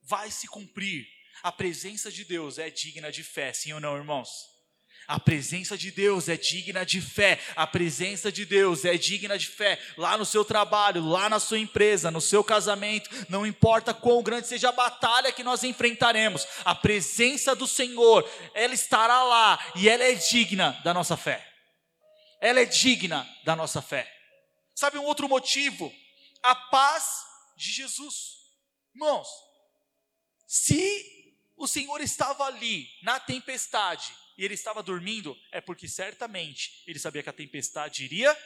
vai 0.03 0.31
se 0.31 0.47
cumprir. 0.47 1.07
A 1.43 1.53
presença 1.53 2.11
de 2.11 2.25
Deus 2.25 2.59
é 2.59 2.71
digna 2.71 3.13
de 3.13 3.23
fé, 3.23 3.53
sim 3.53 3.73
ou 3.73 3.81
não, 3.81 3.97
irmãos? 3.97 4.56
A 5.09 5.21
presença 5.21 5.79
de 5.79 5.91
Deus 5.93 6.29
é 6.29 6.37
digna 6.37 6.85
de 6.85 7.01
fé. 7.01 7.41
A 7.55 7.67
presença 7.67 8.33
de 8.33 8.45
Deus 8.45 8.85
é 8.85 8.97
digna 8.97 9.39
de 9.39 9.47
fé. 9.47 9.81
Lá 9.97 10.19
no 10.19 10.27
seu 10.27 10.45
trabalho, 10.45 11.05
lá 11.05 11.29
na 11.29 11.39
sua 11.39 11.59
empresa, 11.59 12.11
no 12.11 12.21
seu 12.21 12.43
casamento, 12.43 13.09
não 13.29 13.47
importa 13.47 13.95
quão 13.95 14.23
grande 14.23 14.49
seja 14.49 14.71
a 14.71 14.73
batalha 14.73 15.33
que 15.33 15.45
nós 15.45 15.63
enfrentaremos, 15.63 16.47
a 16.65 16.75
presença 16.75 17.55
do 17.55 17.69
Senhor, 17.69 18.29
ela 18.53 18.75
estará 18.75 19.23
lá 19.23 19.73
e 19.77 19.89
ela 19.89 20.03
é 20.03 20.15
digna 20.15 20.73
da 20.83 20.93
nossa 20.93 21.17
fé. 21.17 21.47
Ela 22.41 22.61
é 22.61 22.65
digna 22.65 23.29
da 23.45 23.55
nossa 23.55 23.81
fé. 23.81 24.13
Sabe 24.75 24.99
um 24.99 25.05
outro 25.05 25.29
motivo? 25.29 25.93
A 26.43 26.55
paz 26.55 27.25
de 27.57 27.71
Jesus. 27.71 28.37
Irmãos, 28.93 29.29
se 30.47 31.05
o 31.57 31.67
Senhor 31.67 32.01
estava 32.01 32.45
ali 32.45 32.89
na 33.03 33.21
tempestade 33.21 34.13
e 34.37 34.45
ele 34.45 34.55
estava 34.55 34.83
dormindo, 34.83 35.37
é 35.51 35.61
porque 35.61 35.89
certamente 35.89 36.83
ele 36.87 36.99
sabia 36.99 37.23
que 37.23 37.31
a 37.31 37.33
tempestade 37.33 38.05
iria 38.05 38.37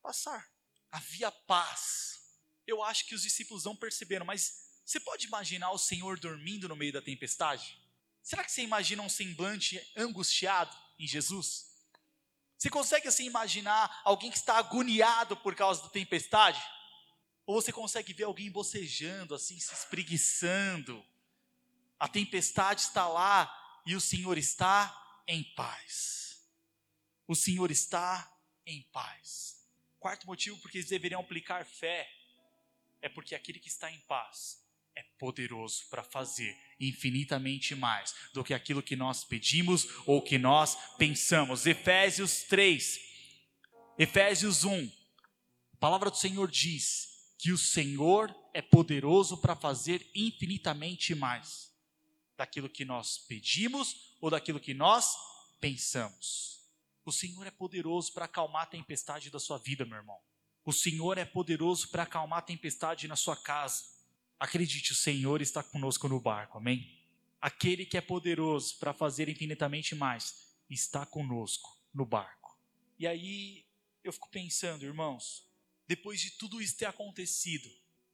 passar. 0.00 0.48
Havia 0.90 1.30
paz. 1.30 2.20
Eu 2.66 2.82
acho 2.82 3.06
que 3.06 3.14
os 3.14 3.22
discípulos 3.22 3.64
não 3.64 3.74
perceberam, 3.74 4.24
mas 4.24 4.68
você 4.84 5.00
pode 5.00 5.26
imaginar 5.26 5.70
o 5.72 5.78
Senhor 5.78 6.18
dormindo 6.18 6.68
no 6.68 6.76
meio 6.76 6.92
da 6.92 7.02
tempestade? 7.02 7.78
Será 8.22 8.44
que 8.44 8.52
você 8.52 8.62
imagina 8.62 9.02
um 9.02 9.08
semblante 9.08 9.80
angustiado 9.96 10.76
em 10.98 11.06
Jesus? 11.06 11.66
Você 12.56 12.70
consegue 12.70 13.08
assim 13.08 13.24
imaginar 13.24 14.00
alguém 14.04 14.30
que 14.30 14.36
está 14.36 14.56
agoniado 14.58 15.36
por 15.36 15.54
causa 15.54 15.82
da 15.82 15.88
tempestade? 15.88 16.62
Ou 17.46 17.60
você 17.60 17.72
consegue 17.72 18.12
ver 18.12 18.24
alguém 18.24 18.50
bocejando, 18.50 19.34
assim, 19.34 19.58
se 19.58 19.72
espreguiçando? 19.72 21.04
A 21.98 22.06
tempestade 22.06 22.82
está 22.82 23.08
lá 23.08 23.82
e 23.86 23.96
o 23.96 24.00
Senhor 24.00 24.36
está 24.36 25.07
em 25.28 25.44
paz. 25.54 26.42
O 27.26 27.36
Senhor 27.36 27.70
está 27.70 28.28
em 28.66 28.82
paz. 28.90 29.62
Quarto 30.00 30.26
motivo 30.26 30.56
porque 30.58 30.78
eles 30.78 30.88
deveriam 30.88 31.20
aplicar 31.20 31.64
fé 31.66 32.10
é 33.02 33.08
porque 33.08 33.34
aquele 33.34 33.60
que 33.60 33.68
está 33.68 33.92
em 33.92 34.00
paz 34.00 34.66
é 34.96 35.02
poderoso 35.18 35.86
para 35.90 36.02
fazer 36.02 36.56
infinitamente 36.80 37.74
mais 37.74 38.14
do 38.32 38.42
que 38.42 38.54
aquilo 38.54 38.82
que 38.82 38.96
nós 38.96 39.22
pedimos 39.22 39.86
ou 40.06 40.22
que 40.22 40.38
nós 40.38 40.76
pensamos. 40.96 41.66
Efésios 41.66 42.42
3, 42.44 42.98
Efésios 43.98 44.64
1, 44.64 44.90
a 45.74 45.76
palavra 45.76 46.10
do 46.10 46.16
Senhor 46.16 46.50
diz 46.50 47.34
que 47.38 47.52
o 47.52 47.58
Senhor 47.58 48.34
é 48.54 48.62
poderoso 48.62 49.38
para 49.38 49.54
fazer 49.54 50.04
infinitamente 50.14 51.14
mais 51.14 51.67
daquilo 52.38 52.70
que 52.70 52.84
nós 52.84 53.18
pedimos 53.18 54.14
ou 54.20 54.30
daquilo 54.30 54.60
que 54.60 54.72
nós 54.72 55.16
pensamos. 55.60 56.62
O 57.04 57.10
Senhor 57.10 57.46
é 57.46 57.50
poderoso 57.50 58.12
para 58.12 58.26
acalmar 58.26 58.62
a 58.62 58.66
tempestade 58.66 59.28
da 59.28 59.40
sua 59.40 59.58
vida, 59.58 59.84
meu 59.84 59.98
irmão. 59.98 60.20
O 60.64 60.72
Senhor 60.72 61.18
é 61.18 61.24
poderoso 61.24 61.88
para 61.88 62.04
acalmar 62.04 62.38
a 62.38 62.42
tempestade 62.42 63.08
na 63.08 63.16
sua 63.16 63.36
casa. 63.36 63.84
Acredite, 64.38 64.92
o 64.92 64.94
Senhor 64.94 65.42
está 65.42 65.62
conosco 65.62 66.06
no 66.08 66.20
barco, 66.20 66.58
amém? 66.58 66.96
Aquele 67.40 67.84
que 67.84 67.96
é 67.96 68.00
poderoso 68.00 68.78
para 68.78 68.92
fazer 68.92 69.28
infinitamente 69.28 69.94
mais 69.94 70.46
está 70.70 71.04
conosco 71.04 71.76
no 71.92 72.06
barco. 72.06 72.56
E 72.98 73.06
aí 73.06 73.64
eu 74.04 74.12
fico 74.12 74.28
pensando, 74.28 74.84
irmãos, 74.84 75.44
depois 75.88 76.20
de 76.20 76.32
tudo 76.32 76.60
isso 76.60 76.76
ter 76.76 76.84
acontecido, 76.84 77.68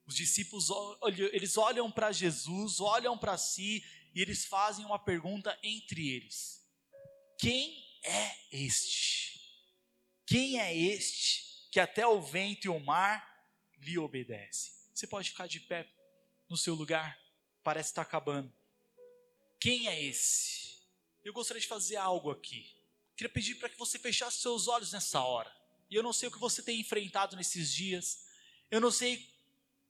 os 0.06 0.14
discípulos 0.14 0.68
eles 1.32 1.56
olham 1.56 1.90
para 1.90 2.12
Jesus, 2.12 2.80
olham 2.80 3.18
para 3.18 3.36
si 3.36 3.84
e 4.14 4.22
eles 4.22 4.44
fazem 4.44 4.84
uma 4.84 4.98
pergunta 4.98 5.58
entre 5.62 6.08
eles: 6.08 6.64
Quem 7.38 7.84
é 8.02 8.36
este? 8.52 9.40
Quem 10.24 10.60
é 10.60 10.74
este 10.74 11.68
que 11.70 11.80
até 11.80 12.06
o 12.06 12.20
vento 12.22 12.66
e 12.66 12.68
o 12.68 12.78
mar 12.78 13.28
lhe 13.78 13.98
obedecem? 13.98 14.72
Você 14.94 15.06
pode 15.06 15.30
ficar 15.30 15.48
de 15.48 15.60
pé 15.60 15.90
no 16.48 16.56
seu 16.56 16.74
lugar, 16.74 17.18
parece 17.62 17.90
estar 17.90 18.02
acabando. 18.02 18.52
Quem 19.58 19.88
é 19.88 20.02
esse? 20.02 20.78
Eu 21.24 21.32
gostaria 21.32 21.60
de 21.60 21.66
fazer 21.66 21.96
algo 21.96 22.30
aqui. 22.30 22.72
Queria 23.16 23.32
pedir 23.32 23.56
para 23.56 23.68
que 23.68 23.78
você 23.78 23.98
fechasse 23.98 24.38
seus 24.38 24.68
olhos 24.68 24.92
nessa 24.92 25.22
hora. 25.22 25.52
E 25.90 25.94
eu 25.94 26.02
não 26.02 26.12
sei 26.12 26.28
o 26.28 26.32
que 26.32 26.38
você 26.38 26.62
tem 26.62 26.80
enfrentado 26.80 27.36
nesses 27.36 27.72
dias. 27.72 28.26
Eu 28.70 28.80
não 28.80 28.90
sei 28.90 29.28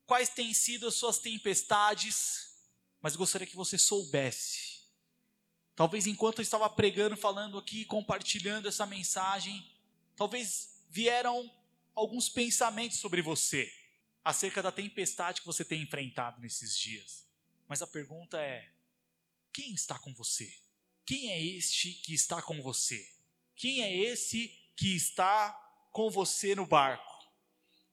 quais 0.06 0.28
têm 0.28 0.54
sido 0.54 0.86
as 0.86 0.94
suas 0.94 1.18
tempestades 1.18 2.53
mas 3.04 3.16
gostaria 3.16 3.46
que 3.46 3.54
você 3.54 3.76
soubesse. 3.76 4.80
Talvez 5.76 6.06
enquanto 6.06 6.38
eu 6.38 6.42
estava 6.42 6.70
pregando, 6.70 7.14
falando 7.18 7.58
aqui, 7.58 7.84
compartilhando 7.84 8.66
essa 8.66 8.86
mensagem, 8.86 9.62
talvez 10.16 10.82
vieram 10.88 11.54
alguns 11.94 12.30
pensamentos 12.30 12.96
sobre 12.96 13.20
você, 13.20 13.70
acerca 14.24 14.62
da 14.62 14.72
tempestade 14.72 15.42
que 15.42 15.46
você 15.46 15.62
tem 15.66 15.82
enfrentado 15.82 16.40
nesses 16.40 16.78
dias. 16.78 17.28
Mas 17.68 17.82
a 17.82 17.86
pergunta 17.86 18.40
é: 18.40 18.72
quem 19.52 19.74
está 19.74 19.98
com 19.98 20.14
você? 20.14 20.50
Quem 21.04 21.30
é 21.30 21.44
este 21.44 21.92
que 21.92 22.14
está 22.14 22.40
com 22.40 22.62
você? 22.62 23.06
Quem 23.54 23.82
é 23.82 23.94
esse 23.94 24.48
que 24.74 24.96
está 24.96 25.52
com 25.92 26.08
você 26.08 26.54
no 26.54 26.64
barco? 26.64 27.22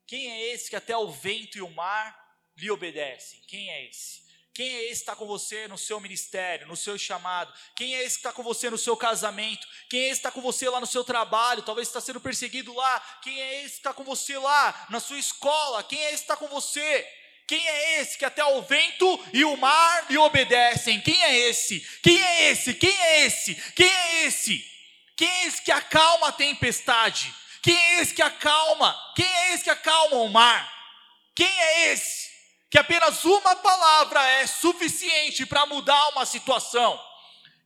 Quem 0.07 0.31
é 0.31 0.53
esse 0.53 0.69
que 0.69 0.75
até 0.77 0.95
o 0.95 1.11
vento 1.11 1.57
e 1.57 1.61
o 1.61 1.69
mar 1.69 2.17
lhe 2.55 2.71
obedecem? 2.71 3.41
Quem 3.45 3.69
é 3.71 3.89
esse? 3.89 4.20
Quem 4.53 4.67
é 4.67 4.83
esse 4.83 4.95
que 4.95 5.09
está 5.09 5.15
com 5.15 5.25
você 5.25 5.67
no 5.69 5.77
seu 5.77 5.99
ministério, 6.01 6.67
no 6.67 6.75
seu 6.75 6.97
chamado? 6.97 7.53
Quem 7.75 7.95
é 7.95 8.03
esse 8.03 8.15
que 8.15 8.19
está 8.19 8.33
com 8.33 8.43
você 8.43 8.69
no 8.69 8.77
seu 8.77 8.97
casamento? 8.97 9.65
Quem 9.89 10.01
é 10.01 10.03
esse 10.09 10.21
que 10.21 10.27
está 10.27 10.31
com 10.31 10.41
você 10.41 10.69
lá 10.69 10.79
no 10.79 10.87
seu 10.87 11.05
trabalho? 11.05 11.61
Talvez 11.61 11.87
está 11.87 12.01
sendo 12.01 12.19
perseguido 12.19 12.73
lá. 12.73 12.99
Quem 13.23 13.41
é 13.41 13.63
esse 13.63 13.75
que 13.75 13.79
está 13.79 13.93
com 13.93 14.03
você 14.03 14.37
lá 14.37 14.87
na 14.89 14.99
sua 14.99 15.17
escola? 15.17 15.83
Quem 15.83 15.99
é 16.03 16.07
esse 16.07 16.17
que 16.17 16.23
está 16.23 16.35
com 16.35 16.47
você? 16.49 17.07
Quem 17.47 17.65
é 17.65 18.01
esse 18.01 18.17
que 18.17 18.25
até 18.25 18.43
o 18.43 18.61
vento 18.61 19.25
e 19.33 19.45
o 19.45 19.55
mar 19.55 20.05
lhe 20.09 20.17
obedecem? 20.17 20.99
Quem 21.01 21.21
é 21.23 21.37
esse? 21.49 21.79
Quem 22.03 22.21
é 22.21 22.51
esse? 22.51 22.73
Quem 22.73 22.97
é 22.97 23.25
esse? 23.25 23.55
Quem 23.73 23.87
é 23.89 24.25
esse? 24.25 24.71
Quem 25.17 25.29
é 25.29 25.47
esse 25.47 25.61
que 25.61 25.71
acalma 25.71 26.29
a 26.29 26.31
tempestade? 26.33 27.33
Quem 27.61 27.77
é 27.77 28.01
esse 28.01 28.13
que 28.13 28.21
acalma? 28.21 28.97
Quem 29.15 29.25
é 29.25 29.53
esse 29.53 29.63
que 29.63 29.69
acalma 29.69 30.17
o 30.17 30.29
mar? 30.29 30.71
Quem 31.35 31.47
é 31.47 31.91
esse? 31.91 32.30
Que 32.71 32.77
apenas 32.77 33.25
uma 33.25 33.53
palavra 33.57 34.25
é 34.25 34.47
suficiente 34.47 35.45
para 35.45 35.65
mudar 35.65 36.09
uma 36.11 36.25
situação. 36.25 36.97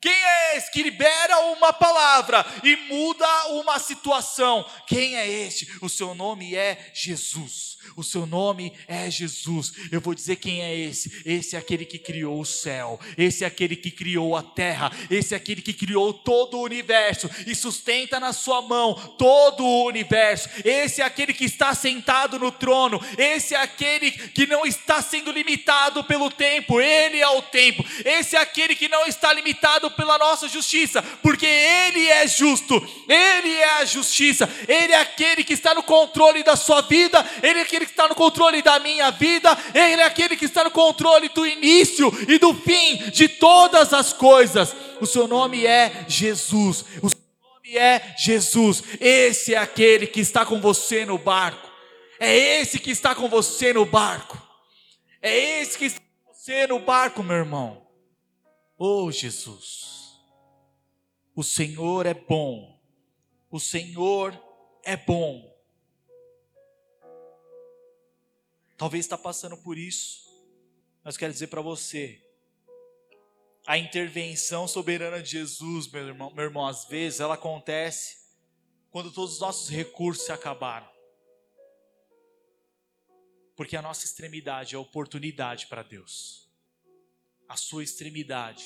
Quem 0.06 0.14
é 0.14 0.58
esse 0.58 0.70
que 0.70 0.84
libera 0.84 1.40
uma 1.58 1.74
palavra 1.74 2.46
e 2.64 2.76
muda 2.76 3.48
uma 3.48 3.80
situação? 3.80 4.64
Quem 4.86 5.18
é 5.18 5.28
este? 5.28 5.68
O 5.82 5.90
seu 5.90 6.14
nome 6.14 6.54
é 6.54 6.92
Jesus. 6.94 7.76
O 7.96 8.04
seu 8.04 8.26
nome 8.26 8.74
é 8.88 9.10
Jesus. 9.10 9.74
Eu 9.92 10.02
vou 10.02 10.14
dizer 10.14 10.38
quem 10.38 10.62
é 10.62 10.76
esse. 10.76 11.24
Esse 11.26 11.56
é 11.56 11.60
aquele 11.60 11.86
que 11.86 11.98
criou 11.98 12.40
o 12.40 12.46
céu. 12.46 13.00
Esse 13.18 13.44
é 13.44 13.48
aquele 13.48 13.76
que 13.76 13.92
criou 13.92 14.36
a 14.36 14.44
terra. 14.44 14.92
Esse 15.10 15.34
é 15.34 15.38
aquele 15.38 15.62
que 15.62 15.74
criou 15.74 16.14
todo 16.14 16.58
o 16.58 16.64
universo 16.64 17.30
e 17.46 17.56
sustenta 17.56 18.20
na 18.20 18.34
sua 18.34 18.62
mão 18.62 18.94
todo 19.18 19.64
o 19.64 19.86
universo. 19.86 20.50
Esse 20.64 21.02
é 21.02 21.06
aquele 21.06 21.34
que 21.34 21.46
está 21.46 21.74
sentado 21.74 22.40
no 22.40 22.52
trono. 22.52 23.00
Esse 23.18 23.56
é 23.56 23.62
aquele 23.62 24.12
que 24.12 24.46
não 24.46 24.66
está 24.66 25.02
sendo 25.02 25.32
limitado 25.32 26.04
pelo 26.04 26.30
tempo. 26.30 26.80
Ele 26.80 27.20
é 27.20 27.30
o 27.30 27.42
tempo. 27.42 27.84
Esse 28.04 28.36
é 28.36 28.40
aquele 28.40 28.76
que 28.76 28.88
não 28.88 29.06
está 29.06 29.34
limitado 29.34 29.92
pela 29.96 30.18
nossa 30.18 30.48
justiça, 30.48 31.02
porque 31.22 31.46
ele 31.46 32.08
é 32.08 32.28
justo. 32.28 32.76
Ele 33.08 33.54
é 33.56 33.80
a 33.80 33.86
justiça. 33.86 34.50
Ele 34.68 34.94
é 34.94 35.00
aquele 35.00 35.44
que 35.44 35.54
está 35.54 35.74
no 35.74 35.84
controle 35.84 36.44
da 36.44 36.56
sua 36.56 36.82
vida. 36.82 37.26
Ele 37.42 37.60
é 37.60 37.62
aquele 37.62 37.86
que 37.86 37.92
está 37.92 38.08
no 38.08 38.16
controle 38.16 38.62
da 38.62 38.80
minha 38.80 39.12
vida, 39.12 39.58
Ele 39.74 40.02
é 40.02 40.06
aquele 40.06 40.36
que 40.36 40.46
está 40.46 40.64
no 40.64 40.72
controle 40.72 41.30
do 41.30 41.46
início 41.46 42.12
e 42.28 42.38
do 42.38 42.54
fim 42.54 42.98
de 43.12 43.28
todas 43.28 43.94
as 43.94 44.12
coisas. 44.14 44.76
O 45.00 45.06
seu 45.06 45.28
nome 45.28 45.66
é 45.66 46.06
Jesus. 46.08 46.86
O 47.02 47.10
seu 47.10 47.20
nome 47.42 47.78
é 47.78 48.16
Jesus. 48.18 48.84
Esse 49.00 49.54
é 49.54 49.58
aquele 49.58 50.08
que 50.08 50.20
está 50.20 50.46
com 50.46 50.60
você 50.60 51.06
no 51.06 51.18
barco. 51.18 51.70
É 52.20 52.36
esse 52.60 52.80
que 52.80 52.92
está 52.92 53.14
com 53.14 53.28
você 53.28 53.74
no 53.74 53.86
barco. 53.86 54.42
É 55.22 55.62
esse 55.62 55.78
que 55.78 55.86
está 55.86 56.00
com 56.00 56.34
você 56.34 56.68
no 56.68 56.80
barco, 56.80 57.24
meu 57.24 57.38
irmão. 57.38 57.85
Oh, 58.78 59.12
Jesus. 59.12 60.20
O 61.36 61.44
Senhor 61.44 62.06
é 62.06 62.14
bom. 62.14 62.80
O 63.50 63.60
Senhor 63.60 64.34
é 64.84 64.98
bom. 64.98 65.56
talvez 68.78 69.06
está 69.06 69.18
passando 69.18 69.58
por 69.58 69.78
isso, 69.78 70.26
mas 71.04 71.18
quero 71.18 71.34
dizer 71.34 71.48
para 71.48 71.62
você, 71.62 72.22
a 73.66 73.78
intervenção 73.78 74.68
soberana 74.68 75.22
de 75.22 75.32
Jesus, 75.32 75.88
meu 75.88 76.08
irmão, 76.08 76.32
meu 76.34 76.46
irmão, 76.46 76.68
às 76.68 76.86
vezes 76.86 77.20
ela 77.20 77.34
acontece 77.34 78.26
quando 78.92 79.12
todos 79.12 79.36
os 79.36 79.40
nossos 79.40 79.70
recursos 79.70 80.26
se 80.26 80.32
acabaram. 80.32 80.88
Porque 83.56 83.76
a 83.76 83.82
nossa 83.82 84.06
extremidade 84.06 84.76
é 84.76 84.78
oportunidade 84.78 85.68
para 85.68 85.82
Deus. 85.82 86.45
A 87.48 87.56
sua 87.56 87.84
extremidade 87.84 88.66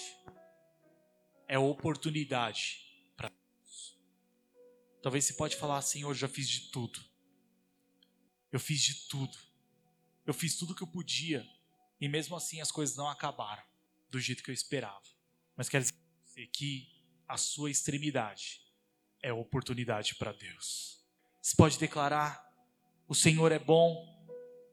é 1.48 1.58
oportunidade 1.58 2.86
para 3.16 3.30
Deus. 3.30 3.98
Talvez 5.02 5.26
você 5.26 5.34
pode 5.34 5.56
falar, 5.56 5.82
Senhor, 5.82 6.14
já 6.14 6.28
fiz 6.28 6.48
de 6.48 6.72
tudo. 6.72 7.00
Eu 8.52 8.60
fiz 8.60 8.82
de 8.82 9.08
tudo. 9.08 9.38
Eu 10.26 10.34
fiz 10.34 10.56
tudo 10.56 10.76
que 10.76 10.84
eu 10.84 10.88
podia. 10.88 11.46
E 12.00 12.08
mesmo 12.08 12.36
assim 12.36 12.62
as 12.62 12.72
coisas 12.72 12.96
não 12.96 13.10
acabaram 13.10 13.64
do 14.10 14.20
jeito 14.20 14.44
que 14.44 14.50
eu 14.50 14.54
esperava. 14.54 15.02
Mas 15.56 15.70
quero 15.70 15.84
dizer 15.84 16.48
que 16.48 16.88
a 17.28 17.38
sua 17.38 17.70
extremidade 17.70 18.62
é 19.22 19.34
oportunidade 19.34 20.16
para 20.16 20.32
Deus. 20.32 21.04
Você 21.42 21.56
pode 21.56 21.78
declarar: 21.78 22.48
o 23.08 23.16
Senhor 23.16 23.52
é 23.52 23.60
bom, 23.60 24.08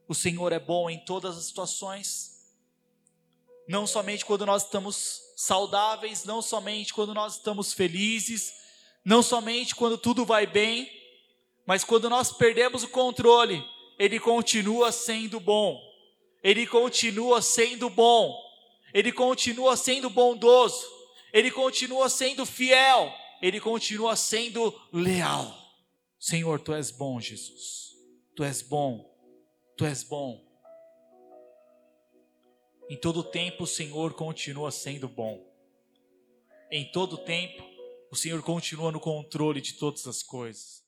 o 0.06 0.14
Senhor 0.14 0.52
é 0.52 0.58
bom 0.58 0.88
em 0.88 1.04
todas 1.04 1.36
as 1.36 1.44
situações. 1.44 2.35
Não 3.68 3.86
somente 3.86 4.24
quando 4.24 4.46
nós 4.46 4.64
estamos 4.64 5.20
saudáveis, 5.36 6.24
não 6.24 6.40
somente 6.40 6.94
quando 6.94 7.12
nós 7.12 7.34
estamos 7.34 7.72
felizes, 7.72 8.54
não 9.04 9.22
somente 9.22 9.74
quando 9.74 9.98
tudo 9.98 10.24
vai 10.24 10.46
bem, 10.46 10.90
mas 11.66 11.84
quando 11.84 12.08
nós 12.08 12.32
perdemos 12.32 12.84
o 12.84 12.88
controle, 12.88 13.62
Ele 13.98 14.20
continua 14.20 14.92
sendo 14.92 15.40
bom, 15.40 15.80
Ele 16.42 16.66
continua 16.66 17.42
sendo 17.42 17.90
bom, 17.90 18.34
Ele 18.94 19.12
continua 19.12 19.76
sendo 19.76 20.08
bondoso, 20.08 20.86
Ele 21.32 21.50
continua 21.50 22.08
sendo 22.08 22.46
fiel, 22.46 23.12
Ele 23.42 23.60
continua 23.60 24.14
sendo 24.14 24.74
leal. 24.92 25.54
Senhor, 26.18 26.60
Tu 26.60 26.72
és 26.72 26.90
bom, 26.90 27.20
Jesus, 27.20 27.94
Tu 28.34 28.44
és 28.44 28.62
bom, 28.62 29.12
Tu 29.76 29.84
és 29.84 30.02
bom. 30.04 30.45
Em 32.88 32.96
todo 32.96 33.24
tempo 33.24 33.64
o 33.64 33.66
Senhor 33.66 34.14
continua 34.14 34.70
sendo 34.70 35.08
bom. 35.08 35.44
Em 36.70 36.90
todo 36.92 37.18
tempo 37.18 37.64
o 38.12 38.14
Senhor 38.14 38.40
continua 38.42 38.92
no 38.92 39.00
controle 39.00 39.60
de 39.60 39.74
todas 39.74 40.06
as 40.06 40.22
coisas. 40.22 40.85